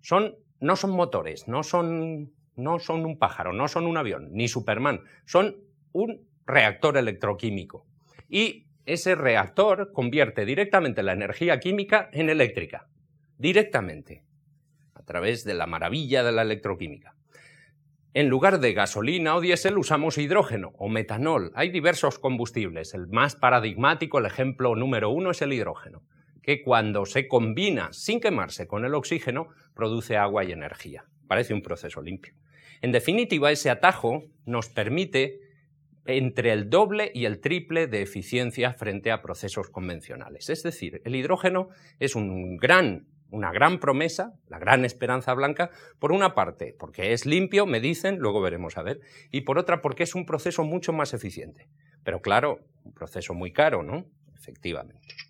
Son, 0.00 0.34
no 0.58 0.74
son 0.74 0.90
motores, 0.90 1.46
no 1.46 1.62
son, 1.62 2.32
no 2.56 2.80
son 2.80 3.06
un 3.06 3.20
pájaro, 3.20 3.52
no 3.52 3.68
son 3.68 3.86
un 3.86 3.96
avión, 3.96 4.30
ni 4.32 4.48
Superman. 4.48 5.02
Son 5.26 5.58
un 5.92 6.26
reactor 6.44 6.96
electroquímico. 6.96 7.86
Y 8.28 8.66
ese 8.84 9.14
reactor 9.14 9.92
convierte 9.92 10.44
directamente 10.44 11.04
la 11.04 11.12
energía 11.12 11.60
química 11.60 12.10
en 12.12 12.30
eléctrica. 12.30 12.88
Directamente. 13.38 14.24
A 14.94 15.04
través 15.04 15.44
de 15.44 15.54
la 15.54 15.68
maravilla 15.68 16.24
de 16.24 16.32
la 16.32 16.42
electroquímica. 16.42 17.14
En 18.12 18.28
lugar 18.28 18.58
de 18.58 18.72
gasolina 18.72 19.36
o 19.36 19.40
diésel 19.40 19.78
usamos 19.78 20.18
hidrógeno 20.18 20.72
o 20.78 20.88
metanol. 20.88 21.52
Hay 21.54 21.70
diversos 21.70 22.18
combustibles. 22.18 22.92
El 22.92 23.06
más 23.06 23.36
paradigmático, 23.36 24.18
el 24.18 24.26
ejemplo 24.26 24.74
número 24.74 25.10
uno 25.10 25.30
es 25.30 25.42
el 25.42 25.52
hidrógeno 25.52 26.02
que 26.50 26.62
cuando 26.62 27.06
se 27.06 27.28
combina 27.28 27.92
sin 27.92 28.18
quemarse 28.18 28.66
con 28.66 28.84
el 28.84 28.96
oxígeno 28.96 29.50
produce 29.72 30.16
agua 30.16 30.42
y 30.42 30.50
energía. 30.50 31.04
Parece 31.28 31.54
un 31.54 31.62
proceso 31.62 32.02
limpio. 32.02 32.34
En 32.82 32.90
definitiva, 32.90 33.52
ese 33.52 33.70
atajo 33.70 34.24
nos 34.46 34.68
permite 34.68 35.38
entre 36.06 36.52
el 36.52 36.68
doble 36.68 37.12
y 37.14 37.26
el 37.26 37.38
triple 37.40 37.86
de 37.86 38.02
eficiencia 38.02 38.72
frente 38.72 39.12
a 39.12 39.22
procesos 39.22 39.70
convencionales. 39.70 40.50
Es 40.50 40.64
decir, 40.64 41.00
el 41.04 41.14
hidrógeno 41.14 41.68
es 42.00 42.16
un 42.16 42.56
gran, 42.56 43.06
una 43.30 43.52
gran 43.52 43.78
promesa, 43.78 44.32
la 44.48 44.58
gran 44.58 44.84
esperanza 44.84 45.32
blanca, 45.34 45.70
por 46.00 46.10
una 46.10 46.34
parte, 46.34 46.74
porque 46.76 47.12
es 47.12 47.26
limpio, 47.26 47.64
me 47.64 47.78
dicen, 47.78 48.18
luego 48.18 48.40
veremos 48.40 48.76
a 48.76 48.82
ver, 48.82 48.98
y 49.30 49.42
por 49.42 49.56
otra, 49.56 49.82
porque 49.82 50.02
es 50.02 50.16
un 50.16 50.26
proceso 50.26 50.64
mucho 50.64 50.92
más 50.92 51.14
eficiente. 51.14 51.68
Pero 52.02 52.20
claro, 52.20 52.58
un 52.82 52.92
proceso 52.92 53.34
muy 53.34 53.52
caro, 53.52 53.84
¿no? 53.84 54.06
Efectivamente. 54.34 55.29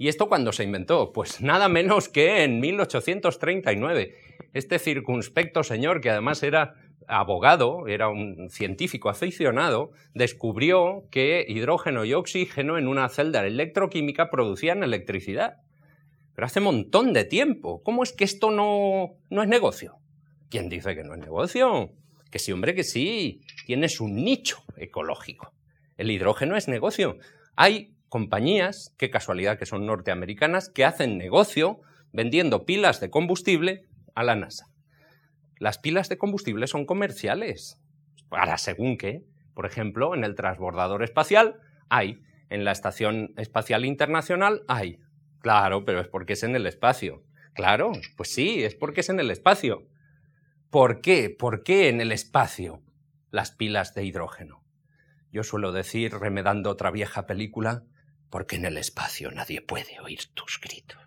¿Y 0.00 0.06
esto 0.06 0.28
cuándo 0.28 0.52
se 0.52 0.62
inventó? 0.62 1.12
Pues 1.12 1.40
nada 1.40 1.68
menos 1.68 2.08
que 2.08 2.44
en 2.44 2.60
1839. 2.60 4.14
Este 4.54 4.78
circunspecto 4.78 5.64
señor, 5.64 6.00
que 6.00 6.10
además 6.10 6.44
era 6.44 6.74
abogado, 7.08 7.88
era 7.88 8.08
un 8.08 8.48
científico 8.48 9.08
aficionado, 9.08 9.90
descubrió 10.14 11.08
que 11.10 11.44
hidrógeno 11.48 12.04
y 12.04 12.14
oxígeno 12.14 12.78
en 12.78 12.86
una 12.86 13.08
celda 13.08 13.44
electroquímica 13.44 14.30
producían 14.30 14.84
electricidad. 14.84 15.56
Pero 16.32 16.46
hace 16.46 16.60
montón 16.60 17.12
de 17.12 17.24
tiempo. 17.24 17.82
¿Cómo 17.82 18.04
es 18.04 18.12
que 18.12 18.22
esto 18.22 18.52
no, 18.52 19.16
no 19.30 19.42
es 19.42 19.48
negocio? 19.48 19.96
¿Quién 20.48 20.68
dice 20.68 20.94
que 20.94 21.02
no 21.02 21.14
es 21.14 21.20
negocio? 21.20 21.90
Que 22.30 22.38
sí, 22.38 22.52
hombre, 22.52 22.76
que 22.76 22.84
sí. 22.84 23.40
Tienes 23.66 24.00
un 24.00 24.14
nicho 24.14 24.62
ecológico. 24.76 25.52
El 25.96 26.12
hidrógeno 26.12 26.56
es 26.56 26.68
negocio. 26.68 27.18
Hay 27.56 27.97
compañías, 28.08 28.94
qué 28.98 29.10
casualidad 29.10 29.58
que 29.58 29.66
son 29.66 29.86
norteamericanas, 29.86 30.68
que 30.68 30.84
hacen 30.84 31.18
negocio 31.18 31.80
vendiendo 32.12 32.64
pilas 32.64 33.00
de 33.00 33.10
combustible 33.10 33.86
a 34.14 34.24
la 34.24 34.34
NASA. 34.34 34.66
Las 35.58 35.78
pilas 35.78 36.08
de 36.08 36.18
combustible 36.18 36.66
son 36.66 36.86
comerciales, 36.86 37.80
para 38.28 38.58
según 38.58 38.96
qué. 38.96 39.24
Por 39.54 39.66
ejemplo, 39.66 40.14
en 40.14 40.24
el 40.24 40.34
transbordador 40.34 41.02
espacial 41.02 41.56
hay, 41.88 42.20
en 42.48 42.64
la 42.64 42.72
Estación 42.72 43.32
Espacial 43.36 43.84
Internacional 43.84 44.62
hay. 44.68 45.00
Claro, 45.40 45.84
pero 45.84 46.00
es 46.00 46.08
porque 46.08 46.34
es 46.34 46.42
en 46.42 46.56
el 46.56 46.66
espacio. 46.66 47.22
Claro, 47.54 47.92
pues 48.16 48.32
sí, 48.32 48.62
es 48.62 48.74
porque 48.74 49.00
es 49.00 49.08
en 49.08 49.20
el 49.20 49.30
espacio. 49.30 49.86
¿Por 50.70 51.00
qué? 51.00 51.34
¿Por 51.36 51.62
qué 51.64 51.88
en 51.88 52.00
el 52.00 52.12
espacio 52.12 52.82
las 53.30 53.50
pilas 53.50 53.94
de 53.94 54.04
hidrógeno? 54.04 54.62
Yo 55.32 55.42
suelo 55.42 55.72
decir, 55.72 56.14
remedando 56.14 56.70
otra 56.70 56.90
vieja 56.90 57.26
película, 57.26 57.82
porque 58.30 58.56
en 58.56 58.64
el 58.64 58.76
espacio 58.76 59.30
nadie 59.30 59.60
puede 59.60 60.00
oír 60.00 60.20
tus 60.34 60.60
gritos. 60.60 60.98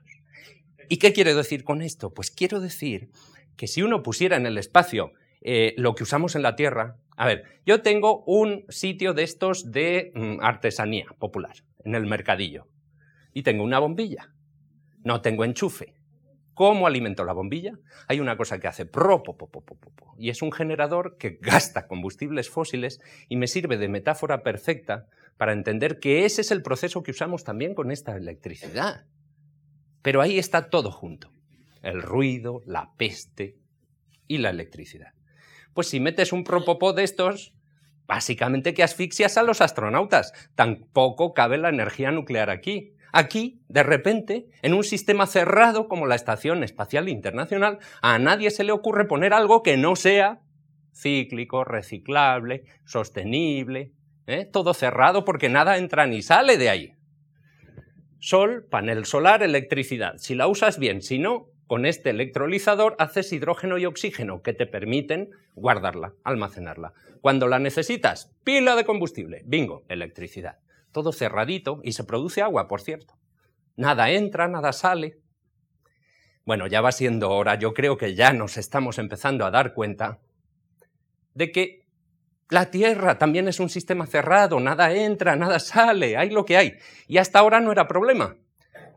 ¿Y 0.89 0.97
qué 0.97 1.13
quiero 1.13 1.33
decir 1.35 1.63
con 1.63 1.81
esto? 1.81 2.13
Pues 2.13 2.31
quiero 2.31 2.59
decir 2.59 3.11
que 3.55 3.67
si 3.67 3.81
uno 3.81 4.03
pusiera 4.03 4.37
en 4.37 4.45
el 4.45 4.57
espacio 4.57 5.13
eh, 5.41 5.73
lo 5.77 5.95
que 5.95 6.03
usamos 6.03 6.35
en 6.35 6.41
la 6.41 6.55
Tierra, 6.55 6.97
a 7.15 7.25
ver, 7.25 7.61
yo 7.65 7.81
tengo 7.81 8.23
un 8.25 8.65
sitio 8.69 9.13
de 9.13 9.23
estos 9.23 9.71
de 9.71 10.11
mm, 10.13 10.37
artesanía 10.41 11.05
popular, 11.17 11.55
en 11.83 11.95
el 11.95 12.05
mercadillo, 12.05 12.67
y 13.33 13.43
tengo 13.43 13.63
una 13.63 13.79
bombilla, 13.79 14.33
no 15.03 15.21
tengo 15.21 15.45
enchufe. 15.45 15.95
¿Cómo 16.53 16.85
alimento 16.85 17.23
la 17.23 17.33
bombilla? 17.33 17.79
Hay 18.07 18.19
una 18.19 18.37
cosa 18.37 18.59
que 18.59 18.67
hace 18.67 18.85
pro, 18.85 19.23
y 20.17 20.29
es 20.29 20.41
un 20.41 20.51
generador 20.51 21.17
que 21.17 21.39
gasta 21.41 21.87
combustibles 21.87 22.49
fósiles 22.49 22.99
y 23.29 23.37
me 23.37 23.47
sirve 23.47 23.77
de 23.77 23.87
metáfora 23.87 24.43
perfecta 24.43 25.07
para 25.41 25.53
entender 25.53 25.99
que 25.99 26.23
ese 26.25 26.41
es 26.41 26.51
el 26.51 26.61
proceso 26.61 27.01
que 27.01 27.09
usamos 27.09 27.43
también 27.43 27.73
con 27.73 27.89
esta 27.89 28.15
electricidad. 28.15 29.07
Pero 30.03 30.21
ahí 30.21 30.37
está 30.37 30.69
todo 30.69 30.91
junto. 30.91 31.33
El 31.81 32.03
ruido, 32.03 32.61
la 32.67 32.91
peste 32.95 33.57
y 34.27 34.37
la 34.37 34.51
electricidad. 34.51 35.13
Pues 35.73 35.87
si 35.87 35.99
metes 35.99 36.31
un 36.31 36.43
propopó 36.43 36.93
de 36.93 37.03
estos, 37.03 37.55
básicamente 38.05 38.75
que 38.75 38.83
asfixias 38.83 39.35
a 39.35 39.41
los 39.41 39.61
astronautas. 39.61 40.31
Tampoco 40.53 41.33
cabe 41.33 41.57
la 41.57 41.69
energía 41.69 42.11
nuclear 42.11 42.51
aquí. 42.51 42.93
Aquí, 43.11 43.63
de 43.67 43.81
repente, 43.81 44.45
en 44.61 44.75
un 44.75 44.83
sistema 44.83 45.25
cerrado 45.25 45.87
como 45.87 46.05
la 46.05 46.13
Estación 46.13 46.63
Espacial 46.63 47.09
Internacional, 47.09 47.79
a 48.03 48.19
nadie 48.19 48.51
se 48.51 48.63
le 48.63 48.73
ocurre 48.73 49.05
poner 49.05 49.33
algo 49.33 49.63
que 49.63 49.75
no 49.75 49.95
sea 49.95 50.43
cíclico, 50.93 51.63
reciclable, 51.63 52.65
sostenible, 52.85 53.93
¿eh? 54.27 54.45
todo 54.45 54.73
cerrado 54.73 55.25
porque 55.25 55.49
nada 55.49 55.77
entra 55.77 56.05
ni 56.07 56.21
sale 56.21 56.57
de 56.57 56.69
ahí. 56.69 56.95
Sol, 58.19 58.65
panel 58.69 59.05
solar, 59.05 59.41
electricidad. 59.41 60.17
Si 60.17 60.35
la 60.35 60.47
usas 60.47 60.77
bien, 60.77 61.01
si 61.01 61.17
no, 61.17 61.47
con 61.65 61.85
este 61.85 62.09
electrolizador 62.09 62.95
haces 62.99 63.31
hidrógeno 63.31 63.77
y 63.77 63.85
oxígeno 63.85 64.41
que 64.41 64.53
te 64.53 64.67
permiten 64.67 65.31
guardarla, 65.55 66.13
almacenarla. 66.23 66.93
Cuando 67.21 67.47
la 67.47 67.59
necesitas, 67.59 68.35
pila 68.43 68.75
de 68.75 68.85
combustible, 68.85 69.41
bingo, 69.45 69.83
electricidad. 69.87 70.59
Todo 70.91 71.13
cerradito 71.13 71.79
y 71.83 71.93
se 71.93 72.03
produce 72.03 72.41
agua, 72.41 72.67
por 72.67 72.81
cierto. 72.81 73.15
Nada 73.75 74.11
entra, 74.11 74.47
nada 74.47 74.73
sale. 74.73 75.19
Bueno, 76.45 76.67
ya 76.67 76.81
va 76.81 76.91
siendo 76.91 77.31
hora, 77.31 77.55
yo 77.55 77.73
creo 77.73 77.97
que 77.97 78.15
ya 78.15 78.33
nos 78.33 78.57
estamos 78.57 78.97
empezando 78.99 79.45
a 79.45 79.51
dar 79.51 79.73
cuenta 79.73 80.19
de 81.33 81.51
que 81.51 81.80
la 82.51 82.69
Tierra 82.69 83.17
también 83.17 83.47
es 83.47 83.61
un 83.61 83.69
sistema 83.69 84.05
cerrado, 84.05 84.59
nada 84.59 84.93
entra, 84.93 85.37
nada 85.37 85.57
sale, 85.57 86.17
hay 86.17 86.29
lo 86.29 86.43
que 86.43 86.57
hay. 86.57 86.73
Y 87.07 87.17
hasta 87.17 87.39
ahora 87.39 87.61
no 87.61 87.71
era 87.71 87.87
problema. 87.87 88.35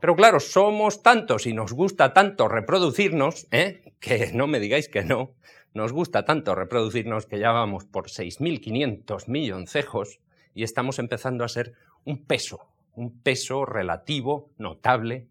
Pero 0.00 0.16
claro, 0.16 0.40
somos 0.40 1.04
tantos 1.04 1.46
y 1.46 1.54
nos 1.54 1.72
gusta 1.72 2.12
tanto 2.12 2.48
reproducirnos, 2.48 3.46
¿eh? 3.52 3.94
que 4.00 4.32
no 4.34 4.48
me 4.48 4.58
digáis 4.58 4.88
que 4.88 5.04
no, 5.04 5.36
nos 5.72 5.92
gusta 5.92 6.24
tanto 6.24 6.56
reproducirnos 6.56 7.26
que 7.26 7.38
ya 7.38 7.52
vamos 7.52 7.84
por 7.84 8.08
6.500 8.08 9.28
milloncejos 9.28 10.18
y 10.52 10.64
estamos 10.64 10.98
empezando 10.98 11.44
a 11.44 11.48
ser 11.48 11.74
un 12.04 12.24
peso, 12.24 12.58
un 12.96 13.22
peso 13.22 13.64
relativo, 13.64 14.50
notable, 14.58 15.28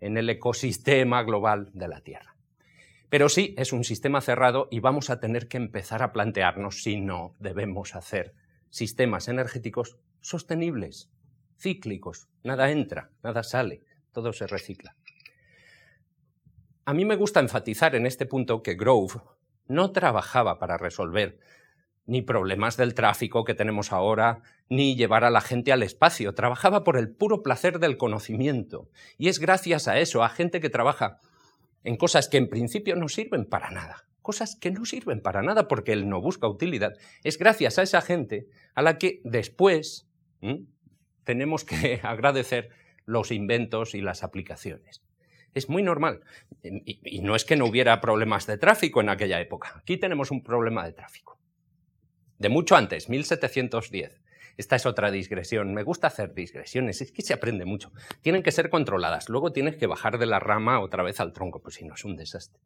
en 0.00 0.16
el 0.16 0.30
ecosistema 0.30 1.24
global 1.24 1.70
de 1.72 1.88
la 1.88 2.00
Tierra. 2.00 2.33
Pero 3.14 3.28
sí, 3.28 3.54
es 3.56 3.72
un 3.72 3.84
sistema 3.84 4.20
cerrado 4.20 4.66
y 4.72 4.80
vamos 4.80 5.08
a 5.08 5.20
tener 5.20 5.46
que 5.46 5.56
empezar 5.56 6.02
a 6.02 6.12
plantearnos 6.12 6.82
si 6.82 7.00
no 7.00 7.36
debemos 7.38 7.94
hacer 7.94 8.34
sistemas 8.70 9.28
energéticos 9.28 9.98
sostenibles, 10.20 11.12
cíclicos. 11.56 12.26
Nada 12.42 12.72
entra, 12.72 13.12
nada 13.22 13.44
sale, 13.44 13.84
todo 14.10 14.32
se 14.32 14.48
recicla. 14.48 14.96
A 16.84 16.92
mí 16.92 17.04
me 17.04 17.14
gusta 17.14 17.38
enfatizar 17.38 17.94
en 17.94 18.06
este 18.06 18.26
punto 18.26 18.64
que 18.64 18.74
Grove 18.74 19.20
no 19.68 19.92
trabajaba 19.92 20.58
para 20.58 20.76
resolver 20.76 21.38
ni 22.06 22.20
problemas 22.20 22.76
del 22.76 22.94
tráfico 22.94 23.44
que 23.44 23.54
tenemos 23.54 23.92
ahora, 23.92 24.42
ni 24.68 24.96
llevar 24.96 25.22
a 25.22 25.30
la 25.30 25.40
gente 25.40 25.70
al 25.70 25.84
espacio. 25.84 26.34
Trabajaba 26.34 26.82
por 26.82 26.98
el 26.98 27.14
puro 27.14 27.44
placer 27.44 27.78
del 27.78 27.96
conocimiento. 27.96 28.90
Y 29.18 29.28
es 29.28 29.38
gracias 29.38 29.86
a 29.86 30.00
eso, 30.00 30.24
a 30.24 30.30
gente 30.30 30.60
que 30.60 30.68
trabaja 30.68 31.20
en 31.84 31.96
cosas 31.96 32.28
que 32.28 32.38
en 32.38 32.48
principio 32.48 32.96
no 32.96 33.08
sirven 33.08 33.44
para 33.44 33.70
nada, 33.70 34.08
cosas 34.22 34.56
que 34.56 34.70
no 34.70 34.84
sirven 34.84 35.20
para 35.20 35.42
nada 35.42 35.68
porque 35.68 35.92
él 35.92 36.08
no 36.08 36.20
busca 36.20 36.48
utilidad, 36.48 36.94
es 37.22 37.38
gracias 37.38 37.78
a 37.78 37.82
esa 37.82 38.00
gente 38.00 38.48
a 38.74 38.82
la 38.82 38.98
que 38.98 39.20
después 39.22 40.08
tenemos 41.24 41.64
que 41.64 42.00
agradecer 42.02 42.70
los 43.04 43.30
inventos 43.30 43.94
y 43.94 44.00
las 44.00 44.22
aplicaciones. 44.22 45.02
Es 45.52 45.68
muy 45.68 45.82
normal. 45.82 46.20
Y, 46.62 47.20
no 47.20 47.36
es 47.36 47.44
que 47.44 47.56
no 47.56 47.66
hubiera 47.66 48.00
problemas 48.00 48.46
de 48.46 48.58
tráfico 48.58 49.00
en 49.00 49.08
aquella 49.08 49.40
época. 49.40 49.74
Aquí 49.76 49.96
tenemos 49.96 50.30
un 50.30 50.42
problema 50.42 50.84
de 50.84 50.92
tráfico. 50.92 51.38
De 52.38 52.48
mucho 52.48 52.74
antes, 52.74 53.08
1710. 53.08 54.20
Esta 54.56 54.76
es 54.76 54.86
otra 54.86 55.10
digresión. 55.10 55.74
Me 55.74 55.82
gusta 55.82 56.06
hacer 56.06 56.32
digresiones, 56.34 57.00
es 57.00 57.10
que 57.12 57.22
se 57.22 57.34
aprende 57.34 57.64
mucho. 57.64 57.92
Tienen 58.20 58.42
que 58.42 58.52
ser 58.52 58.70
controladas. 58.70 59.28
Luego 59.28 59.52
tienes 59.52 59.76
que 59.76 59.86
bajar 59.86 60.18
de 60.18 60.26
la 60.26 60.38
rama 60.38 60.80
otra 60.80 61.02
vez 61.02 61.20
al 61.20 61.32
tronco, 61.32 61.60
pues 61.60 61.76
si 61.76 61.84
no 61.84 61.94
es 61.94 62.04
un 62.04 62.16
desastre. 62.16 62.60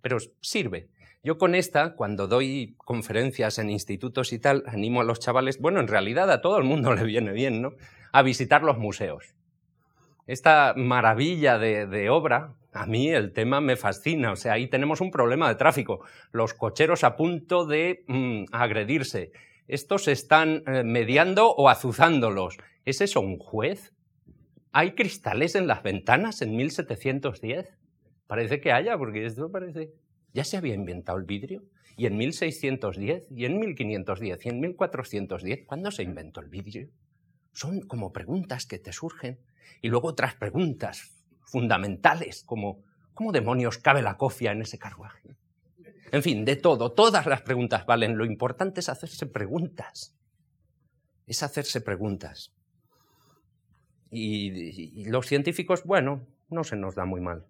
Pero 0.00 0.18
sirve. 0.40 0.88
Yo 1.22 1.38
con 1.38 1.54
esta, 1.54 1.94
cuando 1.94 2.28
doy 2.28 2.74
conferencias 2.78 3.58
en 3.58 3.70
institutos 3.70 4.32
y 4.32 4.38
tal, 4.38 4.62
animo 4.66 5.00
a 5.00 5.04
los 5.04 5.18
chavales, 5.18 5.60
bueno, 5.60 5.80
en 5.80 5.88
realidad 5.88 6.30
a 6.30 6.40
todo 6.40 6.58
el 6.58 6.64
mundo 6.64 6.92
le 6.94 7.04
viene 7.04 7.32
bien, 7.32 7.60
¿no? 7.60 7.72
A 8.12 8.22
visitar 8.22 8.62
los 8.62 8.78
museos. 8.78 9.34
Esta 10.26 10.74
maravilla 10.76 11.58
de, 11.58 12.10
obra, 12.10 12.54
a 12.72 12.86
mí 12.86 13.10
el 13.10 13.32
tema 13.32 13.60
me 13.60 13.76
fascina. 13.76 14.32
O 14.32 14.36
sea, 14.36 14.54
ahí 14.54 14.68
tenemos 14.68 15.00
un 15.00 15.10
problema 15.10 15.48
de 15.48 15.54
tráfico. 15.54 16.00
Los 16.32 16.54
cocheros 16.54 17.04
a 17.04 17.16
punto 17.16 17.66
de 17.66 18.04
mm, 18.08 18.46
agredirse 18.52 19.32
estos 19.68 20.08
están 20.08 20.62
eh, 20.66 20.84
mediando 20.84 21.50
o 21.50 21.68
azuzándolos. 21.68 22.58
¿Es 22.84 23.00
eso 23.00 23.20
un 23.20 23.38
juez? 23.38 23.92
¿Hay 24.72 24.92
cristales 24.92 25.54
en 25.54 25.66
las 25.66 25.82
ventanas 25.82 26.42
en 26.42 26.54
1710? 26.54 27.74
Parece 28.26 28.60
que 28.60 28.72
haya, 28.72 28.96
porque 28.96 29.26
esto 29.26 29.50
parece... 29.50 29.92
Ya 30.32 30.44
se 30.44 30.56
había 30.56 30.74
inventado 30.74 31.18
el 31.18 31.24
vidrio. 31.24 31.64
Y 31.96 32.06
en 32.06 32.16
1610, 32.16 33.24
y 33.30 33.46
en 33.46 33.58
1510, 33.58 34.44
y 34.44 34.48
en 34.50 34.60
1410, 34.60 35.66
¿cuándo 35.66 35.90
se 35.90 36.02
inventó 36.02 36.40
el 36.40 36.48
vidrio? 36.48 36.90
Son 37.52 37.80
como 37.80 38.12
preguntas 38.12 38.66
que 38.66 38.78
te 38.78 38.92
surgen. 38.92 39.38
Y 39.80 39.88
luego 39.88 40.08
otras 40.08 40.34
preguntas 40.34 41.24
fundamentales, 41.40 42.44
como 42.44 42.84
¿cómo 43.14 43.32
demonios 43.32 43.78
cabe 43.78 44.02
la 44.02 44.18
cofia 44.18 44.52
en 44.52 44.60
ese 44.60 44.78
carruaje? 44.78 45.36
En 46.12 46.22
fin, 46.22 46.44
de 46.44 46.56
todo, 46.56 46.92
todas 46.92 47.26
las 47.26 47.42
preguntas 47.42 47.86
valen. 47.86 48.16
Lo 48.16 48.24
importante 48.24 48.80
es 48.80 48.88
hacerse 48.88 49.26
preguntas. 49.26 50.14
Es 51.26 51.42
hacerse 51.42 51.80
preguntas. 51.80 52.52
Y, 54.10 55.04
los 55.06 55.26
científicos, 55.26 55.84
bueno, 55.84 56.26
no 56.48 56.64
se 56.64 56.76
nos 56.76 56.94
da 56.94 57.04
muy 57.04 57.20
mal. 57.20 57.44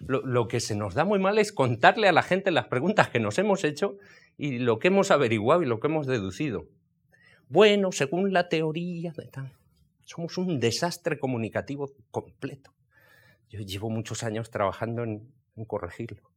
Lo, 0.00 0.48
que 0.48 0.58
se 0.58 0.74
nos 0.74 0.94
da 0.94 1.04
muy 1.04 1.20
mal 1.20 1.38
es 1.38 1.52
contarle 1.52 2.08
a 2.08 2.12
la 2.12 2.24
gente 2.24 2.50
las 2.50 2.66
preguntas 2.66 3.08
que 3.08 3.20
nos 3.20 3.38
hemos 3.38 3.62
hecho 3.62 3.98
y 4.36 4.58
lo 4.58 4.80
que 4.80 4.88
hemos 4.88 5.12
averiguado 5.12 5.62
y 5.62 5.66
lo 5.66 5.78
que 5.78 5.86
hemos 5.86 6.08
deducido. 6.08 6.66
Bueno, 7.48 7.92
según 7.92 8.32
la 8.32 8.48
teoría 8.48 9.12
de 9.12 9.28
tal, 9.28 9.52
somos 10.04 10.38
un 10.38 10.58
desastre 10.58 11.20
comunicativo 11.20 11.92
completo. 12.10 12.74
Yo 13.48 13.60
llevo 13.60 13.90
muchos 13.90 14.24
años 14.24 14.50
trabajando 14.50 15.04
en 15.04 15.30
corregirlo. 15.66 16.31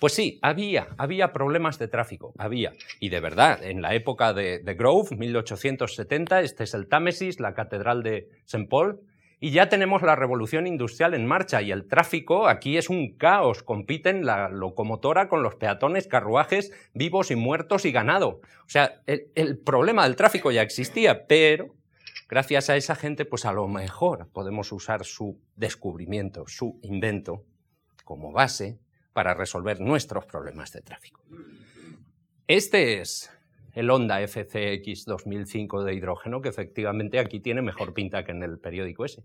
Pues 0.00 0.12
sí, 0.12 0.38
había, 0.42 0.88
había 0.98 1.32
problemas 1.32 1.78
de 1.78 1.88
tráfico, 1.88 2.34
había. 2.36 2.72
Y 3.00 3.08
de 3.08 3.20
verdad, 3.20 3.64
en 3.64 3.80
la 3.80 3.94
época 3.94 4.34
de, 4.34 4.60
Grove, 4.76 5.16
1870, 5.16 6.42
este 6.42 6.64
es 6.64 6.74
el 6.74 6.88
Támesis, 6.88 7.40
la 7.40 7.54
Catedral 7.54 8.02
de 8.02 8.28
St. 8.44 8.66
Paul, 8.68 9.00
y 9.40 9.50
ya 9.50 9.68
tenemos 9.68 10.02
la 10.02 10.16
revolución 10.16 10.66
industrial 10.66 11.12
en 11.14 11.26
marcha 11.26 11.60
y 11.60 11.70
el 11.70 11.86
tráfico 11.86 12.48
aquí 12.48 12.78
es 12.78 12.88
un 12.88 13.16
caos. 13.16 13.62
Compiten 13.62 14.24
la 14.24 14.48
locomotora 14.48 15.28
con 15.28 15.42
los 15.42 15.56
peatones, 15.56 16.06
carruajes, 16.06 16.72
vivos 16.94 17.30
y 17.30 17.36
muertos 17.36 17.84
y 17.84 17.92
ganado. 17.92 18.40
O 18.64 18.68
sea, 18.68 19.02
el, 19.06 19.58
problema 19.58 20.04
del 20.04 20.16
tráfico 20.16 20.50
ya 20.50 20.62
existía, 20.62 21.26
pero 21.26 21.74
gracias 22.28 22.70
a 22.70 22.76
esa 22.76 22.94
gente, 22.94 23.26
pues 23.26 23.44
a 23.44 23.52
lo 23.52 23.68
mejor 23.68 24.28
podemos 24.32 24.72
usar 24.72 25.04
su 25.04 25.38
descubrimiento, 25.56 26.44
su 26.46 26.78
invento 26.82 27.44
como 28.04 28.32
base 28.32 28.78
para 29.14 29.32
resolver 29.32 29.80
nuestros 29.80 30.26
problemas 30.26 30.72
de 30.72 30.82
tráfico. 30.82 31.24
Este 32.46 33.00
es 33.00 33.30
el 33.72 33.88
Honda 33.90 34.18
FCX 34.26 35.06
2005 35.06 35.84
de 35.84 35.94
hidrógeno, 35.94 36.42
que 36.42 36.50
efectivamente 36.50 37.18
aquí 37.18 37.40
tiene 37.40 37.62
mejor 37.62 37.94
pinta 37.94 38.24
que 38.24 38.32
en 38.32 38.42
el 38.42 38.58
periódico 38.58 39.06
ese. 39.06 39.24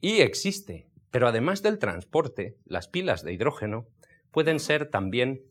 Y 0.00 0.20
existe, 0.20 0.88
pero 1.10 1.28
además 1.28 1.62
del 1.62 1.78
transporte, 1.78 2.56
las 2.64 2.88
pilas 2.88 3.22
de 3.22 3.32
hidrógeno 3.32 3.86
pueden 4.30 4.60
ser 4.60 4.88
también 4.88 5.42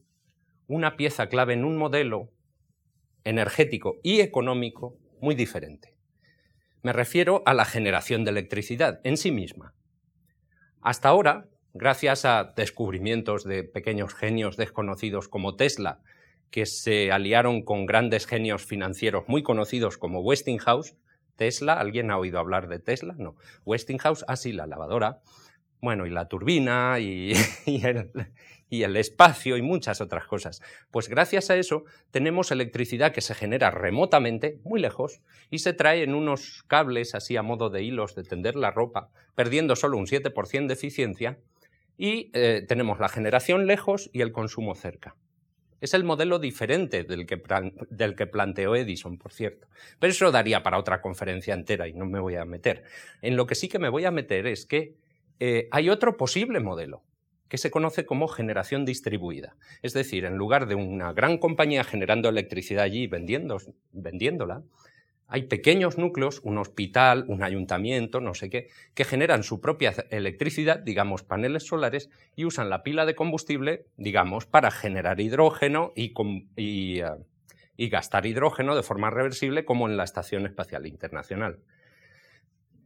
una 0.67 0.97
pieza 0.97 1.27
clave 1.27 1.53
en 1.53 1.65
un 1.65 1.77
modelo 1.77 2.31
energético 3.23 3.97
y 4.01 4.21
económico 4.21 4.97
muy 5.19 5.35
diferente. 5.35 5.95
Me 6.83 6.93
refiero 6.93 7.43
a 7.45 7.53
la 7.53 7.65
generación 7.65 8.23
de 8.23 8.31
electricidad 8.31 9.01
en 9.03 9.17
sí 9.17 9.31
misma. 9.31 9.73
Hasta 10.81 11.09
ahora, 11.09 11.49
gracias 11.75 12.23
a 12.23 12.53
descubrimientos 12.55 13.43
de 13.43 13.65
pequeños 13.65 14.15
genios 14.15 14.55
desconocidos 14.55 15.27
como 15.27 15.57
Tesla, 15.57 15.99
que 16.49 16.65
se 16.65 17.11
aliaron 17.11 17.63
con 17.63 17.85
grandes 17.85 18.25
genios 18.25 18.65
financieros 18.65 19.25
muy 19.27 19.43
conocidos 19.43 19.97
como 19.97 20.21
Westinghouse. 20.21 20.95
Tesla, 21.35 21.73
¿alguien 21.73 22.11
ha 22.11 22.17
oído 22.17 22.39
hablar 22.39 22.69
de 22.69 22.79
Tesla? 22.79 23.13
No. 23.17 23.35
Westinghouse, 23.65 24.23
ah, 24.29 24.35
la 24.45 24.67
lavadora, 24.67 25.19
bueno, 25.81 26.05
y 26.05 26.11
la 26.11 26.29
turbina, 26.29 26.97
y, 26.99 27.33
el, 27.65 28.09
y 28.69 28.83
el 28.83 28.95
espacio, 28.95 29.57
y 29.57 29.61
muchas 29.61 29.99
otras 29.99 30.27
cosas. 30.27 30.61
Pues 30.91 31.09
gracias 31.09 31.49
a 31.49 31.57
eso 31.57 31.83
tenemos 32.09 32.51
electricidad 32.51 33.11
que 33.11 33.19
se 33.19 33.35
genera 33.35 33.69
remotamente, 33.69 34.61
muy 34.63 34.79
lejos, 34.79 35.19
y 35.49 35.59
se 35.59 35.73
trae 35.73 36.03
en 36.03 36.15
unos 36.15 36.63
cables 36.67 37.15
así 37.15 37.35
a 37.35 37.43
modo 37.43 37.69
de 37.69 37.83
hilos 37.83 38.15
de 38.15 38.23
tender 38.23 38.55
la 38.55 38.71
ropa, 38.71 39.09
perdiendo 39.35 39.75
solo 39.75 39.97
un 39.97 40.05
7% 40.05 40.67
de 40.67 40.73
eficiencia, 40.73 41.37
y 41.97 42.31
eh, 42.33 42.65
tenemos 42.67 42.99
la 42.99 43.09
generación 43.09 43.67
lejos 43.67 44.09
y 44.13 44.21
el 44.21 44.31
consumo 44.31 44.75
cerca. 44.75 45.15
Es 45.81 45.93
el 45.93 46.03
modelo 46.03 46.39
diferente 46.39 47.03
del 47.03 47.25
que, 47.25 47.41
del 47.89 48.15
que, 48.15 48.27
planteó 48.27 48.75
Edison, 48.75 49.17
por 49.17 49.33
cierto. 49.33 49.67
Pero 49.99 50.11
eso 50.11 50.31
daría 50.31 50.63
para 50.63 50.79
otra 50.79 51.01
conferencia 51.01 51.53
entera 51.53 51.87
y 51.87 51.93
no 51.93 52.05
me 52.05 52.19
voy 52.19 52.35
a 52.35 52.45
meter. 52.45 52.83
En 53.21 53.35
lo 53.35 53.45
que 53.45 53.55
sí 53.55 53.67
que 53.67 53.77
me 53.77 53.89
voy 53.89 54.05
a 54.05 54.11
meter 54.11 54.47
es 54.47 54.65
que 54.65 54.95
eh, 55.39 55.67
hay 55.71 55.89
otro 55.89 56.17
posible 56.17 56.59
modelo, 56.59 57.03
que 57.49 57.57
se 57.57 57.71
conoce 57.71 58.05
como 58.05 58.27
generación 58.27 58.85
distribuida. 58.85 59.55
Es 59.81 59.93
decir, 59.93 60.25
en 60.25 60.37
lugar 60.37 60.65
de 60.67 60.75
una 60.75 61.13
gran 61.13 61.37
compañía 61.37 61.83
generando 61.83 62.29
electricidad 62.29 62.83
allí 62.83 63.03
y 63.03 63.07
vendiéndola, 63.07 64.63
hay 65.27 65.43
pequeños 65.43 65.97
núcleos, 65.97 66.39
un 66.43 66.57
hospital, 66.57 67.25
un 67.27 67.43
ayuntamiento, 67.43 68.21
no 68.21 68.33
sé 68.35 68.49
qué, 68.49 68.67
que 68.93 69.05
generan 69.05 69.43
su 69.43 69.59
propia 69.59 69.93
electricidad, 70.11 70.79
digamos 70.79 71.23
paneles 71.23 71.65
solares, 71.65 72.09
y 72.35 72.45
usan 72.45 72.69
la 72.69 72.83
pila 72.83 73.05
de 73.05 73.15
combustible, 73.15 73.85
digamos, 73.97 74.45
para 74.45 74.69
generar 74.69 75.19
hidrógeno 75.19 75.93
y, 75.95 76.13
eh, 76.99 77.89
gastar 77.89 78.25
hidrógeno 78.25 78.75
de 78.75 78.83
forma 78.83 79.09
reversible 79.09 79.65
como 79.65 79.89
en 79.89 79.97
la 79.97 80.03
Estación 80.03 80.45
Espacial 80.45 80.85
Internacional. 80.85 81.59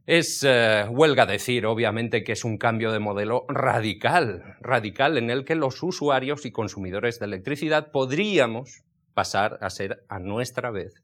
Es 0.06 0.42
eh, 0.42 0.86
huelga 0.88 1.26
decir, 1.26 1.66
obviamente, 1.66 2.24
que 2.24 2.32
es 2.32 2.44
un 2.44 2.56
cambio 2.56 2.90
de 2.90 2.98
modelo 2.98 3.44
radical, 3.48 4.56
radical 4.60 5.18
en 5.18 5.30
el 5.30 5.44
que 5.44 5.54
los 5.54 5.82
usuarios 5.82 6.46
y 6.46 6.52
consumidores 6.52 7.18
de 7.18 7.26
electricidad 7.26 7.92
podríamos 7.92 8.82
pasar 9.12 9.58
a 9.60 9.68
ser 9.68 10.04
a 10.08 10.18
nuestra 10.18 10.70
vez 10.70 11.02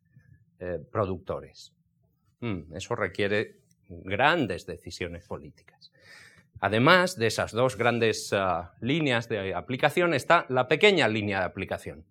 eh, 0.60 0.78
productores. 0.90 1.72
Mm, 2.40 2.74
eso 2.74 2.94
requiere 2.94 3.60
grandes 3.88 4.66
decisiones 4.66 5.26
políticas. 5.26 5.92
Además 6.60 7.16
de 7.16 7.26
esas 7.26 7.52
dos 7.52 7.76
grandes 7.76 8.32
ah, 8.32 8.74
líneas 8.80 9.28
de 9.28 9.54
aplicación 9.54 10.14
está 10.14 10.46
la 10.48 10.68
pequeña 10.68 11.08
línea 11.08 11.40
de 11.40 11.44
aplicación, 11.44 12.06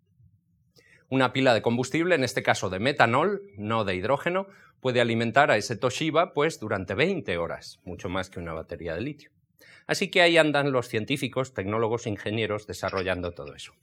una 1.09 1.33
pila 1.33 1.53
de 1.53 1.61
combustible, 1.61 2.15
en 2.15 2.23
este 2.23 2.43
caso 2.43 2.69
de 2.69 2.79
metanol, 2.79 3.41
no 3.57 3.85
de 3.85 3.95
hidrógeno, 3.95 4.47
puede 4.79 5.01
alimentar 5.01 5.51
a 5.51 5.57
ese 5.57 5.75
Toshiba 5.75 6.33
pues 6.33 6.59
durante 6.59 6.93
20 6.93 7.37
horas, 7.37 7.79
mucho 7.83 8.09
más 8.09 8.29
que 8.29 8.39
una 8.39 8.53
batería 8.53 8.95
de 8.95 9.01
litio. 9.01 9.31
Así 9.87 10.09
que 10.09 10.21
ahí 10.21 10.37
andan 10.37 10.71
los 10.71 10.87
científicos, 10.87 11.53
tecnólogos, 11.53 12.07
ingenieros 12.07 12.65
desarrollando 12.65 13.31
todo 13.33 13.53
eso. 13.53 13.73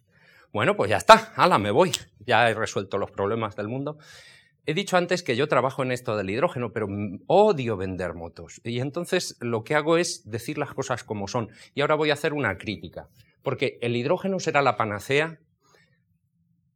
Bueno, 0.52 0.76
pues 0.76 0.90
ya 0.90 0.96
está, 0.96 1.32
hala, 1.36 1.58
me 1.58 1.70
voy. 1.70 1.92
Ya 2.18 2.50
he 2.50 2.54
resuelto 2.54 2.98
los 2.98 3.10
problemas 3.10 3.56
del 3.56 3.68
mundo. 3.68 3.98
He 4.64 4.74
dicho 4.74 4.96
antes 4.96 5.22
que 5.22 5.36
yo 5.36 5.48
trabajo 5.48 5.82
en 5.82 5.90
esto 5.90 6.16
del 6.16 6.30
hidrógeno, 6.30 6.72
pero 6.72 6.86
odio 7.26 7.76
vender 7.76 8.14
motos. 8.14 8.60
Y 8.64 8.78
entonces 8.80 9.36
lo 9.40 9.64
que 9.64 9.74
hago 9.74 9.96
es 9.96 10.28
decir 10.30 10.58
las 10.58 10.72
cosas 10.72 11.02
como 11.02 11.26
son. 11.26 11.50
Y 11.74 11.80
ahora 11.80 11.96
voy 11.96 12.10
a 12.10 12.14
hacer 12.14 12.32
una 12.32 12.58
crítica. 12.58 13.08
Porque 13.42 13.78
el 13.80 13.96
hidrógeno 13.96 14.38
será 14.38 14.62
la 14.62 14.76
panacea 14.76 15.40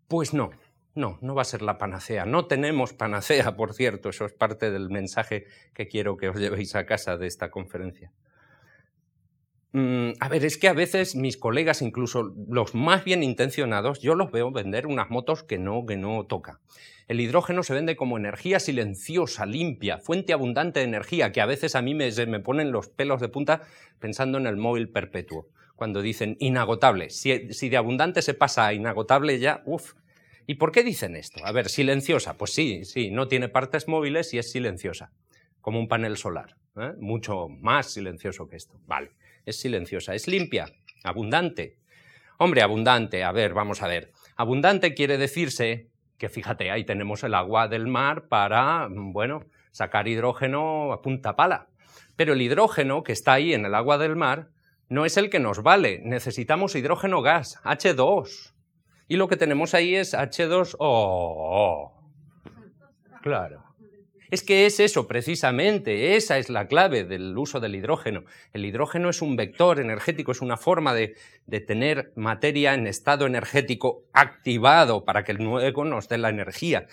pues 0.09 0.35
no, 0.35 0.51
no, 0.95 1.19
no 1.21 1.35
va 1.35 1.43
a 1.43 1.47
ser 1.47 1.63
la 1.63 1.79
panacea. 1.79 2.25
No 2.25 2.47
tenemos 2.47 2.93
panacea, 2.93 3.57
por 3.57 3.75
cierto, 3.75 4.11
eso 4.11 4.25
es 4.25 4.33
parte 4.33 4.71
del 4.71 4.91
mensaje 4.91 5.47
que 5.75 5.89
quiero 5.89 6.17
que 6.17 6.29
os 6.29 6.37
llevéis 6.37 6.75
a 6.75 6.87
casa 6.87 7.17
de 7.17 7.27
esta 7.27 7.51
conferencia. 7.51 8.13
Mm, 9.77 10.15
a 10.21 10.31
ver, 10.31 10.43
es 10.47 10.57
que 10.57 10.69
a 10.69 10.73
veces 10.73 11.17
mis 11.17 11.37
colegas, 11.37 11.83
incluso 11.83 12.35
los 12.49 12.75
más 12.75 13.05
bien 13.05 13.23
intencionados, 13.23 14.01
yo 14.01 14.15
los 14.15 14.33
veo 14.33 14.51
vender 14.51 14.87
unas 14.87 15.11
motos 15.11 15.43
que 15.43 15.59
no, 15.59 15.85
que 15.85 15.99
no 15.99 16.25
toca. 16.25 16.61
El 17.09 17.21
hidrógeno 17.21 17.63
se 17.63 17.75
vende 17.75 17.95
como 17.95 18.17
energía 18.17 18.59
silenciosa, 18.59 19.45
limpia, 19.45 19.99
fuente 19.99 20.33
abundante 20.33 20.81
de 20.81 20.87
energía, 20.87 21.31
que 21.31 21.43
a 21.43 21.47
veces 21.47 21.75
a 21.75 21.83
mí 21.83 21.95
me, 21.95 22.11
me 22.27 22.41
ponen 22.41 22.73
los 22.73 22.89
pelos 22.89 23.21
de 23.21 23.29
punta 23.29 23.65
pensando 23.99 24.39
en 24.39 24.47
el 24.47 24.57
móvil 24.57 24.89
perpetuo 24.89 25.51
cuando 25.75 26.01
dicen 26.01 26.39
inagotable. 26.41 27.11
Si, 27.11 27.37
de 27.37 27.77
abundante 27.77 28.23
se 28.23 28.33
pasa 28.33 28.67
a 28.67 28.73
inagotable 28.73 29.39
ya, 29.41 29.63
uff. 29.67 29.93
¿Y 30.47 30.55
por 30.55 30.73
qué 30.73 30.85
dicen 30.85 31.17
esto? 31.17 31.45
A 31.45 31.53
ver, 31.53 31.69
silenciosa. 31.69 32.39
Pues 32.39 32.55
sí, 32.55 32.87
sí, 32.87 33.11
no 33.11 33.29
tiene 33.29 33.51
partes 33.51 33.89
móviles 33.89 34.33
y 34.33 34.39
es 34.39 34.51
silenciosa, 34.51 35.13
como 35.61 35.79
un 35.79 35.87
panel 35.87 36.17
solar. 36.17 36.57
¿eh? 36.77 36.95
Mucho 36.99 37.49
más 37.49 37.93
silencioso 37.93 38.49
que 38.49 38.57
esto. 38.57 38.81
Vale, 38.87 39.11
es 39.47 39.61
silenciosa. 39.61 40.15
Es 40.15 40.29
limpia, 40.29 40.67
abundante. 41.05 41.79
Hombre, 42.37 42.61
abundante, 42.61 43.25
a 43.25 43.33
ver, 43.33 43.55
vamos 43.55 43.83
a 43.83 43.87
ver. 43.87 44.13
Abundante 44.37 44.93
quiere 44.93 45.17
decirse 45.17 45.89
que, 46.19 46.29
fíjate, 46.29 46.71
ahí 46.71 46.85
tenemos 46.85 47.25
el 47.25 47.35
agua 47.35 47.69
del 47.69 47.87
mar 47.87 48.29
para, 48.29 48.89
bueno, 48.91 49.45
sacar 49.71 50.09
hidrógeno 50.09 50.93
a 50.93 51.01
punta 51.01 51.37
pala. 51.37 51.69
Pero 52.17 52.35
el 52.35 52.43
hidrógeno 52.43 53.03
que 53.03 53.13
está 53.13 53.35
ahí 53.35 53.55
en 53.55 53.65
el 53.65 53.75
agua 53.75 53.97
del 53.97 54.17
mar 54.17 54.51
no 54.89 55.05
es 55.05 55.17
el 55.17 55.31
que 55.31 55.41
nos 55.41 55.63
vale. 55.63 56.01
Necesitamos 56.03 56.75
hidrógeno 56.75 57.23
gas, 57.23 57.61
H2. 57.65 58.53
Y 59.09 59.17
lo 59.17 59.29
que 59.29 59.37
tenemos 59.37 59.75
ahí 59.75 59.95
es 59.95 60.15
H2O. 60.15 61.93
Claro. 63.23 63.66
Es 64.31 64.43
que 64.43 64.67
es 64.67 64.81
eso, 64.81 65.07
precisamente, 65.07 66.17
esa 66.17 66.39
es 66.39 66.51
la 66.51 66.67
clave 66.67 67.05
del 67.05 67.37
uso 67.39 67.61
del 67.61 67.77
hidrógeno. 67.77 68.25
El 68.53 68.65
hidrógeno 68.65 69.09
es 69.11 69.23
un 69.23 69.37
vector 69.37 69.79
energético, 69.79 70.33
es 70.33 70.41
una 70.41 70.57
forma 70.57 70.95
de, 70.95 71.15
tener 71.67 72.13
materia 72.17 72.75
en 72.75 72.89
estado 72.89 73.27
energético 73.27 74.03
activado 74.13 75.05
para 75.05 75.23
que 75.23 75.35
luego 75.35 75.85
nos 75.85 76.09
dé 76.09 76.19
la 76.19 76.31
energía. 76.31 76.87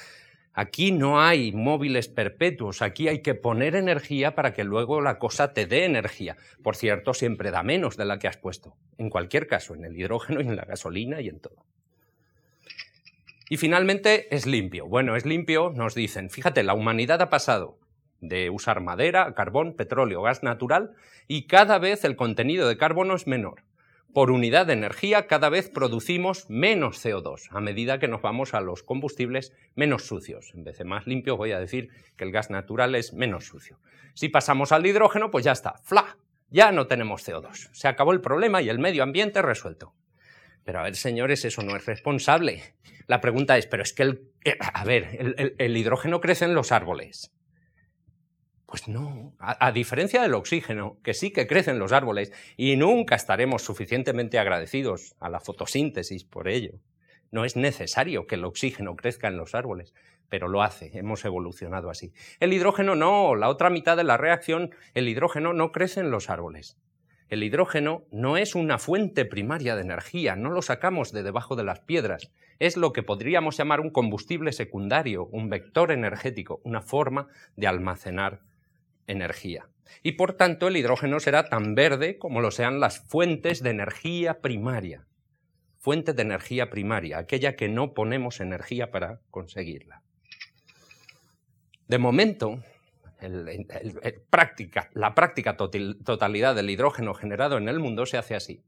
Aquí 0.53 0.91
no 0.91 1.19
hay 1.19 1.51
móviles 1.51 2.07
perpetuos, 2.07 2.83
aquí 2.83 3.07
hay 3.07 3.23
que 3.23 3.33
poner 3.33 3.75
energía 3.75 4.35
para 4.35 4.53
que 4.53 4.63
luego 4.63 5.01
la 5.01 5.17
cosa 5.17 5.53
te 5.53 5.65
dé 5.65 5.85
energía. 5.85 6.37
Por 6.61 6.75
cierto, 6.75 7.15
siempre 7.15 7.49
da 7.49 7.63
menos 7.63 7.97
de 7.97 8.05
la 8.05 8.19
que 8.19 8.27
has 8.27 8.37
puesto. 8.37 8.75
En 8.99 9.09
cualquier 9.09 9.47
caso, 9.47 9.73
en 9.73 9.85
el 9.85 9.97
hidrógeno 9.97 10.41
y 10.41 10.47
en 10.47 10.55
la 10.55 10.65
gasolina 10.65 11.19
y 11.21 11.29
en 11.29 11.39
todo. 11.39 11.65
Y 13.53 13.57
finalmente 13.57 14.35
es 14.35 14.47
limpio. 14.47 14.87
Bueno, 14.87 15.15
es 15.15 15.27
limpio, 15.27 15.69
nos 15.69 15.93
dicen, 15.93 16.31
fíjate, 16.31 16.63
la 16.63 16.73
humanidad 16.73 17.21
ha 17.21 17.29
pasado 17.29 17.77
de 18.19 18.49
usar 18.49 18.81
madera, 18.81 19.35
carbón, 19.35 19.75
petróleo, 19.75 20.23
gas 20.23 20.41
natural 20.41 20.95
y 21.27 21.45
cada 21.45 21.77
vez 21.77 22.03
el 22.03 22.15
contenido 22.15 22.67
de 22.67 22.77
carbono 22.77 23.13
es 23.13 23.27
menor 23.27 23.61
por 24.11 24.31
unidad 24.31 24.65
de 24.65 24.73
energía 24.73 25.27
cada 25.27 25.49
vez 25.49 25.69
producimos 25.69 26.49
menos 26.49 27.05
CO2 27.05 27.49
a 27.51 27.61
medida 27.61 27.99
que 27.99 28.07
nos 28.07 28.23
vamos 28.23 28.55
a 28.55 28.59
los 28.59 28.81
combustibles 28.81 29.53
menos 29.75 30.07
sucios. 30.07 30.51
En 30.55 30.63
vez 30.63 30.79
de 30.79 30.85
más 30.85 31.05
limpios 31.05 31.37
voy 31.37 31.51
a 31.51 31.59
decir 31.59 31.89
que 32.17 32.23
el 32.23 32.31
gas 32.31 32.49
natural 32.49 32.95
es 32.95 33.13
menos 33.13 33.45
sucio. 33.45 33.77
Si 34.15 34.29
pasamos 34.29 34.71
al 34.71 34.83
hidrógeno, 34.83 35.29
pues 35.29 35.45
ya 35.45 35.51
está, 35.51 35.75
¡fla! 35.83 36.17
Ya 36.49 36.71
no 36.71 36.87
tenemos 36.87 37.27
CO2. 37.27 37.69
Se 37.71 37.87
acabó 37.87 38.13
el 38.13 38.21
problema 38.21 38.63
y 38.63 38.69
el 38.69 38.79
medio 38.79 39.03
ambiente 39.03 39.43
resuelto. 39.43 39.93
Pero 40.63 40.79
a 40.79 40.83
ver, 40.83 40.95
señores, 40.95 41.45
eso 41.45 41.61
no 41.61 41.75
es 41.75 41.85
responsable. 41.85 42.75
La 43.07 43.21
pregunta 43.21 43.57
es, 43.57 43.67
pero 43.67 43.83
es 43.83 43.93
que 43.93 44.03
el, 44.03 44.31
eh, 44.45 44.57
a 44.59 44.83
ver, 44.85 45.55
el 45.57 45.77
hidrógeno 45.77 46.21
crece 46.21 46.45
en 46.45 46.55
los 46.55 46.71
árboles. 46.71 47.33
Pues 48.73 48.87
no, 48.87 49.35
a, 49.37 49.71
diferencia 49.71 50.23
del 50.23 50.33
oxígeno, 50.33 50.97
que 51.03 51.13
sí 51.13 51.29
que 51.29 51.45
crecen 51.45 51.77
los 51.77 51.91
árboles 51.91 52.31
y 52.57 52.75
nunca 52.75 53.15
estaremos 53.15 53.61
suficientemente 53.61 54.39
agradecidos 54.39 55.15
a 55.19 55.29
la 55.29 55.39
fotosíntesis 55.39 56.23
por 56.23 56.47
ello. 56.47 56.79
No 57.29 57.45
es 57.45 57.55
necesario 57.55 58.25
que 58.25 58.33
el 58.33 58.45
oxígeno 58.45 58.95
crezca 58.95 59.27
en 59.27 59.37
los 59.37 59.53
árboles, 59.53 59.93
pero 60.27 60.47
lo 60.47 60.63
hace, 60.63 60.89
hemos 60.97 61.23
evolucionado 61.23 61.91
así. 61.91 62.13
El 62.39 62.51
hidrógeno 62.51 62.95
no, 62.95 63.35
la 63.35 63.49
otra 63.49 63.69
mitad 63.69 63.95
de 63.95 64.05
la 64.05 64.17
reacción, 64.17 64.71
el 64.95 65.07
hidrógeno 65.07 65.53
no 65.53 65.71
crece 65.71 65.99
en 65.99 66.09
los 66.09 66.31
árboles. 66.31 66.75
El 67.33 67.41
hidrógeno 67.41 68.05
no 68.11 68.37
es 68.37 68.53
una 68.53 68.77
fuente 68.77 69.25
primaria 69.25 69.75
de 69.75 69.81
energía, 69.81 70.35
no 70.35 70.51
lo 70.51 70.61
sacamos 70.61 71.11
de 71.11 71.23
debajo 71.23 71.55
de 71.55 71.63
las 71.63 71.79
piedras, 71.79 72.31
es 72.59 72.77
lo 72.77 72.93
que 72.93 73.01
podríamos 73.01 73.57
llamar 73.57 73.81
un 73.81 73.89
combustible 73.89 74.51
secundario, 74.51 75.25
un 75.25 75.49
vector 75.49 75.91
energético, 75.91 76.61
una 76.63 76.83
forma 76.83 77.29
de 77.55 77.65
almacenar 77.65 78.41
energía. 79.07 79.67
Y 80.03 80.11
por 80.11 80.33
tanto 80.33 80.67
el 80.67 80.77
hidrógeno 80.77 81.19
será 81.19 81.49
tan 81.49 81.73
verde 81.73 82.19
como 82.19 82.39
lo 82.39 82.51
sean 82.51 82.79
las 82.79 82.99
fuentes 82.99 83.63
de 83.63 83.71
energía 83.71 84.39
primaria. 84.39 85.07
Fuente 85.79 86.13
de 86.13 86.21
energía 86.21 86.69
primaria, 86.69 87.17
aquella 87.17 87.55
que 87.55 87.67
no 87.67 87.95
ponemos 87.95 88.41
energía 88.41 88.91
para 88.91 89.21
conseguirla. 89.31 90.03
De 91.87 91.97
momento, 91.97 92.61
la 93.29 95.15
práctica 95.15 95.57
totalidad 95.57 96.55
del 96.55 96.69
hidrógeno 96.69 97.13
generado 97.13 97.57
en 97.57 97.69
el 97.69 97.79
mundo 97.79 98.05
se 98.05 98.17
hace 98.17 98.35
así, 98.35 98.63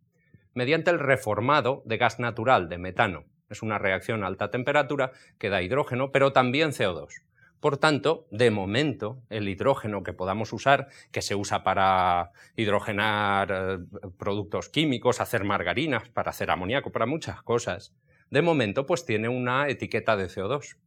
mediante 0.53 0.91
el 0.91 0.99
reformado 0.99 1.83
de 1.85 1.97
gas 1.97 2.19
natural, 2.19 2.69
de 2.69 2.77
metano. 2.77 3.25
Es 3.49 3.61
una 3.61 3.77
reacción 3.77 4.23
a 4.23 4.27
alta 4.27 4.49
temperatura 4.49 5.11
que 5.37 5.49
da 5.49 5.61
hidrógeno, 5.61 6.11
pero 6.11 6.33
también 6.33 6.71
CO2. 6.71 7.25
Por 7.59 7.77
tanto, 7.77 8.27
de 8.31 8.51
momento, 8.51 9.23
el 9.29 9.49
hidrógeno 9.49 10.03
que 10.03 10.13
podamos 10.13 10.53
usar, 10.53 10.87
que 11.11 11.21
se 11.21 11.35
usa 11.35 11.63
para 11.63 12.31
hidrogenar 12.55 13.51
eh, 13.51 14.07
productos 14.17 14.69
químicos, 14.69 15.19
hacer 15.21 15.43
margarinas, 15.43 16.09
para 16.09 16.29
hacer 16.29 16.51
amoníaco, 16.51 16.91
para 16.91 17.05
muchas 17.05 17.41
cosas, 17.41 17.95
de 18.29 18.41
momento 18.41 18.85
pues 18.85 19.05
tiene 19.05 19.29
una 19.29 19.67
etiqueta 19.69 20.15
de 20.17 20.25
CO2. 20.25 20.77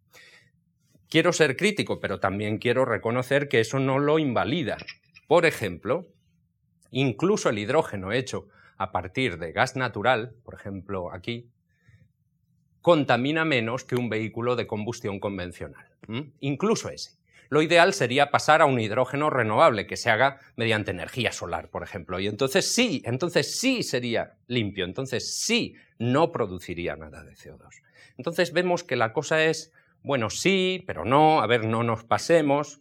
Quiero 1.08 1.32
ser 1.32 1.56
crítico, 1.56 2.00
pero 2.00 2.20
también 2.20 2.58
quiero 2.58 2.84
reconocer 2.84 3.48
que 3.48 3.60
eso 3.60 3.78
no 3.78 3.98
lo 3.98 4.18
invalida. 4.18 4.76
Por 5.26 5.46
ejemplo, 5.46 6.08
incluso 6.90 7.48
el 7.48 7.58
hidrógeno 7.58 8.12
hecho 8.12 8.48
a 8.76 8.92
partir 8.92 9.38
de 9.38 9.52
gas 9.52 9.76
natural, 9.76 10.34
por 10.44 10.54
ejemplo 10.54 11.12
aquí, 11.12 11.50
contamina 12.80 13.44
menos 13.44 13.84
que 13.84 13.96
un 13.96 14.08
vehículo 14.08 14.56
de 14.56 14.66
combustión 14.66 15.18
convencional. 15.18 15.86
Incluso 16.40 16.88
ese. 16.88 17.18
Lo 17.50 17.62
ideal 17.62 17.94
sería 17.94 18.30
pasar 18.30 18.60
a 18.60 18.66
un 18.66 18.78
hidrógeno 18.78 19.30
renovable 19.30 19.86
que 19.86 19.96
se 19.96 20.10
haga 20.10 20.38
mediante 20.56 20.90
energía 20.90 21.32
solar, 21.32 21.70
por 21.70 21.82
ejemplo. 21.82 22.20
Y 22.20 22.26
entonces 22.26 22.70
sí, 22.70 23.02
entonces 23.06 23.58
sí 23.58 23.82
sería 23.82 24.34
limpio, 24.46 24.84
entonces 24.84 25.34
sí 25.34 25.74
no 25.98 26.30
produciría 26.30 26.96
nada 26.96 27.24
de 27.24 27.32
CO2. 27.32 27.82
Entonces 28.18 28.52
vemos 28.52 28.84
que 28.84 28.96
la 28.96 29.12
cosa 29.12 29.44
es, 29.44 29.72
bueno, 30.02 30.30
sí, 30.30 30.82
pero 30.86 31.04
no, 31.04 31.40
a 31.40 31.46
ver, 31.46 31.64
no 31.64 31.82
nos 31.82 32.04
pasemos. 32.04 32.80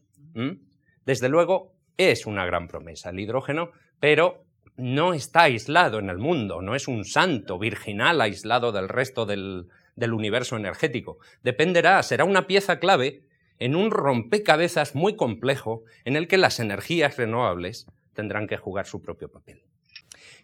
Desde 1.05 1.30
luego 1.30 1.74
es 1.97 2.26
una 2.26 2.45
gran 2.45 2.68
promesa 2.68 3.09
el 3.09 3.20
hidrógeno, 3.20 3.72
pero 3.99 4.45
no 4.76 5.13
está 5.13 5.43
aislado 5.43 5.99
en 5.99 6.09
el 6.09 6.20
mundo, 6.20 6.61
no 6.61 6.76
es 6.76 6.88
un 6.88 7.05
santo 7.05 7.57
virginal 7.57 8.22
aislado 8.22 8.72
del 8.72 8.88
resto 8.88 9.26
del, 9.26 9.68
del 9.95 10.13
universo 10.13 10.55
energético. 10.55 11.18
Dependerá, 11.43 12.01
será 12.03 12.24
una 12.24 12.47
pieza 12.47 12.80
clave 12.80 13.24
en 13.59 13.76
un 13.76 13.91
rompecabezas 13.91 14.95
muy 14.95 15.15
complejo 15.15 15.84
en 16.05 16.15
el 16.15 16.28
que 16.28 16.38
las 16.38 16.59
energías 16.59 17.18
renovables 17.18 17.88
tendrán 18.13 18.47
que 18.47 18.57
jugar 18.57 18.86
su 18.86 19.01
propio 19.01 19.30
papel. 19.30 19.63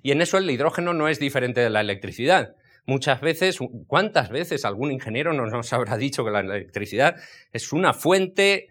Y 0.01 0.11
en 0.11 0.21
eso 0.21 0.37
el 0.37 0.49
hidrógeno 0.49 0.93
no 0.93 1.07
es 1.07 1.19
diferente 1.19 1.61
de 1.61 1.69
la 1.69 1.81
electricidad. 1.81 2.55
Muchas 2.85 3.21
veces, 3.21 3.59
¿cuántas 3.87 4.29
veces 4.29 4.65
algún 4.65 4.91
ingeniero 4.91 5.31
nos 5.33 5.73
habrá 5.73 5.97
dicho 5.97 6.25
que 6.25 6.31
la 6.31 6.41
electricidad 6.41 7.15
es 7.53 7.71
una 7.71 7.93
fuente, 7.93 8.67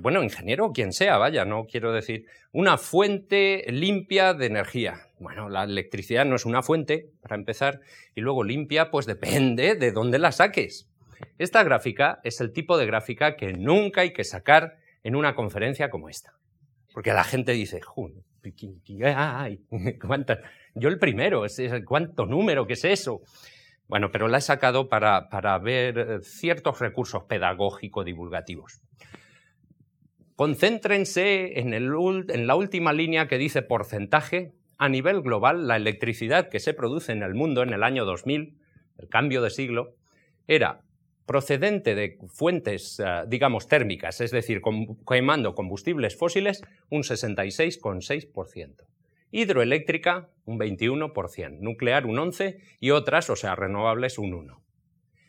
bueno, 0.00 0.22
ingeniero 0.22 0.70
quien 0.72 0.92
sea, 0.92 1.18
vaya, 1.18 1.44
no 1.44 1.66
quiero 1.66 1.92
decir, 1.92 2.26
una 2.52 2.78
fuente 2.78 3.64
limpia 3.68 4.34
de 4.34 4.46
energía? 4.46 5.08
Bueno, 5.18 5.48
la 5.48 5.64
electricidad 5.64 6.24
no 6.24 6.36
es 6.36 6.46
una 6.46 6.62
fuente, 6.62 7.10
para 7.22 7.34
empezar, 7.34 7.80
y 8.14 8.20
luego 8.20 8.44
limpia, 8.44 8.90
pues 8.92 9.04
depende 9.04 9.74
de 9.74 9.90
dónde 9.90 10.20
la 10.20 10.30
saques. 10.30 10.88
Esta 11.38 11.64
gráfica 11.64 12.20
es 12.22 12.40
el 12.40 12.52
tipo 12.52 12.78
de 12.78 12.86
gráfica 12.86 13.34
que 13.34 13.52
nunca 13.52 14.02
hay 14.02 14.12
que 14.12 14.24
sacar 14.24 14.76
en 15.02 15.16
una 15.16 15.34
conferencia 15.34 15.90
como 15.90 16.08
esta. 16.08 16.34
Porque 16.92 17.12
la 17.12 17.24
gente 17.24 17.52
dice, 17.52 17.80
ay, 19.16 19.60
yo 20.74 20.88
el 20.88 20.98
primero, 20.98 21.44
¿cuánto 21.86 22.26
número? 22.26 22.66
¿Qué 22.66 22.74
es 22.74 22.84
eso? 22.84 23.20
Bueno, 23.86 24.10
pero 24.10 24.28
la 24.28 24.38
he 24.38 24.40
sacado 24.40 24.88
para, 24.88 25.28
para 25.28 25.58
ver 25.58 25.98
eh, 25.98 26.18
ciertos 26.22 26.80
recursos 26.80 27.24
pedagógico-divulgativos. 27.24 28.80
Concéntrense 30.36 31.60
en, 31.60 31.74
en 31.74 32.46
la 32.46 32.54
última 32.56 32.92
línea 32.92 33.28
que 33.28 33.38
dice 33.38 33.62
porcentaje. 33.62 34.52
A 34.76 34.88
nivel 34.88 35.22
global, 35.22 35.68
la 35.68 35.76
electricidad 35.76 36.48
que 36.48 36.58
se 36.58 36.74
produce 36.74 37.12
en 37.12 37.22
el 37.22 37.34
mundo 37.34 37.62
en 37.62 37.72
el 37.72 37.84
año 37.84 38.04
2000, 38.04 38.58
el 38.98 39.08
cambio 39.08 39.40
de 39.40 39.50
siglo, 39.50 39.94
era 40.48 40.80
procedente 41.26 41.94
de 41.94 42.18
fuentes, 42.28 42.98
eh, 42.98 43.22
digamos, 43.28 43.68
térmicas, 43.68 44.20
es 44.20 44.32
decir, 44.32 44.60
quemando 45.06 45.54
combustibles 45.54 46.16
fósiles, 46.16 46.62
un 46.90 47.02
66,6%. 47.02 48.84
Hidroeléctrica, 49.34 50.28
un 50.44 50.60
21%. 50.60 51.58
Nuclear, 51.58 52.06
un 52.06 52.18
11%. 52.18 52.56
Y 52.78 52.90
otras, 52.92 53.28
o 53.30 53.36
sea, 53.36 53.56
renovables, 53.56 54.16
un 54.16 54.30
1%. 54.30 54.60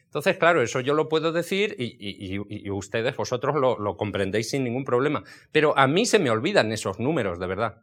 Entonces, 0.06 0.38
claro, 0.38 0.62
eso 0.62 0.80
yo 0.80 0.94
lo 0.94 1.10
puedo 1.10 1.32
decir 1.34 1.76
y, 1.78 2.70
ustedes, 2.70 3.18
vosotros 3.18 3.56
lo, 3.56 3.78
lo, 3.80 3.98
comprendéis 3.98 4.52
sin 4.52 4.64
ningún 4.64 4.86
problema. 4.86 5.24
Pero 5.52 5.78
a 5.78 5.88
mí 5.88 6.06
se 6.06 6.20
me 6.20 6.30
olvidan 6.30 6.72
esos 6.72 7.00
números, 7.00 7.40
de 7.40 7.48
verdad. 7.48 7.82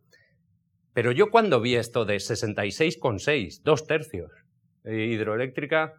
Pero 0.94 1.10
yo 1.10 1.30
cuando 1.30 1.60
vi 1.60 1.74
esto 1.74 2.04
de 2.04 2.16
66,6, 2.16 3.62
dos 3.64 3.86
tercios, 3.86 4.30
hidroeléctrica, 4.84 5.94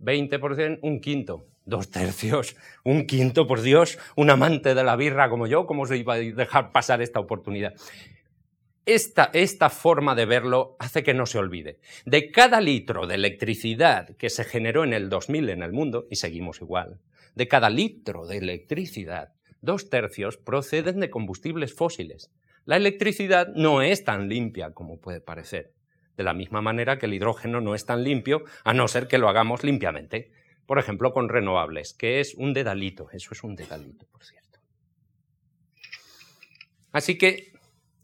20%, 0.00 0.80
un 0.82 1.00
quinto, 1.00 1.46
dos 1.64 1.88
tercios, 1.90 2.56
un 2.84 3.06
quinto, 3.06 3.46
por 3.46 3.62
Dios, 3.62 3.98
un 4.16 4.28
amante 4.28 4.74
de 4.74 4.82
la 4.82 4.96
birra 4.96 5.30
como 5.30 5.46
yo, 5.46 5.66
¿cómo 5.66 5.86
se 5.86 5.98
iba 5.98 6.14
a 6.14 6.18
dejar 6.18 6.72
pasar 6.72 7.00
esta 7.00 7.20
oportunidad? 7.20 7.74
Esta, 8.84 9.30
esta, 9.32 9.70
forma 9.70 10.14
de 10.14 10.26
verlo 10.26 10.76
hace 10.78 11.02
que 11.02 11.14
no 11.14 11.26
se 11.26 11.38
olvide. 11.38 11.78
De 12.04 12.30
cada 12.30 12.60
litro 12.60 13.06
de 13.06 13.14
electricidad 13.14 14.16
que 14.16 14.28
se 14.28 14.44
generó 14.44 14.82
en 14.82 14.92
el 14.92 15.08
2000 15.08 15.50
en 15.50 15.62
el 15.62 15.72
mundo, 15.72 16.06
y 16.10 16.16
seguimos 16.16 16.60
igual, 16.60 16.98
de 17.36 17.46
cada 17.46 17.70
litro 17.70 18.26
de 18.26 18.38
electricidad, 18.38 19.34
dos 19.60 19.88
tercios 19.88 20.36
proceden 20.36 20.98
de 20.98 21.10
combustibles 21.10 21.74
fósiles. 21.74 22.32
La 22.64 22.76
electricidad 22.76 23.48
no 23.54 23.82
es 23.82 24.04
tan 24.04 24.28
limpia 24.28 24.72
como 24.72 25.00
puede 25.00 25.20
parecer 25.20 25.72
de 26.16 26.24
la 26.24 26.34
misma 26.34 26.60
manera 26.60 26.98
que 26.98 27.06
el 27.06 27.14
hidrógeno 27.14 27.60
no 27.60 27.74
es 27.74 27.86
tan 27.86 28.04
limpio, 28.04 28.44
a 28.64 28.74
no 28.74 28.88
ser 28.88 29.08
que 29.08 29.18
lo 29.18 29.28
hagamos 29.28 29.64
limpiamente. 29.64 30.30
Por 30.66 30.78
ejemplo, 30.78 31.12
con 31.12 31.28
renovables, 31.28 31.94
que 31.94 32.20
es 32.20 32.34
un 32.34 32.52
dedalito, 32.52 33.08
eso 33.12 33.30
es 33.32 33.42
un 33.42 33.56
dedalito, 33.56 34.06
por 34.06 34.24
cierto. 34.24 34.60
Así 36.92 37.16
que 37.16 37.51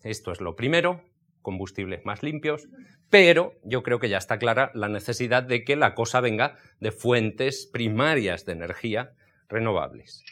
esto 0.02 0.32
es 0.32 0.40
lo 0.40 0.56
primero, 0.56 1.02
combustibles 1.42 2.04
más 2.04 2.22
limpios, 2.22 2.68
pero 3.10 3.54
yo 3.64 3.82
creo 3.82 3.98
que 3.98 4.08
ya 4.08 4.18
está 4.18 4.38
clara 4.38 4.70
la 4.74 4.88
necesidad 4.88 5.42
de 5.42 5.64
que 5.64 5.76
la 5.76 5.94
cosa 5.94 6.20
venga 6.20 6.56
de 6.80 6.92
fuentes 6.92 7.66
primarias 7.66 8.44
de 8.44 8.52
energía 8.52 9.12
renovables. 9.48 10.24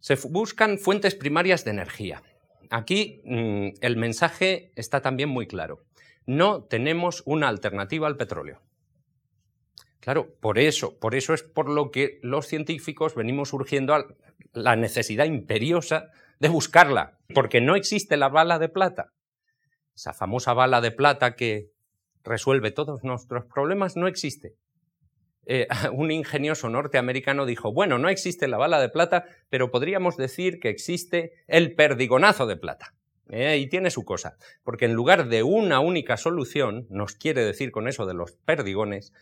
Se 0.00 0.16
buscan 0.28 0.78
fuentes 0.78 1.14
primarias 1.14 1.64
de 1.64 1.70
energía. 1.72 2.22
Aquí 2.70 3.20
mm, 3.24 3.68
el 3.80 3.96
mensaje 3.96 4.72
está 4.76 5.02
también 5.02 5.28
muy 5.28 5.46
claro 5.46 5.84
no 6.26 6.64
tenemos 6.64 7.22
una 7.26 7.48
alternativa 7.48 8.06
al 8.06 8.16
petróleo. 8.16 8.60
Claro, 10.00 10.34
por 10.40 10.58
eso, 10.58 10.98
por 10.98 11.14
eso 11.14 11.32
es 11.32 11.42
por 11.42 11.68
lo 11.68 11.90
que 11.90 12.18
los 12.22 12.46
científicos 12.46 13.14
venimos 13.14 13.52
urgiendo 13.52 13.94
a 13.94 14.06
la 14.52 14.74
necesidad 14.76 15.26
imperiosa 15.26 16.10
de 16.40 16.48
buscarla, 16.48 17.18
porque 17.32 17.60
no 17.60 17.76
existe 17.76 18.16
la 18.16 18.28
bala 18.28 18.58
de 18.58 18.68
plata. 18.68 19.12
Esa 19.94 20.12
famosa 20.12 20.54
bala 20.54 20.80
de 20.80 20.90
plata 20.90 21.34
que 21.34 21.70
resuelve 22.24 22.70
todos 22.70 23.04
nuestros 23.04 23.44
problemas 23.46 23.96
no 23.96 24.06
existe. 24.06 24.54
Eh, 25.44 25.66
un 25.92 26.10
ingenioso 26.10 26.68
norteamericano 26.68 27.46
dijo, 27.46 27.72
bueno, 27.72 27.98
no 27.98 28.08
existe 28.08 28.48
la 28.48 28.58
bala 28.58 28.80
de 28.80 28.88
plata, 28.88 29.26
pero 29.48 29.70
podríamos 29.70 30.16
decir 30.16 30.60
que 30.60 30.68
existe 30.68 31.32
el 31.46 31.74
perdigonazo 31.74 32.46
de 32.46 32.56
plata. 32.56 32.94
Eh, 33.28 33.56
y 33.58 33.68
tiene 33.68 33.90
su 33.90 34.04
cosa, 34.04 34.36
porque 34.62 34.84
en 34.84 34.92
lugar 34.92 35.28
de 35.28 35.42
una 35.42 35.80
única 35.80 36.16
solución, 36.16 36.86
nos 36.90 37.14
quiere 37.14 37.42
decir 37.44 37.70
con 37.70 37.88
eso 37.88 38.04
de 38.04 38.14
los 38.14 38.32
perdigones, 38.32 39.12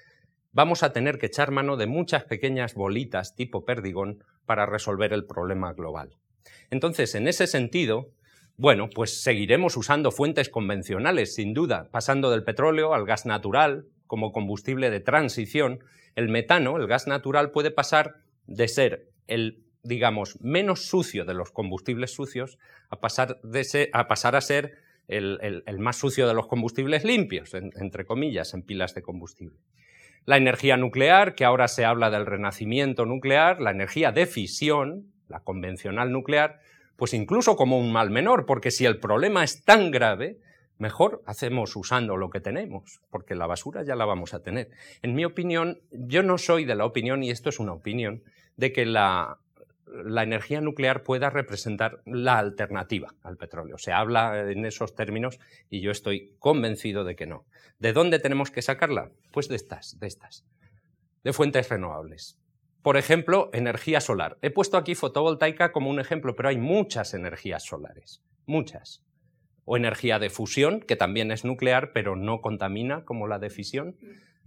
vamos 0.52 0.82
a 0.82 0.92
tener 0.92 1.18
que 1.18 1.26
echar 1.26 1.52
mano 1.52 1.76
de 1.76 1.86
muchas 1.86 2.24
pequeñas 2.24 2.74
bolitas 2.74 3.36
tipo 3.36 3.64
perdigón 3.64 4.24
para 4.46 4.66
resolver 4.66 5.12
el 5.12 5.26
problema 5.26 5.72
global. 5.74 6.16
Entonces, 6.70 7.14
en 7.14 7.28
ese 7.28 7.46
sentido, 7.46 8.10
bueno, 8.56 8.88
pues 8.94 9.22
seguiremos 9.22 9.76
usando 9.76 10.10
fuentes 10.10 10.48
convencionales, 10.48 11.34
sin 11.34 11.54
duda, 11.54 11.88
pasando 11.90 12.30
del 12.30 12.44
petróleo 12.44 12.94
al 12.94 13.06
gas 13.06 13.26
natural 13.26 13.86
como 14.06 14.32
combustible 14.32 14.90
de 14.90 15.00
transición. 15.00 15.84
El 16.14 16.28
metano, 16.28 16.76
el 16.76 16.86
gas 16.86 17.06
natural, 17.06 17.50
puede 17.52 17.70
pasar 17.70 18.16
de 18.46 18.68
ser 18.68 19.08
el 19.26 19.64
digamos, 19.82 20.40
menos 20.40 20.86
sucio 20.86 21.24
de 21.24 21.34
los 21.34 21.50
combustibles 21.50 22.12
sucios 22.12 22.58
a 22.90 23.00
pasar, 23.00 23.40
a, 23.92 24.08
pasar 24.08 24.36
a 24.36 24.40
ser 24.40 24.78
el, 25.08 25.78
más 25.78 25.96
sucio 25.96 26.28
de 26.28 26.34
los 26.34 26.46
combustibles 26.46 27.04
limpios, 27.04 27.54
entre 27.54 28.04
comillas, 28.04 28.54
en 28.54 28.62
pilas 28.62 28.94
de 28.94 29.02
combustible. 29.02 29.56
La 30.26 30.36
energía 30.36 30.76
nuclear, 30.76 31.34
que 31.34 31.44
ahora 31.44 31.66
se 31.66 31.84
habla 31.84 32.10
del 32.10 32.26
renacimiento 32.26 33.06
nuclear, 33.06 33.60
la 33.60 33.70
energía 33.70 34.12
de 34.12 34.26
fisión, 34.26 35.12
la 35.30 35.40
convencional 35.40 36.12
nuclear, 36.12 36.60
pues 36.96 37.14
incluso 37.14 37.56
como 37.56 37.78
un 37.78 37.92
mal 37.92 38.10
menor, 38.10 38.44
porque 38.44 38.70
si 38.70 38.84
el 38.84 38.98
problema 38.98 39.42
es 39.42 39.64
tan 39.64 39.90
grave, 39.90 40.38
mejor 40.76 41.22
hacemos 41.24 41.74
usando 41.76 42.16
lo 42.16 42.28
que 42.28 42.40
tenemos, 42.40 43.00
porque 43.10 43.34
la 43.34 43.46
basura 43.46 43.82
ya 43.82 43.96
la 43.96 44.04
vamos 44.04 44.34
a 44.34 44.42
tener. 44.42 44.70
En 45.02 45.14
mi 45.14 45.24
opinión, 45.24 45.80
yo 45.90 46.22
no 46.22 46.36
soy 46.36 46.64
de 46.64 46.74
la 46.74 46.84
opinión, 46.84 47.22
y 47.22 47.30
esto 47.30 47.48
es 47.48 47.58
una 47.58 47.72
opinión, 47.72 48.22
de 48.56 48.72
que 48.72 48.84
la 48.84 49.38
energía 50.22 50.60
nuclear 50.60 51.02
pueda 51.02 51.30
representar 51.30 52.02
la 52.04 52.38
alternativa 52.38 53.14
al 53.22 53.36
petróleo. 53.36 53.78
Se 53.78 53.92
habla 53.92 54.50
en 54.50 54.64
esos 54.66 54.94
términos 54.94 55.38
y 55.70 55.80
yo 55.80 55.90
estoy 55.90 56.34
convencido 56.38 57.04
de 57.04 57.16
que 57.16 57.26
no. 57.26 57.46
¿De 57.78 57.92
dónde 57.92 58.18
tenemos 58.18 58.50
que 58.50 58.62
sacarla? 58.62 59.10
Pues 59.32 59.48
de 59.48 59.56
estas, 59.56 59.98
de 59.98 60.06
estas, 60.06 60.44
de 61.24 61.32
fuentes 61.32 61.68
renovables. 61.70 62.38
Por 62.82 62.96
ejemplo, 62.96 63.50
energía 63.52 64.00
solar. 64.00 64.38
He 64.40 64.50
puesto 64.50 64.78
aquí 64.78 64.94
fotovoltaica 64.94 65.70
como 65.70 65.90
un 65.90 66.00
ejemplo, 66.00 66.34
pero 66.34 66.48
hay 66.48 66.56
muchas 66.56 67.12
energías 67.12 67.64
solares, 67.64 68.22
muchas. 68.46 69.04
O 69.66 69.76
energía 69.76 70.18
de 70.18 70.30
fusión, 70.30 70.80
que 70.80 70.96
también 70.96 71.30
es 71.30 71.44
nuclear, 71.44 71.92
pero 71.92 72.16
no 72.16 72.40
contamina 72.40 73.04
como 73.04 73.28
la 73.28 73.38
de 73.38 73.50
fisión. 73.50 73.96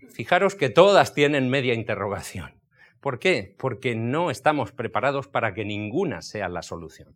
Fijaros 0.10 0.56
que 0.56 0.70
todas 0.70 1.14
tienen 1.14 1.50
media 1.50 1.76
interrogación. 1.76 2.60
¿Por 3.00 3.20
qué? 3.20 3.56
Porque 3.60 3.96
no 3.96 4.32
estamos 4.32 4.72
preparados 4.72 5.28
para 5.28 5.54
que 5.54 5.64
ninguna 5.64 6.22
sea 6.22 6.50
la 6.50 6.64
solución. 6.64 7.16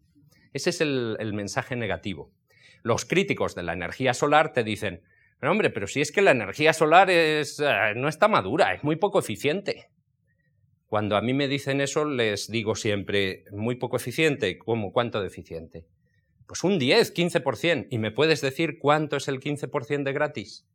Ese 0.53 0.70
es 0.70 0.82
el, 0.82 1.34
mensaje 1.34 1.76
negativo. 1.76 2.32
Los 2.84 3.05
críticos 3.05 3.55
de 3.55 3.63
la 3.63 3.74
energía 3.74 4.13
solar 4.13 4.53
te 4.53 4.63
dicen, 4.63 5.01
hombre, 5.41 5.70
pero 5.72 5.88
si 5.88 6.01
es 6.01 6.11
que 6.11 6.22
la 6.22 6.32
energía 6.32 6.74
solar 6.74 7.09
es, 7.09 7.59
eh, 7.59 7.93
no 7.95 8.07
está 8.07 8.28
madura, 8.28 8.74
es 8.74 8.84
muy 8.84 8.97
poco 8.97 9.20
eficiente. 9.20 9.89
Cuando 10.88 11.17
a 11.17 11.21
mí 11.21 11.33
me 11.33 11.49
dicen 11.49 11.81
eso, 11.81 12.05
les 12.05 12.49
digo 12.49 12.75
siempre, 12.75 13.43
muy 13.51 13.75
poco 13.75 13.97
eficiente, 13.97 14.57
¿cómo? 14.57 14.93
¿Cuánto 14.93 15.19
de 15.19 15.27
eficiente? 15.27 15.85
Pues 16.45 16.63
un 16.63 16.79
10, 16.79 17.13
15%. 17.13 17.88
¿Y 17.89 17.97
me 17.97 18.11
puedes 18.11 18.39
decir 18.39 18.79
cuánto 18.79 19.17
es 19.17 19.27
el 19.27 19.41
15% 19.41 20.03
de 20.03 20.13
gratis? 20.13 20.65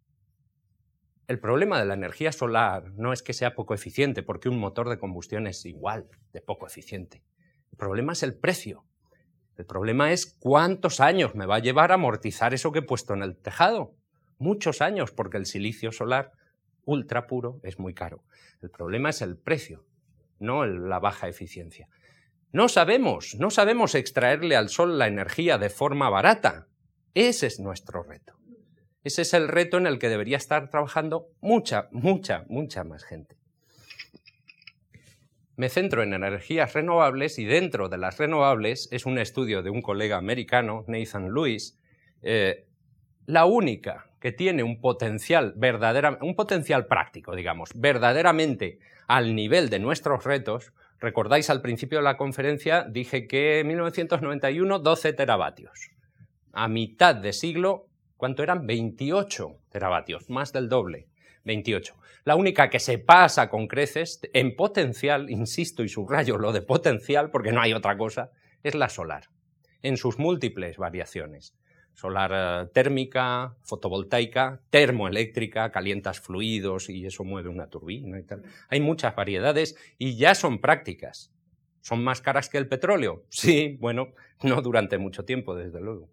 El 1.28 1.40
problema 1.40 1.78
de 1.78 1.86
la 1.86 1.94
energía 1.94 2.30
solar 2.30 2.92
no 2.92 3.14
es 3.14 3.22
que 3.22 3.32
sea 3.32 3.54
poco 3.54 3.72
eficiente, 3.72 4.22
porque 4.22 4.50
un 4.50 4.58
motor 4.58 4.90
de 4.90 4.98
combustión 4.98 5.46
es 5.46 5.64
igual 5.64 6.10
de 6.34 6.42
poco 6.42 6.66
eficiente. 6.66 7.22
El 7.70 7.78
problema 7.78 8.12
es 8.12 8.22
el 8.22 8.34
precio. 8.34 8.84
El 9.56 9.64
problema 9.64 10.12
es 10.12 10.26
cuántos 10.26 11.00
años 11.00 11.34
me 11.34 11.46
va 11.46 11.56
a 11.56 11.60
llevar 11.60 11.90
a 11.90 11.94
amortizar 11.94 12.52
eso 12.52 12.70
que 12.70 12.80
he 12.80 12.82
puesto 12.82 13.14
en 13.14 13.22
el 13.22 13.38
tejado. 13.38 13.94
Muchos 14.36 14.82
años, 14.82 15.10
porque 15.10 15.38
el 15.38 15.46
silicio 15.46 15.90
solar 15.90 16.32
ultra 16.84 17.26
puro 17.26 17.60
es 17.62 17.78
muy 17.78 17.94
caro. 17.94 18.22
El 18.60 18.70
problema 18.70 19.08
es 19.08 19.22
el 19.22 19.38
precio, 19.38 19.86
no 20.42 20.66
la 20.66 20.98
baja 20.98 21.28
eficiencia. 21.28 21.88
No 22.52 22.68
sabemos, 22.68 23.36
no 23.38 23.50
sabemos 23.50 23.94
extraerle 23.94 24.56
al 24.56 24.68
sol 24.68 24.98
la 24.98 25.06
energía 25.06 25.56
de 25.56 25.70
forma 25.70 26.10
barata. 26.10 26.66
Ese 27.14 27.46
es 27.46 27.60
nuestro 27.60 28.02
reto. 28.02 28.34
Ese 29.04 29.22
es 29.22 29.34
el 29.34 29.48
reto 29.48 29.78
en 29.78 29.86
el 29.86 29.98
que 29.98 30.08
debería 30.08 30.36
estar 30.36 30.68
trabajando 30.68 31.28
mucha, 31.40 31.88
mucha, 31.92 32.44
mucha 32.48 32.84
más 32.84 33.04
gente. 33.04 33.36
Me 35.56 35.68
centro 35.68 36.02
en 36.02 36.14
energías 36.14 36.72
renovables 36.72 37.38
y 37.38 37.44
dentro 37.44 37.88
de 37.88 37.98
las 37.98 38.18
renovables 38.18 38.88
es 38.92 39.06
un 39.06 39.18
estudio 39.18 39.62
de 39.62 39.70
un 39.70 39.82
colega 39.82 40.16
americano, 40.16 40.84
Nathan 40.88 41.32
Lewis, 41.32 41.78
eh, 42.22 42.66
la 43.26 43.44
única 43.44 44.10
que 44.20 44.32
tiene 44.32 44.62
un 44.62 44.80
potencial 44.80 45.52
verdadera, 45.56 46.18
un 46.22 46.36
potencial 46.36 46.86
práctico, 46.86 47.34
digamos, 47.34 47.70
verdaderamente 47.74 48.78
al 49.12 49.34
nivel 49.34 49.68
de 49.68 49.78
nuestros 49.78 50.24
retos. 50.24 50.72
Recordáis 50.98 51.50
al 51.50 51.60
principio 51.60 51.98
de 51.98 52.04
la 52.04 52.16
conferencia 52.16 52.86
dije 52.88 53.26
que 53.26 53.60
en 53.60 53.68
1991 53.68 54.78
12 54.78 55.12
teravatios. 55.12 55.90
A 56.52 56.68
mitad 56.68 57.14
de 57.14 57.32
siglo 57.32 57.88
¿Cuánto 58.22 58.44
eran? 58.44 58.68
28 58.68 59.58
teravatios, 59.68 60.30
más 60.30 60.52
del 60.52 60.68
doble. 60.68 61.08
28. 61.44 61.96
La 62.22 62.36
única 62.36 62.70
que 62.70 62.78
se 62.78 62.98
pasa 62.98 63.50
con 63.50 63.66
creces 63.66 64.20
en 64.32 64.54
potencial, 64.54 65.28
insisto 65.28 65.82
y 65.82 65.88
subrayo 65.88 66.38
lo 66.38 66.52
de 66.52 66.62
potencial 66.62 67.32
porque 67.32 67.50
no 67.50 67.60
hay 67.60 67.72
otra 67.72 67.98
cosa, 67.98 68.30
es 68.62 68.76
la 68.76 68.88
solar, 68.88 69.24
en 69.82 69.96
sus 69.96 70.20
múltiples 70.20 70.76
variaciones. 70.76 71.56
Solar 71.94 72.30
eh, 72.34 72.70
térmica, 72.72 73.54
fotovoltaica, 73.62 74.60
termoeléctrica, 74.70 75.70
calientas 75.70 76.20
fluidos 76.20 76.88
y 76.88 77.06
eso 77.06 77.24
mueve 77.24 77.48
una 77.48 77.68
turbina 77.68 78.18
y 78.18 78.22
tal. 78.22 78.42
Hay 78.68 78.80
muchas 78.80 79.14
variedades 79.14 79.76
y 79.98 80.16
ya 80.16 80.34
son 80.34 80.60
prácticas. 80.60 81.32
¿Son 81.80 82.02
más 82.02 82.20
caras 82.20 82.48
que 82.48 82.58
el 82.58 82.68
petróleo? 82.68 83.24
Sí, 83.28 83.76
bueno, 83.80 84.08
no 84.42 84.62
durante 84.62 84.98
mucho 84.98 85.24
tiempo, 85.24 85.54
desde 85.54 85.80
luego. 85.80 86.08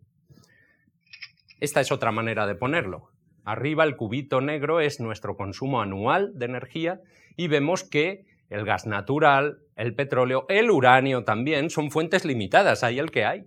Esta 1.59 1.81
es 1.81 1.91
otra 1.91 2.11
manera 2.11 2.47
de 2.47 2.55
ponerlo. 2.55 3.11
Arriba 3.43 3.83
el 3.83 3.95
cubito 3.95 4.41
negro 4.41 4.79
es 4.79 4.99
nuestro 4.99 5.35
consumo 5.35 5.81
anual 5.81 6.37
de 6.37 6.45
energía 6.45 7.01
y 7.35 7.47
vemos 7.47 7.83
que 7.83 8.25
el 8.49 8.65
gas 8.65 8.85
natural, 8.85 9.59
el 9.75 9.93
petróleo, 9.93 10.45
el 10.49 10.71
uranio 10.71 11.23
también 11.23 11.69
son 11.69 11.91
fuentes 11.91 12.25
limitadas, 12.25 12.83
hay 12.83 12.99
el 12.99 13.11
que 13.11 13.25
hay. 13.25 13.45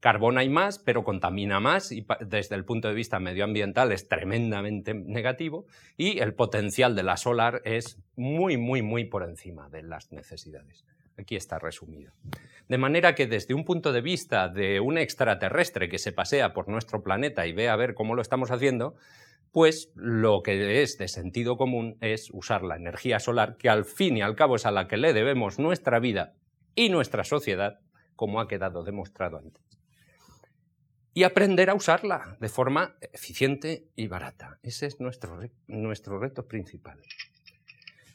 Carbón 0.00 0.38
hay 0.38 0.48
más, 0.48 0.78
pero 0.78 1.02
contamina 1.02 1.58
más 1.58 1.90
y 1.90 2.06
desde 2.20 2.54
el 2.54 2.64
punto 2.64 2.86
de 2.88 2.94
vista 2.94 3.18
medioambiental 3.18 3.90
es 3.90 4.06
tremendamente 4.06 4.94
negativo 4.94 5.66
y 5.96 6.20
el 6.20 6.34
potencial 6.34 6.94
de 6.94 7.02
la 7.02 7.16
solar 7.16 7.62
es 7.64 7.98
muy, 8.14 8.56
muy, 8.56 8.82
muy 8.82 9.04
por 9.04 9.24
encima 9.24 9.68
de 9.68 9.82
las 9.82 10.12
necesidades. 10.12 10.84
Aquí 11.16 11.34
está 11.34 11.58
resumido. 11.58 12.12
De 12.68 12.78
manera 12.78 13.16
que 13.16 13.26
desde 13.26 13.54
un 13.54 13.64
punto 13.64 13.92
de 13.92 14.00
vista 14.00 14.48
de 14.48 14.78
un 14.78 14.98
extraterrestre 14.98 15.88
que 15.88 15.98
se 15.98 16.12
pasea 16.12 16.52
por 16.52 16.68
nuestro 16.68 17.02
planeta 17.02 17.46
y 17.48 17.52
ve 17.52 17.68
a 17.68 17.74
ver 17.74 17.94
cómo 17.94 18.14
lo 18.14 18.22
estamos 18.22 18.52
haciendo, 18.52 18.94
pues 19.50 19.90
lo 19.96 20.42
que 20.44 20.82
es 20.82 20.96
de 20.98 21.08
sentido 21.08 21.56
común 21.56 21.96
es 22.00 22.30
usar 22.32 22.62
la 22.62 22.76
energía 22.76 23.18
solar, 23.18 23.56
que 23.56 23.68
al 23.68 23.84
fin 23.84 24.16
y 24.16 24.22
al 24.22 24.36
cabo 24.36 24.56
es 24.56 24.66
a 24.66 24.70
la 24.70 24.86
que 24.86 24.96
le 24.96 25.12
debemos 25.12 25.58
nuestra 25.58 25.98
vida 25.98 26.34
y 26.76 26.90
nuestra 26.90 27.24
sociedad, 27.24 27.80
como 28.14 28.40
ha 28.40 28.46
quedado 28.46 28.84
demostrado 28.84 29.38
antes. 29.38 29.77
Y 31.18 31.24
aprender 31.24 31.68
a 31.68 31.74
usarla 31.74 32.36
de 32.38 32.48
forma 32.48 32.94
eficiente 33.12 33.88
y 33.96 34.06
barata. 34.06 34.60
Ese 34.62 34.86
es 34.86 35.00
nuestro, 35.00 35.40
nuestro 35.66 36.20
reto 36.20 36.46
principal. 36.46 37.00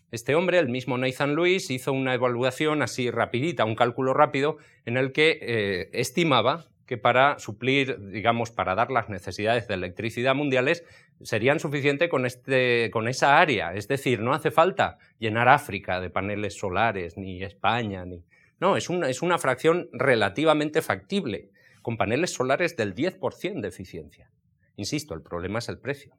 Este 0.09 0.35
hombre, 0.35 0.57
el 0.57 0.69
mismo 0.69 0.97
Nathan 0.97 1.35
Lewis, 1.35 1.69
hizo 1.69 1.91
una 1.91 2.13
evaluación 2.13 2.81
así 2.81 3.11
rapidita, 3.11 3.65
un 3.65 3.75
cálculo 3.75 4.13
rápido, 4.13 4.55
en 4.85 4.95
el 4.95 5.11
que 5.11 5.37
eh, 5.41 5.89
estimaba 5.91 6.67
que 6.85 6.97
para 6.97 7.39
suplir, 7.39 7.99
digamos, 8.09 8.51
para 8.51 8.73
dar 8.73 8.89
las 8.89 9.09
necesidades 9.09 9.67
de 9.67 9.73
electricidad 9.73 10.33
mundiales, 10.33 10.85
serían 11.23 11.59
suficientes 11.59 12.07
con, 12.07 12.25
este, 12.25 12.89
con 12.89 13.09
esa 13.09 13.37
área. 13.37 13.73
Es 13.73 13.89
decir, 13.89 14.21
no 14.21 14.33
hace 14.33 14.49
falta 14.49 14.97
llenar 15.19 15.49
África 15.49 15.99
de 15.99 16.09
paneles 16.09 16.57
solares, 16.57 17.17
ni 17.17 17.43
España, 17.43 18.05
ni... 18.05 18.23
No, 18.61 18.77
es 18.77 18.89
una, 18.89 19.09
es 19.09 19.21
una 19.21 19.39
fracción 19.39 19.89
relativamente 19.91 20.81
factible, 20.81 21.49
con 21.83 21.97
paneles 21.97 22.33
solares 22.33 22.75
del 22.75 22.95
10% 22.95 23.61
de 23.61 23.67
eficiencia. 23.67 24.31
Insisto, 24.75 25.13
el 25.13 25.21
problema 25.21 25.59
es 25.59 25.69
el 25.69 25.77
precio. 25.77 26.15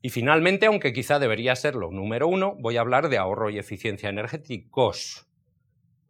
Y 0.00 0.08
finalmente, 0.08 0.66
aunque 0.66 0.92
quizá 0.92 1.18
debería 1.18 1.54
serlo 1.54 1.90
número 1.90 2.26
uno, 2.26 2.56
voy 2.58 2.76
a 2.76 2.80
hablar 2.80 3.08
de 3.10 3.18
ahorro 3.18 3.50
y 3.50 3.58
eficiencia 3.58 4.08
energéticos. 4.08 5.28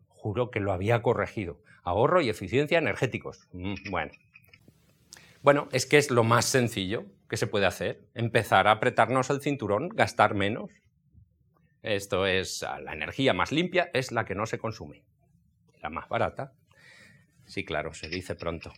Juro 0.09 0.51
que 0.51 0.61
lo 0.61 0.73
había 0.73 1.03
corregido. 1.03 1.61
Ahorro 1.83 2.21
y 2.21 2.29
eficiencia 2.29 2.79
energéticos. 2.79 3.49
Mm, 3.53 3.75
bueno. 3.91 4.13
Bueno, 5.43 5.69
es 5.73 5.87
que 5.87 5.99
es 5.99 6.11
lo 6.11 6.23
más 6.23 6.45
sencillo 6.45 7.07
que 7.29 7.37
se 7.37 7.49
puede 7.49 7.67
hacer. 7.67 8.07
Empezar 8.15 8.69
a 8.69 8.73
apretarnos 8.73 9.31
el 9.31 9.41
cinturón, 9.41 9.89
gastar 9.89 10.35
menos. 10.35 10.71
Esto 11.83 12.27
es, 12.27 12.63
la 12.63 12.93
energía 12.93 13.35
más 13.35 13.51
limpia 13.51 13.91
es 13.93 14.13
la 14.13 14.25
que 14.25 14.37
no 14.37 14.47
se 14.47 14.59
consume. 14.59 15.03
La 15.83 15.91
más 15.91 16.09
barata. 16.09 16.53
Sí, 17.53 17.67
claro, 17.67 17.93
se 17.93 18.09
dice 18.09 18.35
pronto. 18.35 18.73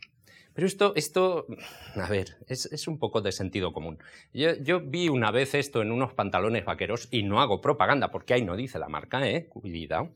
Pero 0.53 0.67
esto, 0.67 0.95
esto 0.97 1.47
a 1.95 2.09
ver, 2.09 2.39
es, 2.49 2.89
un 2.89 2.99
poco 2.99 3.21
de 3.21 3.31
sentido 3.31 3.73
común. 3.73 4.01
Yo, 4.33 4.81
vi 4.81 5.09
una 5.09 5.31
vez 5.31 5.55
esto 5.55 5.81
en 5.81 5.93
unos 5.93 6.13
pantalones 6.15 6.65
vaqueros 6.65 7.07
y 7.13 7.23
no 7.23 7.41
hago 7.41 7.61
propaganda 7.61 8.11
porque 8.11 8.35
ahí 8.35 8.43
no 8.43 8.57
dice 8.57 8.81
la 8.81 8.89
marca, 8.89 9.25
¿eh? 9.29 9.47
Cuidado. 9.47 10.11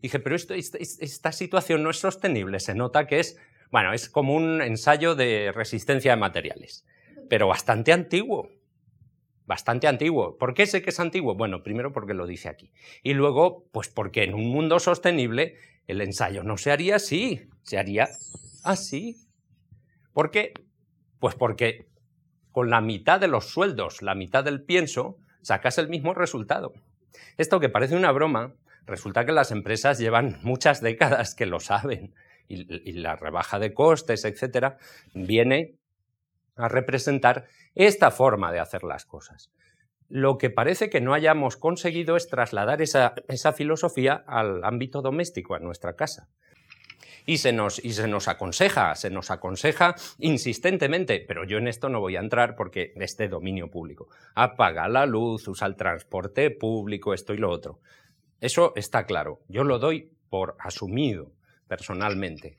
Dije, 0.00 0.20
pero 0.20 0.36
esto, 0.36 0.54
esta, 0.54 1.32
situación 1.32 1.82
no 1.82 1.90
es 1.90 1.98
sostenible. 1.98 2.60
Se 2.60 2.76
nota 2.76 3.08
que 3.08 3.18
es, 3.18 3.36
bueno, 3.72 3.92
es 3.92 4.08
como 4.08 4.36
un 4.36 4.62
ensayo 4.62 5.16
de 5.16 5.50
resistencia 5.50 6.12
de 6.12 6.16
materiales, 6.16 6.86
pero 7.28 7.48
bastante 7.48 7.92
antiguo. 7.92 8.48
Bastante 9.44 9.88
antiguo. 9.88 10.38
¿Por 10.38 10.54
qué 10.54 10.66
sé 10.66 10.82
que 10.82 10.90
es 10.90 11.00
antiguo? 11.00 11.34
Bueno, 11.34 11.64
primero 11.64 11.92
porque 11.92 12.14
lo 12.14 12.28
dice 12.28 12.48
aquí. 12.48 12.70
Y 13.02 13.14
luego, 13.14 13.68
pues 13.72 13.88
porque 13.88 14.22
en 14.22 14.34
un 14.34 14.46
mundo 14.50 14.78
sostenible 14.78 15.56
el 15.86 16.00
ensayo 16.00 16.42
no 16.42 16.56
se 16.56 16.70
haría 16.70 16.96
así, 16.96 17.48
se 17.62 17.78
haría 17.78 18.08
así. 18.62 19.16
¿Por 20.12 20.30
qué? 20.30 20.54
Pues 21.18 21.34
porque 21.34 21.86
con 22.52 22.70
la 22.70 22.80
mitad 22.80 23.20
de 23.20 23.28
los 23.28 23.50
sueldos, 23.50 24.02
la 24.02 24.14
mitad 24.14 24.44
del 24.44 24.62
pienso, 24.62 25.18
sacas 25.42 25.78
el 25.78 25.88
mismo 25.88 26.14
resultado. 26.14 26.72
Esto 27.36 27.60
que 27.60 27.68
parece 27.68 27.96
una 27.96 28.12
broma, 28.12 28.54
resulta 28.86 29.24
que 29.24 29.32
las 29.32 29.50
empresas 29.50 29.98
llevan 29.98 30.38
muchas 30.42 30.80
décadas 30.80 31.34
que 31.34 31.46
lo 31.46 31.60
saben 31.60 32.14
y, 32.48 32.92
la 32.92 33.16
rebaja 33.16 33.58
de 33.58 33.74
costes, 33.74 34.24
etcétera, 34.24 34.78
viene 35.14 35.74
a 36.56 36.68
representar 36.68 37.46
esta 37.74 38.10
forma 38.10 38.52
de 38.52 38.60
hacer 38.60 38.84
las 38.84 39.04
cosas. 39.04 39.50
Lo 40.08 40.38
que 40.38 40.50
parece 40.50 40.90
que 40.90 41.00
no 41.00 41.14
hayamos 41.14 41.56
conseguido 41.56 42.16
es 42.16 42.28
trasladar 42.28 42.82
esa 42.82 43.52
filosofía 43.52 44.24
al 44.26 44.64
ámbito 44.64 45.02
doméstico, 45.02 45.54
a 45.54 45.60
nuestra 45.60 45.96
casa. 45.96 46.28
Y 47.26 47.38
se, 47.38 47.52
nos, 47.54 47.82
y 47.82 47.94
se 47.94 48.06
nos 48.06 48.28
aconseja, 48.28 48.94
se 48.96 49.08
nos 49.08 49.30
aconseja 49.30 49.94
insistentemente, 50.18 51.24
pero 51.26 51.44
yo 51.44 51.56
en 51.56 51.68
esto 51.68 51.88
no 51.88 52.00
voy 52.00 52.16
a 52.16 52.20
entrar 52.20 52.54
porque 52.54 52.92
es 52.96 53.16
de 53.16 53.28
dominio 53.28 53.70
público. 53.70 54.08
Apaga 54.34 54.88
la 54.88 55.06
luz, 55.06 55.48
usa 55.48 55.66
el 55.66 55.76
transporte 55.76 56.50
público, 56.50 57.14
esto 57.14 57.32
y 57.32 57.38
lo 57.38 57.50
otro. 57.50 57.80
Eso 58.40 58.74
está 58.76 59.06
claro. 59.06 59.40
Yo 59.48 59.64
lo 59.64 59.78
doy 59.78 60.10
por 60.28 60.56
asumido 60.58 61.32
personalmente. 61.66 62.56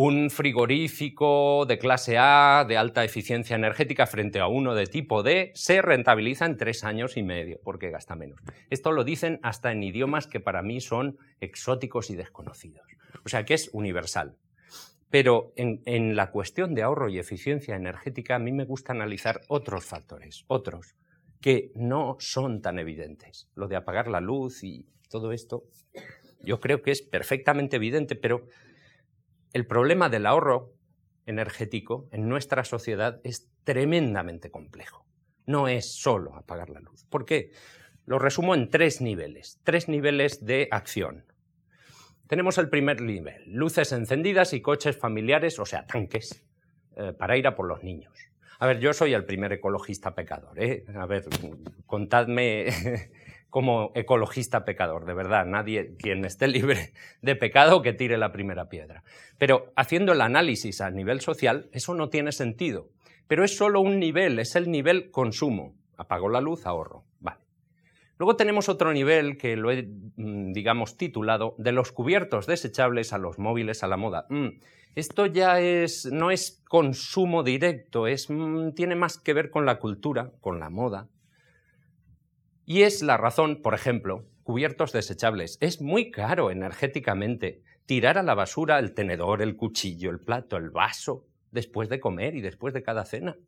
Un 0.00 0.30
frigorífico 0.30 1.66
de 1.66 1.76
clase 1.76 2.18
A 2.18 2.64
de 2.68 2.76
alta 2.76 3.02
eficiencia 3.02 3.56
energética 3.56 4.06
frente 4.06 4.38
a 4.38 4.46
uno 4.46 4.76
de 4.76 4.86
tipo 4.86 5.24
D 5.24 5.50
se 5.56 5.82
rentabiliza 5.82 6.46
en 6.46 6.56
tres 6.56 6.84
años 6.84 7.16
y 7.16 7.24
medio 7.24 7.58
porque 7.64 7.90
gasta 7.90 8.14
menos. 8.14 8.38
Esto 8.70 8.92
lo 8.92 9.02
dicen 9.02 9.40
hasta 9.42 9.72
en 9.72 9.82
idiomas 9.82 10.28
que 10.28 10.38
para 10.38 10.62
mí 10.62 10.80
son 10.80 11.18
exóticos 11.40 12.10
y 12.10 12.14
desconocidos. 12.14 12.86
O 13.24 13.28
sea 13.28 13.44
que 13.44 13.54
es 13.54 13.70
universal. 13.72 14.36
Pero 15.10 15.52
en, 15.56 16.14
la 16.14 16.30
cuestión 16.30 16.76
de 16.76 16.84
ahorro 16.84 17.08
y 17.08 17.18
eficiencia 17.18 17.74
energética 17.74 18.36
a 18.36 18.38
mí 18.38 18.52
me 18.52 18.66
gusta 18.66 18.92
analizar 18.92 19.40
otros 19.48 19.84
factores, 19.84 20.44
otros, 20.46 20.94
que 21.40 21.72
no 21.74 22.14
son 22.20 22.62
tan 22.62 22.78
evidentes. 22.78 23.48
Lo 23.56 23.66
de 23.66 23.74
apagar 23.74 24.06
la 24.06 24.20
luz 24.20 24.62
y 24.62 24.86
todo 25.10 25.32
esto, 25.32 25.64
yo 26.40 26.60
creo 26.60 26.82
que 26.82 26.92
es 26.92 27.02
perfectamente 27.02 27.74
evidente, 27.74 28.14
pero 28.14 28.46
el 29.52 29.66
problema 29.66 30.08
del 30.08 30.26
ahorro 30.26 30.74
energético 31.26 32.08
en 32.10 32.28
nuestra 32.28 32.64
sociedad 32.64 33.20
es 33.24 33.50
tremendamente 33.64 34.50
complejo. 34.50 35.06
No 35.46 35.68
es 35.68 35.92
solo 35.92 36.34
apagar 36.34 36.70
la 36.70 36.80
luz. 36.80 37.04
¿Por 37.04 37.24
qué? 37.24 37.52
Lo 38.06 38.18
resumo 38.18 38.54
en 38.54 38.70
tres 38.70 39.00
niveles, 39.00 39.60
tres 39.64 39.88
niveles 39.88 40.44
de 40.44 40.68
acción. 40.70 41.24
Tenemos 42.26 42.58
el 42.58 42.68
primer 42.68 43.00
nivel, 43.00 43.42
luces 43.46 43.92
encendidas 43.92 44.52
y 44.52 44.60
coches 44.60 44.96
familiares, 44.96 45.58
o 45.58 45.66
sea, 45.66 45.86
tanques, 45.86 46.44
eh, 46.96 47.12
para 47.12 47.36
ir 47.36 47.46
a 47.46 47.54
por 47.54 47.66
los 47.66 47.82
niños. 47.82 48.12
A 48.58 48.66
ver, 48.66 48.80
yo 48.80 48.92
soy 48.92 49.14
el 49.14 49.24
primer 49.24 49.52
ecologista 49.52 50.14
pecador. 50.14 50.60
¿eh? 50.60 50.84
A 50.94 51.06
ver, 51.06 51.24
contadme 51.86 52.66
como 53.50 53.92
ecologista 53.94 54.64
pecador, 54.64 55.06
de 55.06 55.14
verdad, 55.14 55.46
nadie 55.46 55.96
quien 55.96 56.24
esté 56.24 56.48
libre 56.48 56.92
de 57.22 57.36
pecado 57.36 57.82
que 57.82 57.92
tire 57.92 58.18
la 58.18 58.32
primera 58.32 58.68
piedra. 58.68 59.02
Pero 59.38 59.72
haciendo 59.76 60.12
el 60.12 60.20
análisis 60.20 60.80
a 60.80 60.90
nivel 60.90 61.20
social, 61.20 61.68
eso 61.72 61.94
no 61.94 62.08
tiene 62.08 62.32
sentido. 62.32 62.88
Pero 63.26 63.44
es 63.44 63.56
solo 63.56 63.80
un 63.80 63.98
nivel, 63.98 64.38
es 64.38 64.56
el 64.56 64.70
nivel 64.70 65.10
consumo. 65.10 65.74
Apago 65.96 66.28
la 66.28 66.40
luz, 66.40 66.66
ahorro. 66.66 67.04
Vale. 67.20 67.40
Luego 68.18 68.36
tenemos 68.36 68.68
otro 68.68 68.92
nivel 68.92 69.36
que 69.36 69.56
lo 69.56 69.70
he, 69.70 69.82
mm, 69.82 70.52
digamos, 70.52 70.96
titulado 70.96 71.54
de 71.58 71.72
los 71.72 71.92
cubiertos 71.92 72.46
desechables 72.46 73.12
a 73.12 73.18
los 73.18 73.38
móviles 73.38 73.82
a 73.82 73.86
la 73.88 73.96
moda. 73.96 74.26
Mm, 74.28 74.58
esto 74.94 75.26
ya 75.26 75.60
es, 75.60 76.06
no 76.06 76.30
es 76.30 76.62
consumo 76.68 77.42
directo, 77.42 78.06
es, 78.06 78.28
mm, 78.28 78.72
tiene 78.72 78.96
más 78.96 79.18
que 79.18 79.34
ver 79.34 79.50
con 79.50 79.66
la 79.66 79.78
cultura, 79.78 80.32
con 80.40 80.58
la 80.58 80.70
moda. 80.70 81.08
Y 82.70 82.82
es 82.82 83.02
la 83.02 83.16
razón, 83.16 83.62
por 83.62 83.72
ejemplo, 83.72 84.26
cubiertos 84.42 84.92
desechables. 84.92 85.56
Es 85.62 85.80
muy 85.80 86.10
caro 86.10 86.50
energéticamente 86.50 87.62
tirar 87.86 88.18
a 88.18 88.22
la 88.22 88.34
basura 88.34 88.78
el 88.78 88.92
tenedor, 88.92 89.40
el 89.40 89.56
cuchillo, 89.56 90.10
el 90.10 90.20
plato, 90.20 90.58
el 90.58 90.68
vaso, 90.68 91.24
después 91.50 91.88
de 91.88 91.98
comer 91.98 92.36
y 92.36 92.42
después 92.42 92.74
de 92.74 92.82
cada 92.82 93.06
cena 93.06 93.38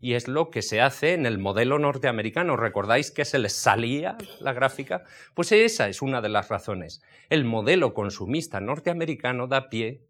y 0.00 0.14
es 0.14 0.26
lo 0.26 0.50
que 0.50 0.62
se 0.62 0.80
hace 0.80 1.14
en 1.14 1.26
el 1.26 1.38
modelo 1.38 1.78
norteamericano. 1.78 2.56
¿Recordáis 2.56 3.12
que 3.12 3.24
se 3.24 3.38
les 3.38 3.52
salía 3.52 4.18
la 4.40 4.52
gráfica? 4.52 5.04
Pues 5.32 5.52
esa 5.52 5.88
es 5.88 6.02
una 6.02 6.20
de 6.20 6.28
las 6.28 6.48
razones. 6.48 7.02
El 7.30 7.44
modelo 7.44 7.94
consumista 7.94 8.60
norteamericano 8.60 9.46
da 9.46 9.68
pie 9.68 10.02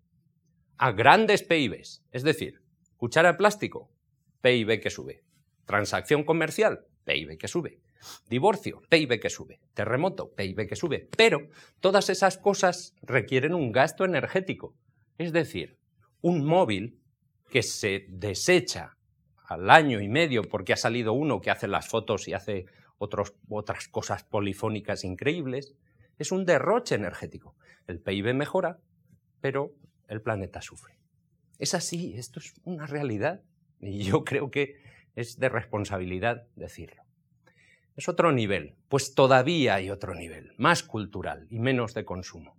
a 0.78 0.92
grandes 0.92 1.42
PIBs, 1.42 2.04
es 2.10 2.22
decir, 2.22 2.62
cuchara 2.96 3.32
de 3.32 3.38
plástico, 3.38 3.90
PIB 4.40 4.80
que 4.80 4.90
sube, 4.90 5.22
transacción 5.66 6.24
comercial, 6.24 6.86
PIB 7.06 7.38
que 7.38 7.48
sube, 7.48 7.80
divorcio, 8.28 8.82
PIB 8.90 9.20
que 9.20 9.30
sube, 9.30 9.60
terremoto, 9.72 10.34
PIB 10.34 10.68
que 10.68 10.76
sube, 10.76 11.08
pero 11.16 11.48
todas 11.80 12.10
esas 12.10 12.36
cosas 12.36 12.94
requieren 13.00 13.54
un 13.54 13.72
gasto 13.72 14.04
energético, 14.04 14.74
es 15.16 15.32
decir, 15.32 15.78
un 16.20 16.44
móvil 16.44 17.00
que 17.48 17.62
se 17.62 18.06
desecha 18.08 18.96
al 19.46 19.70
año 19.70 20.00
y 20.00 20.08
medio 20.08 20.42
porque 20.42 20.72
ha 20.72 20.76
salido 20.76 21.12
uno 21.12 21.40
que 21.40 21.50
hace 21.50 21.68
las 21.68 21.88
fotos 21.88 22.26
y 22.28 22.34
hace 22.34 22.66
otras 22.98 23.88
cosas 23.88 24.24
polifónicas 24.24 25.04
increíbles, 25.04 25.74
es 26.18 26.32
un 26.32 26.44
derroche 26.44 26.96
energético. 26.96 27.54
El 27.86 28.00
PIB 28.00 28.34
mejora, 28.34 28.80
pero 29.40 29.72
el 30.08 30.22
planeta 30.22 30.60
sufre. 30.62 30.98
Es 31.58 31.74
así, 31.74 32.14
esto 32.16 32.40
es 32.40 32.54
una 32.64 32.86
realidad. 32.86 33.42
Y 33.80 34.02
yo 34.02 34.24
creo 34.24 34.50
que 34.50 34.76
es 35.16 35.38
de 35.38 35.48
responsabilidad 35.48 36.44
decirlo. 36.54 37.02
Es 37.96 38.08
otro 38.08 38.30
nivel, 38.30 38.74
pues 38.88 39.14
todavía 39.14 39.74
hay 39.74 39.90
otro 39.90 40.14
nivel, 40.14 40.52
más 40.58 40.82
cultural 40.82 41.46
y 41.50 41.58
menos 41.58 41.94
de 41.94 42.04
consumo, 42.04 42.54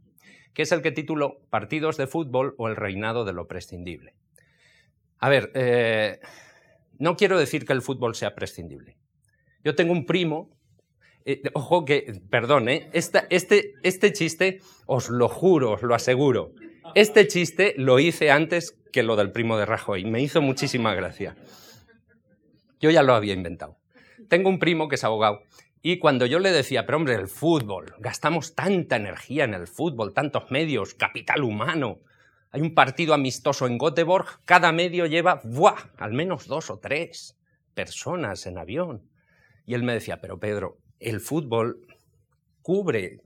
que 0.53 0.63
es 0.63 0.71
el 0.71 0.81
que 0.81 0.91
titulo 0.91 1.41
Partidos 1.51 1.95
de 1.95 2.07
fútbol 2.07 2.55
o 2.57 2.67
el 2.67 2.75
reinado 2.75 3.23
de 3.23 3.33
lo 3.33 3.47
prescindible. 3.47 4.15
A 5.19 5.29
ver, 5.29 5.51
eh, 5.53 6.19
no 6.97 7.15
quiero 7.15 7.37
decir 7.37 7.65
que 7.65 7.73
el 7.73 7.83
fútbol 7.83 8.15
sea 8.15 8.33
prescindible. 8.33 8.97
Yo 9.63 9.75
tengo 9.75 9.91
un 9.91 10.05
primo, 10.05 10.49
eh, 11.25 11.41
ojo 11.53 11.85
que, 11.85 12.19
perdón, 12.31 12.69
¿eh? 12.69 12.89
este, 12.93 13.73
este 13.83 14.13
chiste, 14.13 14.61
os 14.87 15.09
lo 15.09 15.29
juro, 15.29 15.73
os 15.73 15.83
lo 15.83 15.93
aseguro, 15.93 16.53
este 16.95 17.27
chiste 17.27 17.75
lo 17.77 17.99
hice 17.99 18.31
antes 18.31 18.75
que 18.91 19.03
lo 19.03 19.15
del 19.15 19.31
primo 19.31 19.57
de 19.57 19.65
Rajoy, 19.65 20.05
me 20.05 20.21
hizo 20.21 20.41
muchísima 20.41 20.95
gracia. 20.95 21.35
Yo 22.79 22.89
ya 22.89 23.03
lo 23.03 23.13
había 23.13 23.33
inventado. 23.33 23.77
Tengo 24.27 24.49
un 24.49 24.59
primo 24.59 24.87
que 24.87 24.95
es 24.95 25.03
abogado 25.03 25.41
y 25.81 25.99
cuando 25.99 26.25
yo 26.25 26.39
le 26.39 26.51
decía, 26.51 26.85
pero 26.85 26.97
hombre, 26.97 27.15
el 27.15 27.27
fútbol, 27.27 27.93
gastamos 27.99 28.55
tanta 28.55 28.95
energía 28.95 29.43
en 29.43 29.53
el 29.53 29.67
fútbol, 29.67 30.13
tantos 30.13 30.51
medios, 30.51 30.95
capital 30.95 31.43
humano, 31.43 31.99
hay 32.51 32.61
un 32.61 32.73
partido 32.73 33.13
amistoso 33.13 33.67
en 33.67 33.77
Göteborg, 33.77 34.25
cada 34.45 34.71
medio 34.71 35.05
lleva, 35.05 35.41
al 35.97 36.13
menos 36.13 36.47
dos 36.47 36.69
o 36.69 36.79
tres 36.79 37.37
personas 37.73 38.45
en 38.47 38.57
avión. 38.57 39.09
Y 39.65 39.73
él 39.73 39.83
me 39.83 39.93
decía, 39.93 40.21
pero 40.21 40.39
Pedro, 40.39 40.77
el 40.99 41.19
fútbol 41.19 41.85
cubre, 42.61 43.21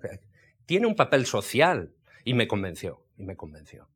tiene 0.66 0.88
un 0.88 0.96
papel 0.96 1.26
social. 1.26 1.94
Y 2.24 2.34
me 2.34 2.48
convenció, 2.48 3.06
y 3.18 3.24
me 3.24 3.36
convenció. 3.36 3.88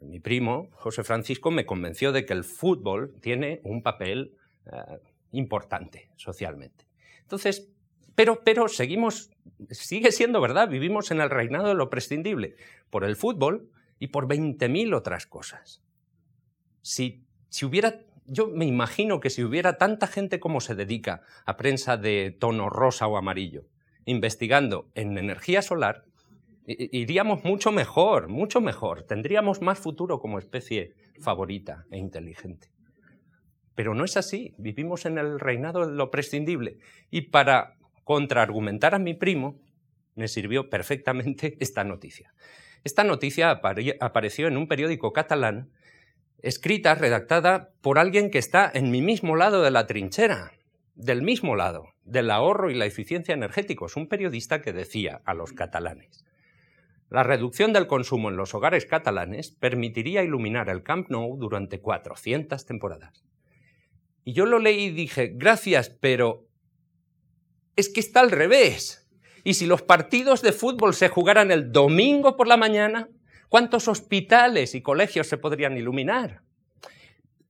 Mi 0.00 0.20
primo, 0.20 0.68
José 0.72 1.02
Francisco, 1.02 1.50
me 1.50 1.66
convenció 1.66 2.12
de 2.12 2.24
que 2.24 2.32
el 2.32 2.44
fútbol 2.44 3.16
tiene 3.20 3.60
un 3.64 3.82
papel 3.82 4.36
eh, 4.72 4.98
importante 5.32 6.10
socialmente. 6.16 6.86
Entonces, 7.22 7.70
pero, 8.14 8.42
pero 8.42 8.68
seguimos, 8.68 9.30
sigue 9.70 10.12
siendo 10.12 10.40
verdad, 10.40 10.68
vivimos 10.68 11.10
en 11.10 11.20
el 11.20 11.30
reinado 11.30 11.68
de 11.68 11.74
lo 11.74 11.90
prescindible. 11.90 12.56
Por 12.90 13.04
el 13.04 13.16
fútbol, 13.16 13.70
y 13.98 14.08
por 14.08 14.28
20.000 14.28 14.94
otras 14.94 15.26
cosas. 15.26 15.82
Si, 16.82 17.24
si 17.48 17.64
hubiera, 17.64 18.00
yo 18.26 18.48
me 18.48 18.64
imagino 18.64 19.20
que 19.20 19.30
si 19.30 19.42
hubiera 19.42 19.78
tanta 19.78 20.06
gente 20.06 20.40
como 20.40 20.60
se 20.60 20.74
dedica 20.74 21.22
a 21.44 21.56
prensa 21.56 21.96
de 21.96 22.36
tono 22.38 22.70
rosa 22.70 23.06
o 23.06 23.16
amarillo, 23.16 23.66
investigando 24.04 24.90
en 24.94 25.18
energía 25.18 25.62
solar, 25.62 26.04
iríamos 26.66 27.44
mucho 27.44 27.72
mejor, 27.72 28.28
mucho 28.28 28.60
mejor. 28.60 29.02
Tendríamos 29.02 29.62
más 29.62 29.78
futuro 29.78 30.20
como 30.20 30.38
especie 30.38 30.94
favorita 31.20 31.86
e 31.90 31.98
inteligente. 31.98 32.70
Pero 33.78 33.94
no 33.94 34.04
es 34.04 34.16
así. 34.16 34.56
Vivimos 34.58 35.06
en 35.06 35.18
el 35.18 35.38
reinado 35.38 35.86
de 35.86 35.94
lo 35.94 36.10
prescindible. 36.10 36.78
Y 37.12 37.30
para 37.30 37.76
contraargumentar 38.02 38.92
a 38.92 38.98
mi 38.98 39.14
primo, 39.14 39.60
me 40.16 40.26
sirvió 40.26 40.68
perfectamente 40.68 41.56
esta 41.60 41.84
noticia. 41.84 42.34
Esta 42.82 43.04
noticia 43.04 43.52
apareció 43.52 44.48
en 44.48 44.56
un 44.56 44.66
periódico 44.66 45.12
catalán, 45.12 45.70
escrita, 46.42 46.96
redactada 46.96 47.70
por 47.80 48.00
alguien 48.00 48.32
que 48.32 48.38
está 48.38 48.68
en 48.74 48.90
mi 48.90 49.00
mismo 49.00 49.36
lado 49.36 49.62
de 49.62 49.70
la 49.70 49.86
trinchera, 49.86 50.50
del 50.96 51.22
mismo 51.22 51.54
lado, 51.54 51.84
del 52.02 52.32
ahorro 52.32 52.72
y 52.72 52.74
la 52.74 52.86
eficiencia 52.86 53.32
energética. 53.32 53.86
Es 53.86 53.94
un 53.94 54.08
periodista 54.08 54.60
que 54.60 54.72
decía 54.72 55.22
a 55.24 55.34
los 55.34 55.52
catalanes, 55.52 56.24
la 57.10 57.22
reducción 57.22 57.72
del 57.72 57.86
consumo 57.86 58.28
en 58.28 58.36
los 58.36 58.54
hogares 58.54 58.86
catalanes 58.86 59.52
permitiría 59.52 60.24
iluminar 60.24 60.68
el 60.68 60.82
Camp 60.82 61.10
Nou 61.10 61.38
durante 61.38 61.80
400 61.80 62.66
temporadas. 62.66 63.27
Y 64.28 64.34
yo 64.34 64.44
lo 64.44 64.58
leí 64.58 64.88
y 64.88 64.90
dije, 64.90 65.32
gracias, 65.34 65.88
pero 65.88 66.46
es 67.76 67.88
que 67.88 68.00
está 68.00 68.20
al 68.20 68.30
revés. 68.30 69.08
Y 69.42 69.54
si 69.54 69.64
los 69.64 69.80
partidos 69.80 70.42
de 70.42 70.52
fútbol 70.52 70.92
se 70.92 71.08
jugaran 71.08 71.50
el 71.50 71.72
domingo 71.72 72.36
por 72.36 72.46
la 72.46 72.58
mañana, 72.58 73.08
¿cuántos 73.48 73.88
hospitales 73.88 74.74
y 74.74 74.82
colegios 74.82 75.28
se 75.28 75.38
podrían 75.38 75.78
iluminar? 75.78 76.42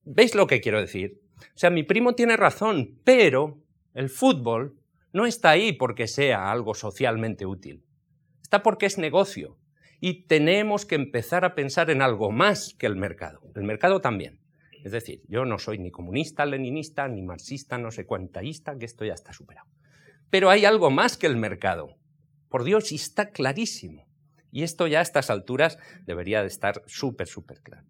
¿Veis 0.05 0.37
lo 0.37 0.47
que 0.47 0.61
quiero 0.61 0.81
decir? 0.81 1.21
O 1.41 1.59
sea, 1.59 1.71
mi 1.71 1.83
primo 1.83 2.15
tiene 2.15 2.37
razón, 2.37 3.01
pero 3.03 3.59
el 3.93 4.09
fútbol 4.09 4.79
no 5.13 5.27
está 5.27 5.51
ahí 5.51 5.73
porque 5.73 6.07
sea 6.07 6.49
algo 6.49 6.75
socialmente 6.75 7.45
útil. 7.45 7.83
Está 8.41 8.63
porque 8.63 8.87
es 8.87 8.99
negocio. 8.99 9.59
Y 9.99 10.29
tenemos 10.29 10.87
que 10.87 10.95
empezar 10.95 11.45
a 11.45 11.57
pensar 11.57 11.91
en 11.91 12.03
algo 12.03 12.31
más 12.31 12.77
que 12.79 12.87
el 12.87 12.95
mercado. 12.95 13.41
El 13.57 13.65
mercado 13.65 14.01
también. 14.01 14.39
Es 14.85 14.93
decir, 14.93 15.23
yo 15.29 15.45
no 15.45 15.59
soy 15.59 15.79
ni 15.79 15.91
comunista, 15.91 16.47
leninista, 16.47 17.09
ni 17.09 17.23
marxista, 17.23 17.79
no 17.79 17.91
sé 17.91 18.07
cuantaísta, 18.07 18.77
que 18.79 18.87
esto 18.87 19.05
ya 19.05 19.15
está 19.15 19.33
superado. 19.33 19.67
Pero 20.31 20.51
hay 20.51 20.65
algo 20.65 20.91
más 20.91 21.17
que 21.17 21.27
el 21.27 21.37
mercado. 21.37 21.97
Por 22.49 22.65
Dios, 22.65 22.93
y 22.93 22.97
está 22.97 23.31
clarísimo. 23.31 24.07
Y 24.51 24.63
esto 24.63 24.87
ya 24.87 25.01
a 25.01 25.03
estas 25.03 25.31
alturas 25.31 25.79
debería 26.07 26.41
de 26.41 26.49
estar 26.49 26.83
súper, 26.87 27.27
súper 27.27 27.61
claro. 27.61 27.87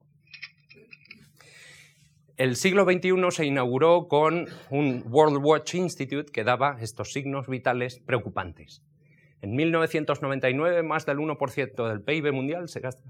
El 2.37 2.55
siglo 2.55 2.85
XXI 2.85 3.31
se 3.31 3.47
inauguró 3.47 4.07
con 4.07 4.47
un 4.71 5.05
World 5.09 5.45
Watch 5.45 5.75
Institute 5.75 6.31
que 6.31 6.45
daba 6.45 6.79
estos 6.81 7.13
signos 7.13 7.49
vitales 7.49 7.99
preocupantes. 7.99 8.83
En 9.43 9.57
1999 9.57 10.85
más 10.85 11.05
del 11.05 11.19
1% 11.19 11.89
del 11.89 12.03
PIB 12.03 12.33
mundial 12.33 12.69
se 12.69 12.81
gasta 12.81 13.03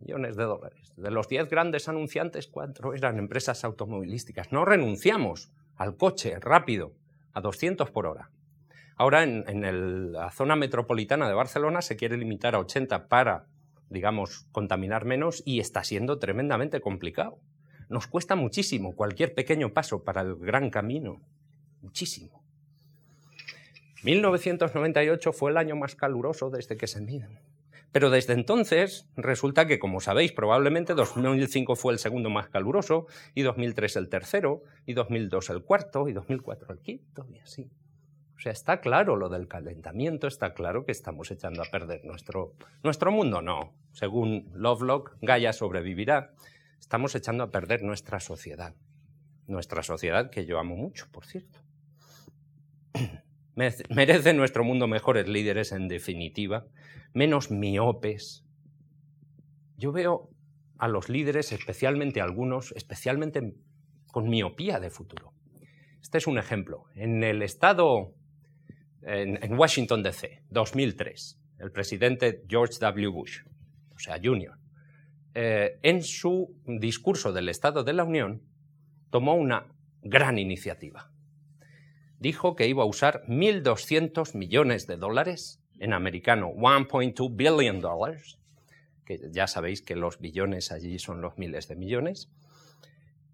millones 0.00 0.36
de 0.36 0.44
dólares. 0.44 0.92
De 0.96 1.10
los 1.10 1.28
10 1.28 1.48
grandes 1.48 1.88
anunciantes, 1.88 2.48
cuatro 2.48 2.94
eran 2.94 3.18
empresas 3.18 3.64
automovilísticas. 3.64 4.52
No 4.52 4.64
renunciamos 4.64 5.50
al 5.76 5.96
coche 5.96 6.38
rápido 6.40 6.92
a 7.32 7.40
200 7.40 7.90
por 7.90 8.06
hora. 8.06 8.30
Ahora 8.96 9.22
en, 9.22 10.12
la 10.12 10.30
zona 10.30 10.56
metropolitana 10.56 11.26
de 11.26 11.34
Barcelona 11.34 11.80
se 11.80 11.96
quiere 11.96 12.18
limitar 12.18 12.54
a 12.54 12.58
80 12.58 13.08
para, 13.08 13.46
digamos, 13.88 14.46
contaminar 14.52 15.06
menos 15.06 15.42
y 15.46 15.60
está 15.60 15.84
siendo 15.84 16.18
tremendamente 16.18 16.80
complicado. 16.80 17.38
Nos 17.88 18.06
cuesta 18.06 18.36
muchísimo 18.36 18.94
cualquier 18.94 19.34
pequeño 19.34 19.72
paso 19.72 20.04
para 20.04 20.20
el 20.20 20.36
gran 20.36 20.68
camino. 20.68 21.22
Muchísimo. 21.80 22.42
1998 24.02 25.32
fue 25.32 25.50
el 25.50 25.56
año 25.56 25.76
más 25.76 25.94
caluroso 25.94 26.50
desde 26.50 26.76
que 26.76 26.86
se 26.86 27.00
miden. 27.00 27.38
Pero 27.92 28.10
desde 28.10 28.34
entonces 28.34 29.08
resulta 29.16 29.66
que, 29.66 29.78
como 29.78 30.00
sabéis, 30.00 30.32
probablemente 30.32 30.94
2005 30.94 31.74
fue 31.74 31.92
el 31.92 31.98
segundo 31.98 32.30
más 32.30 32.48
caluroso, 32.48 33.06
y 33.34 33.42
2003 33.42 33.96
el 33.96 34.08
tercero, 34.08 34.62
y 34.86 34.94
2002 34.94 35.50
el 35.50 35.62
cuarto, 35.62 36.08
y 36.08 36.12
2004 36.12 36.72
el 36.72 36.78
quinto, 36.80 37.26
y 37.32 37.38
así. 37.38 37.70
O 38.40 38.42
sea, 38.42 38.52
está 38.52 38.80
claro 38.80 39.16
lo 39.16 39.28
del 39.28 39.48
calentamiento, 39.48 40.26
está 40.26 40.54
claro 40.54 40.86
que 40.86 40.92
estamos 40.92 41.30
echando 41.30 41.62
a 41.62 41.66
perder 41.66 42.06
nuestro, 42.06 42.54
nuestro 42.82 43.10
mundo. 43.10 43.42
No, 43.42 43.74
según 43.92 44.50
Lovelock, 44.54 45.16
Gaia 45.20 45.52
sobrevivirá. 45.52 46.32
Estamos 46.80 47.14
echando 47.14 47.44
a 47.44 47.50
perder 47.50 47.82
nuestra 47.82 48.18
sociedad. 48.18 48.74
Nuestra 49.46 49.82
sociedad 49.82 50.30
que 50.30 50.46
yo 50.46 50.58
amo 50.58 50.74
mucho, 50.74 51.06
por 51.12 51.26
cierto. 51.26 51.58
Merece 53.54 54.32
nuestro 54.34 54.64
mundo 54.64 54.86
mejores 54.86 55.28
líderes, 55.28 55.72
en 55.72 55.88
definitiva, 55.88 56.66
menos 57.12 57.50
miopes. 57.50 58.44
Yo 59.76 59.92
veo 59.92 60.30
a 60.78 60.88
los 60.88 61.08
líderes, 61.08 61.52
especialmente 61.52 62.20
algunos, 62.20 62.72
especialmente 62.72 63.54
con 64.12 64.28
miopía 64.28 64.80
de 64.80 64.90
futuro. 64.90 65.32
Este 66.00 66.18
es 66.18 66.26
un 66.26 66.38
ejemplo. 66.38 66.84
En 66.94 67.22
el 67.22 67.42
estado 67.42 68.14
en, 69.02 69.58
Washington, 69.58 70.02
D.C., 70.02 70.42
2003, 70.50 71.40
el 71.58 71.70
presidente 71.70 72.42
George 72.48 72.78
W. 72.80 73.08
Bush, 73.08 73.40
o 73.94 73.98
sea, 73.98 74.18
Junior, 74.22 74.58
eh, 75.34 75.78
en 75.82 76.02
su 76.02 76.56
discurso 76.64 77.32
del 77.32 77.48
Estado 77.48 77.84
de 77.84 77.92
la 77.92 78.04
Unión, 78.04 78.42
tomó 79.10 79.34
una 79.34 79.66
gran 80.02 80.38
iniciativa. 80.38 81.09
Dijo 82.20 82.54
que 82.54 82.68
iba 82.68 82.82
a 82.82 82.86
usar 82.86 83.24
1.200 83.26 84.36
millones 84.36 84.86
de 84.86 84.98
dólares, 84.98 85.60
en 85.78 85.94
americano 85.94 86.52
1.2 86.52 87.34
billion 87.34 87.80
dollars, 87.80 88.38
que 89.06 89.18
ya 89.32 89.46
sabéis 89.46 89.80
que 89.80 89.96
los 89.96 90.20
billones 90.20 90.70
allí 90.70 90.98
son 90.98 91.22
los 91.22 91.38
miles 91.38 91.66
de 91.66 91.76
millones, 91.76 92.30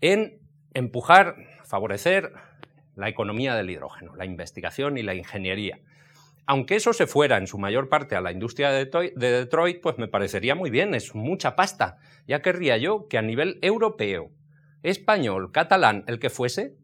en 0.00 0.38
empujar, 0.72 1.34
favorecer 1.64 2.32
la 2.94 3.08
economía 3.08 3.56
del 3.56 3.70
hidrógeno, 3.70 4.14
la 4.14 4.24
investigación 4.24 4.98
y 4.98 5.02
la 5.02 5.16
ingeniería. 5.16 5.80
Aunque 6.46 6.76
eso 6.76 6.92
se 6.92 7.08
fuera 7.08 7.38
en 7.38 7.48
su 7.48 7.58
mayor 7.58 7.88
parte 7.88 8.14
a 8.14 8.20
la 8.20 8.30
industria 8.30 8.70
de 8.70 8.86
Detroit, 9.16 9.80
pues 9.80 9.98
me 9.98 10.06
parecería 10.06 10.54
muy 10.54 10.70
bien, 10.70 10.94
es 10.94 11.12
mucha 11.12 11.56
pasta. 11.56 11.98
Ya 12.28 12.40
querría 12.40 12.76
yo 12.76 13.08
que 13.08 13.18
a 13.18 13.22
nivel 13.22 13.58
europeo, 13.62 14.30
español, 14.84 15.50
catalán, 15.50 16.04
el 16.06 16.20
que 16.20 16.30
fuese, 16.30 16.76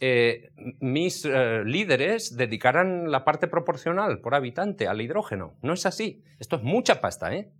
eh, 0.00 0.50
mis 0.80 1.24
eh, 1.24 1.62
líderes 1.64 2.36
dedicaran 2.36 3.10
la 3.10 3.24
parte 3.24 3.46
proporcional 3.46 4.20
por 4.20 4.34
habitante 4.34 4.88
al 4.88 5.00
hidrógeno. 5.00 5.56
No 5.62 5.72
es 5.72 5.86
así. 5.86 6.22
Esto 6.38 6.56
es 6.56 6.62
mucha 6.62 7.00
pasta, 7.00 7.34
¿eh? 7.34 7.50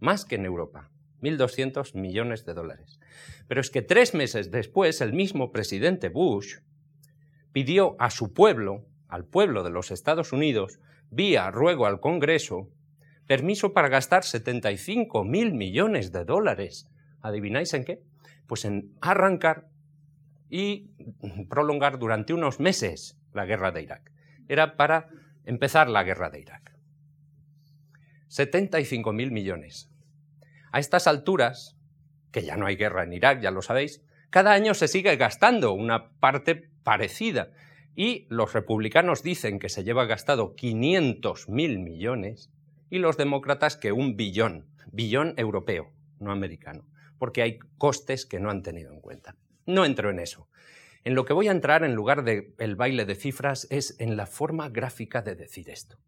Más 0.00 0.24
que 0.24 0.34
en 0.34 0.44
Europa. 0.44 0.90
1.200 1.22 1.94
millones 1.94 2.44
de 2.44 2.54
dólares. 2.54 3.00
Pero 3.48 3.60
es 3.60 3.70
que 3.70 3.82
tres 3.82 4.14
meses 4.14 4.50
después, 4.50 5.00
el 5.00 5.12
mismo 5.12 5.52
presidente 5.52 6.08
Bush 6.08 6.56
pidió 7.52 7.96
a 7.98 8.10
su 8.10 8.32
pueblo, 8.34 8.84
al 9.08 9.24
pueblo 9.24 9.62
de 9.62 9.70
los 9.70 9.90
Estados 9.90 10.32
Unidos, 10.32 10.80
vía 11.10 11.50
ruego 11.50 11.86
al 11.86 12.00
Congreso, 12.00 12.68
permiso 13.26 13.72
para 13.72 13.88
gastar 13.88 14.24
75 14.24 15.24
mil 15.24 15.54
millones 15.54 16.12
de 16.12 16.24
dólares. 16.24 16.90
¿Adivináis 17.22 17.72
en 17.72 17.84
qué? 17.84 18.02
Pues 18.46 18.64
en 18.64 18.92
arrancar 19.00 19.68
y 20.56 20.92
prolongar 21.50 21.98
durante 21.98 22.32
unos 22.32 22.60
meses 22.60 23.18
la 23.32 23.44
guerra 23.44 23.72
de 23.72 23.82
Irak. 23.82 24.12
Era 24.46 24.76
para 24.76 25.08
empezar 25.44 25.88
la 25.88 26.04
guerra 26.04 26.30
de 26.30 26.38
Irak. 26.38 26.78
75 28.28 29.12
mil 29.12 29.32
millones. 29.32 29.90
A 30.70 30.78
estas 30.78 31.08
alturas, 31.08 31.76
que 32.30 32.44
ya 32.44 32.56
no 32.56 32.66
hay 32.66 32.76
guerra 32.76 33.02
en 33.02 33.14
Irak, 33.14 33.40
ya 33.40 33.50
lo 33.50 33.62
sabéis, 33.62 34.04
cada 34.30 34.52
año 34.52 34.74
se 34.74 34.86
sigue 34.86 35.16
gastando 35.16 35.72
una 35.72 36.12
parte 36.20 36.70
parecida. 36.84 37.50
Y 37.96 38.28
los 38.30 38.52
republicanos 38.52 39.24
dicen 39.24 39.58
que 39.58 39.68
se 39.68 39.82
lleva 39.82 40.06
gastado 40.06 40.54
500 40.54 41.48
mil 41.48 41.80
millones 41.80 42.52
y 42.90 42.98
los 42.98 43.16
demócratas 43.16 43.76
que 43.76 43.90
un 43.90 44.14
billón, 44.14 44.68
billón 44.92 45.34
europeo, 45.36 45.90
no 46.20 46.30
americano, 46.30 46.86
porque 47.18 47.42
hay 47.42 47.58
costes 47.76 48.24
que 48.24 48.38
no 48.38 48.50
han 48.50 48.62
tenido 48.62 48.92
en 48.92 49.00
cuenta. 49.00 49.34
No 49.66 49.84
entro 49.84 50.10
en 50.10 50.18
eso. 50.18 50.48
En 51.04 51.14
lo 51.14 51.24
que 51.24 51.32
voy 51.32 51.48
a 51.48 51.52
entrar 51.52 51.84
en 51.84 51.94
lugar 51.94 52.24
del 52.24 52.54
el 52.58 52.76
baile 52.76 53.04
de 53.04 53.14
cifras 53.14 53.66
es 53.70 53.96
en 54.00 54.16
la 54.16 54.26
forma 54.26 54.68
gráfica 54.70 55.22
de 55.22 55.34
decir 55.34 55.68
esto. 55.68 55.98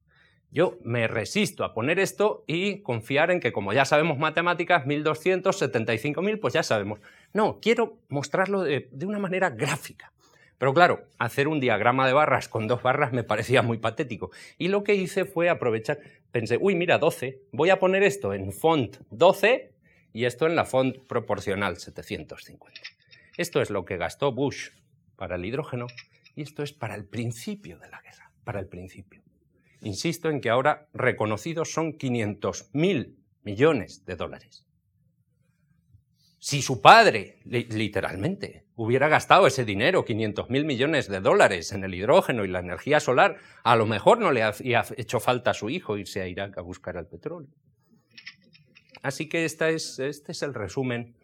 Yo 0.50 0.78
me 0.82 1.07
resisto 1.07 1.64
a 1.64 1.74
poner 1.74 1.98
esto 1.98 2.44
y 2.46 2.82
confiar 2.82 3.30
en 3.30 3.40
que, 3.40 3.52
como 3.52 3.72
ya 3.72 3.84
sabemos 3.84 4.18
matemáticas, 4.18 4.86
1275.000, 4.86 6.40
pues 6.40 6.54
ya 6.54 6.62
sabemos. 6.62 7.00
No, 7.34 7.59
quiero 7.61 7.98
mostrarlo 8.09 8.62
de 8.62 9.07
una 9.07 9.18
manera 9.18 9.50
gráfica. 9.50 10.12
Pero 10.59 10.72
claro, 10.72 11.09
hacer 11.18 11.48
un 11.48 11.61
diagrama 11.61 12.07
de 12.07 12.14
barras 12.14 12.48
con 12.48 12.66
dos 12.66 12.82
barras 12.82 13.12
me 13.12 13.24
parecía 13.24 13.61
muy 13.62 13.78
patético. 13.78 14.30
Y 14.57 14.68
lo 14.68 14.84
que 14.84 14.94
hice 14.94 15.26
fue 15.26 15.50
aprovechar, 15.50 15.98
pensé, 16.32 16.57
uy, 16.59 16.74
mira, 16.74 16.98
12, 16.98 17.42
voy 17.52 17.70
a 17.70 17.78
poner 17.78 18.02
esto 18.02 18.32
en 18.32 18.52
font 18.52 18.96
12 19.11 19.72
y 20.12 20.24
esto 20.24 20.46
en 20.46 20.57
la 20.57 20.64
font 20.64 20.96
proporcional 21.07 21.76
750. 21.76 22.95
Esto 23.37 23.61
es 23.61 23.70
lo 23.70 23.84
que 23.84 23.97
gastó 23.97 24.32
Bush 24.32 24.70
para 25.16 25.37
el 25.37 25.45
hidrógeno 25.45 25.87
y 26.34 26.43
esto 26.43 26.62
es 26.62 26.72
para 26.72 26.95
el 26.95 27.05
principio 27.05 27.78
de 27.78 27.89
la 27.89 28.01
guerra, 28.01 28.32
para 28.45 28.61
el 28.61 28.66
principio. 28.66 29.22
Insisto 29.82 30.30
en 30.30 30.41
que 30.41 30.51
ahora 30.51 30.89
reconocidos 30.95 31.72
son 31.72 31.93
500.000 31.93 33.14
millones 33.43 34.05
de 34.05 34.16
dólares. 34.16 34.66
Si 36.39 36.62
su 36.62 36.80
padre, 36.80 37.41
literalmente, 37.45 38.66
hubiera 38.76 39.09
gastado 39.09 39.47
ese 39.47 39.64
dinero, 39.64 40.05
500 40.05 40.49
mil 40.49 40.64
millones 40.64 41.09
de 41.09 41.20
dólares, 41.20 41.72
en 41.72 41.82
el 41.82 41.95
hidrógeno 41.95 42.45
y 42.45 42.49
la 42.49 42.61
energía 42.61 43.01
solar, 43.01 43.39
a 43.64 43.74
lo 43.74 43.87
mejor 43.87 44.20
no 44.20 44.30
le 44.30 44.45
había 44.45 44.84
hecho 44.97 45.18
falta 45.18 45.51
a 45.51 45.55
su 45.55 45.70
hijo 45.70 45.97
irse 45.97 46.20
a 46.20 46.28
Irak 46.28 46.57
a 46.57 46.61
buscar 46.61 46.97
el 46.97 47.07
petróleo. 47.07 47.51
Así 49.03 49.28
que 49.28 49.45
este 49.45 49.74
es, 49.74 49.99
este 49.99 50.32
es 50.32 50.43
el 50.43 50.55
resumen 50.55 51.16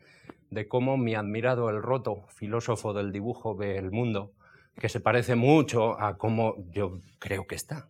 de 0.51 0.69
cómo 0.69 0.97
mi 0.97 1.15
admirado 1.15 1.71
el 1.71 1.83
roto 1.83 2.27
filósofo 2.29 2.93
del 2.93 3.13
dibujo 3.13 3.57
ve 3.57 3.79
el 3.79 3.91
mundo, 3.91 4.33
que 4.79 4.89
se 4.89 5.01
parece 5.01 5.35
mucho 5.35 6.01
a 6.01 6.19
cómo 6.19 6.57
yo 6.71 6.99
creo 7.19 7.47
que 7.47 7.55
está. 7.55 7.89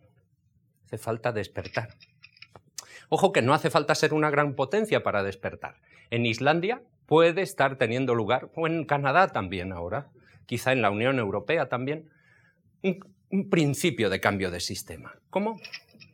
Hace 0.85 0.97
falta 0.97 1.31
despertar. 1.31 1.89
Ojo 3.09 3.31
que 3.31 3.41
no 3.41 3.53
hace 3.53 3.69
falta 3.69 3.95
ser 3.95 4.13
una 4.13 4.29
gran 4.29 4.55
potencia 4.55 5.03
para 5.03 5.23
despertar. 5.23 5.75
En 6.09 6.25
Islandia 6.25 6.81
puede 7.05 7.41
estar 7.41 7.77
teniendo 7.77 8.15
lugar, 8.15 8.49
o 8.55 8.67
en 8.67 8.85
Canadá 8.85 9.27
también 9.27 9.71
ahora, 9.71 10.07
quizá 10.45 10.71
en 10.71 10.81
la 10.81 10.89
Unión 10.89 11.19
Europea 11.19 11.69
también, 11.69 12.09
un, 12.81 13.49
principio 13.49 14.09
de 14.09 14.19
cambio 14.19 14.51
de 14.51 14.59
sistema. 14.59 15.15
¿Cómo? 15.29 15.59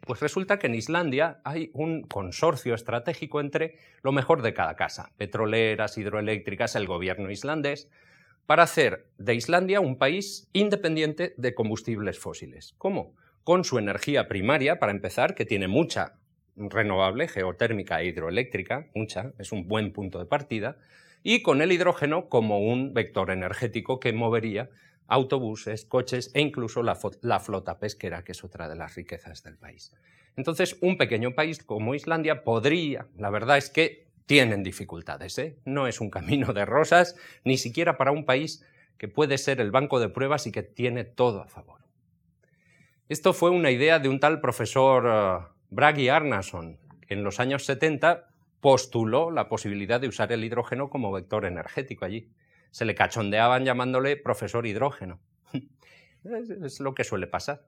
Pues 0.05 0.19
resulta 0.21 0.59
que 0.59 0.67
en 0.67 0.75
Islandia 0.75 1.39
hay 1.43 1.71
un 1.73 2.03
consorcio 2.03 2.73
estratégico 2.73 3.41
entre 3.41 3.77
lo 4.01 4.11
mejor 4.11 4.41
de 4.41 4.53
cada 4.53 4.75
casa, 4.75 5.11
petroleras, 5.17 5.97
hidroeléctricas, 5.97 6.75
el 6.75 6.87
gobierno 6.87 7.29
islandés, 7.29 7.89
para 8.45 8.63
hacer 8.63 9.05
de 9.17 9.35
Islandia 9.35 9.79
un 9.79 9.97
país 9.97 10.49
independiente 10.53 11.35
de 11.37 11.53
combustibles 11.53 12.17
fósiles. 12.17 12.73
¿Cómo? 12.77 13.15
Con 13.43 13.63
su 13.63 13.77
energía 13.77 14.27
primaria, 14.27 14.79
para 14.79 14.91
empezar, 14.91 15.35
que 15.35 15.45
tiene 15.45 15.67
mucha 15.67 16.15
renovable, 16.55 17.27
geotérmica 17.27 18.01
e 18.01 18.07
hidroeléctrica, 18.07 18.87
mucha, 18.95 19.33
es 19.37 19.51
un 19.51 19.67
buen 19.67 19.93
punto 19.93 20.19
de 20.19 20.25
partida, 20.25 20.77
y 21.21 21.43
con 21.43 21.61
el 21.61 21.71
hidrógeno 21.71 22.27
como 22.27 22.59
un 22.59 22.93
vector 22.93 23.29
energético 23.29 23.99
que 23.99 24.13
movería 24.13 24.69
autobuses, 25.09 25.85
coches 25.85 26.31
e 26.33 26.41
incluso 26.41 26.83
la, 26.83 26.95
flota 27.39 27.79
pesquera, 27.79 28.23
que 28.23 28.31
es 28.31 28.43
otra 28.43 28.69
de 28.69 28.75
las 28.75 28.95
riquezas 28.95 29.43
del 29.43 29.57
país. 29.57 29.93
Entonces, 30.35 30.77
un 30.81 30.97
pequeño 30.97 31.35
país 31.35 31.63
como 31.63 31.95
Islandia 31.95 32.43
podría, 32.43 33.07
la 33.17 33.29
verdad 33.29 33.57
es 33.57 33.69
que 33.69 34.07
tienen 34.25 34.63
dificultades, 34.63 35.37
¿eh? 35.39 35.57
no 35.65 35.87
es 35.87 35.99
un 35.99 36.09
camino 36.09 36.53
de 36.53 36.65
rosas, 36.65 37.15
ni 37.43 37.57
siquiera 37.57 37.97
para 37.97 38.11
un 38.11 38.25
país 38.25 38.63
que 38.97 39.07
puede 39.07 39.37
ser 39.37 39.59
el 39.59 39.71
banco 39.71 39.99
de 39.99 40.09
pruebas 40.09 40.45
y 40.45 40.51
que 40.51 40.61
tiene 40.61 41.03
todo 41.03 41.41
a 41.41 41.47
favor. 41.47 41.79
Esto 43.07 43.33
fue 43.33 43.49
una 43.49 43.71
idea 43.71 43.97
de 43.97 44.07
un 44.07 44.19
tal 44.19 44.39
profesor 44.39 45.05
eh, 45.07 45.47
Bragi 45.71 46.09
Arnason, 46.09 46.77
que 47.07 47.15
en 47.15 47.23
los 47.23 47.39
años 47.39 47.65
70 47.65 48.27
postuló 48.59 49.31
la 49.31 49.49
posibilidad 49.49 49.99
de 49.99 50.07
usar 50.07 50.31
el 50.31 50.43
hidrógeno 50.43 50.89
como 50.89 51.11
vector 51.11 51.45
energético 51.45 52.05
allí. 52.05 52.29
Se 52.71 52.85
le 52.85 52.95
cachondeaban 52.95 53.65
llamándole 53.65 54.17
profesor 54.17 54.65
hidrógeno. 54.65 55.19
es, 56.23 56.79
lo 56.79 56.93
que 56.93 57.03
suele 57.03 57.27
pasar. 57.27 57.65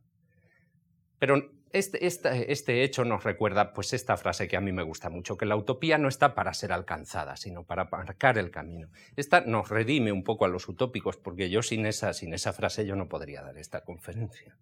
Pero 1.19 1.51
este, 1.71 2.05
este, 2.05 2.83
hecho 2.83 3.05
nos 3.05 3.23
recuerda 3.23 3.73
pues 3.73 3.93
esta 3.93 4.17
frase 4.17 4.47
que 4.47 4.57
a 4.57 4.61
mí 4.61 4.71
me 4.71 4.83
gusta 4.83 5.09
mucho, 5.09 5.37
que 5.37 5.45
la 5.45 5.55
utopía 5.55 5.97
no 5.97 6.07
está 6.07 6.33
para 6.33 6.53
ser 6.53 6.71
alcanzada, 6.71 7.37
sino 7.37 7.63
para 7.63 7.85
marcar 7.85 8.37
el 8.37 8.51
camino. 8.51 8.89
Esta 9.15 9.41
nos 9.41 9.69
redime 9.69 10.11
un 10.11 10.23
poco 10.23 10.45
a 10.45 10.49
los 10.49 10.67
utópicos, 10.67 11.17
porque 11.17 11.49
yo 11.49 11.61
sin 11.61 11.85
esa, 11.85 12.13
sin 12.13 12.33
esa 12.33 12.53
frase 12.53 12.85
yo 12.85 12.95
no 12.95 13.07
podría 13.07 13.41
dar 13.41 13.57
esta 13.57 13.83
conferencia. 13.83 14.57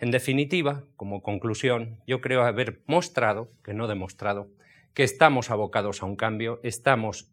En 0.00 0.10
definitiva, 0.10 0.84
como 0.96 1.22
conclusión, 1.22 2.00
yo 2.06 2.20
creo 2.20 2.42
haber 2.42 2.82
mostrado, 2.86 3.50
que 3.64 3.74
no 3.74 3.88
demostrado, 3.88 4.48
que 4.94 5.02
estamos 5.04 5.50
abocados 5.50 6.02
a 6.02 6.06
un 6.06 6.16
cambio, 6.16 6.60
estamos 6.62 7.32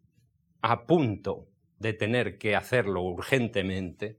a 0.62 0.86
punto 0.86 1.48
de 1.80 1.94
tener 1.94 2.38
que 2.38 2.56
hacerlo 2.56 3.02
urgentemente, 3.02 4.18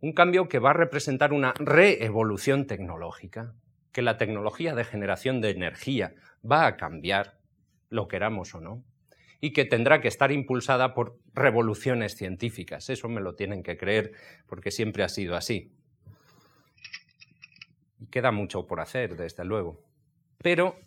un 0.00 0.12
cambio 0.12 0.48
que 0.48 0.58
va 0.58 0.70
a 0.70 0.74
representar 0.74 1.32
una 1.32 1.54
reevolución 1.58 2.66
tecnológica, 2.66 3.54
que 3.92 4.02
la 4.02 4.18
tecnología 4.18 4.74
de 4.74 4.84
generación 4.84 5.40
de 5.40 5.50
energía 5.50 6.14
va 6.48 6.66
a 6.66 6.76
cambiar, 6.76 7.38
lo 7.88 8.08
queramos 8.08 8.54
o 8.54 8.60
no, 8.60 8.84
y 9.40 9.52
que 9.52 9.64
tendrá 9.64 10.00
que 10.00 10.08
estar 10.08 10.32
impulsada 10.32 10.94
por 10.94 11.18
revoluciones 11.34 12.14
científicas. 12.14 12.90
Eso 12.90 13.08
me 13.08 13.20
lo 13.20 13.34
tienen 13.34 13.62
que 13.62 13.76
creer 13.76 14.12
porque 14.46 14.70
siempre 14.70 15.02
ha 15.02 15.08
sido 15.08 15.34
así. 15.34 15.72
Y 17.98 18.06
queda 18.06 18.32
mucho 18.32 18.66
por 18.66 18.80
hacer, 18.80 19.16
desde 19.16 19.44
luego. 19.44 19.82
Pero 20.38 20.78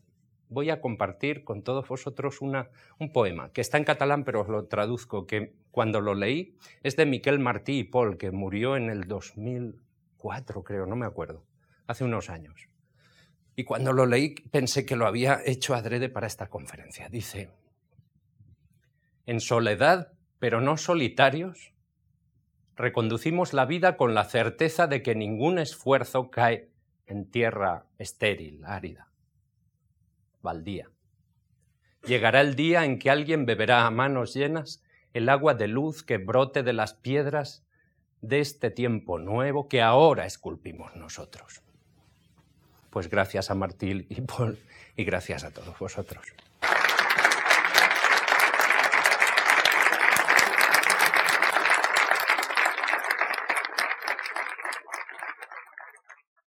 voy 0.50 0.72
a 0.72 0.82
compartir 0.82 1.44
con 1.44 1.62
todos 1.62 1.88
vosotros 1.88 2.42
un 2.42 3.12
poema 3.14 3.52
que 3.54 3.62
está 3.62 3.78
en 3.78 3.84
catalán, 3.84 4.24
pero 4.24 4.42
os 4.42 4.50
lo 4.50 4.66
traduzco, 4.66 5.26
que 5.26 5.54
cuando 5.72 6.02
lo 6.02 6.16
leí 6.16 6.56
es 6.84 6.96
de 6.96 7.06
Miquel 7.06 7.40
Martí 7.40 7.80
y 7.80 7.84
Paul, 7.84 8.18
que 8.18 8.32
murió 8.32 8.76
en 8.76 8.90
el 8.90 9.08
2004, 9.08 10.64
creo, 10.64 10.86
no 10.88 10.96
me 10.96 11.06
acuerdo, 11.06 11.46
hace 11.88 12.04
unos 12.04 12.30
años. 12.30 12.68
Y 13.56 13.64
cuando 13.64 13.94
lo 13.94 14.06
leí 14.06 14.36
pensé 14.52 14.86
que 14.86 14.96
lo 14.96 15.06
había 15.06 15.40
hecho 15.46 15.76
adrede 15.76 16.10
para 16.10 16.28
esta 16.28 16.48
conferencia. 16.48 17.10
Dice, 17.10 17.50
en 19.26 19.40
soledad, 19.40 20.14
pero 20.40 20.62
no 20.62 20.78
solitarios, 20.78 21.74
reconducimos 22.76 23.54
la 23.54 23.66
vida 23.66 23.98
con 23.98 24.16
la 24.16 24.24
certeza 24.24 24.88
de 24.88 25.04
que 25.04 25.14
ningún 25.14 25.60
esfuerzo 25.60 26.32
cae 26.32 26.70
en 27.06 27.30
tierra 27.30 27.86
estéril, 27.98 28.64
árida 28.66 29.09
baldía. 30.42 30.90
Llegará 32.06 32.42
el 32.42 32.56
día 32.56 32.86
en 32.86 33.00
que 33.00 33.10
alguien 33.10 33.46
beberá 33.46 33.86
a 33.86 33.92
manos 33.92 34.34
llenas 34.34 34.84
el 35.14 35.30
agua 35.30 35.54
de 35.54 35.68
luz 35.68 36.04
que 36.04 36.18
brote 36.18 36.64
de 36.64 36.74
las 36.74 36.94
piedras 36.94 37.66
de 38.22 38.40
este 38.40 38.72
tiempo 38.72 39.20
nuevo 39.20 39.68
que 39.68 39.82
ahora 39.82 40.26
esculpimos 40.26 40.96
nosotros. 40.96 41.62
Pues 42.90 43.10
gracias 43.10 43.52
a 43.52 43.56
Martín 43.56 44.06
y 44.10 44.22
Paul 44.22 44.58
y 44.96 45.04
gracias 45.04 45.44
a 45.44 45.52
todos 45.52 45.78
vosotros. 45.78 46.26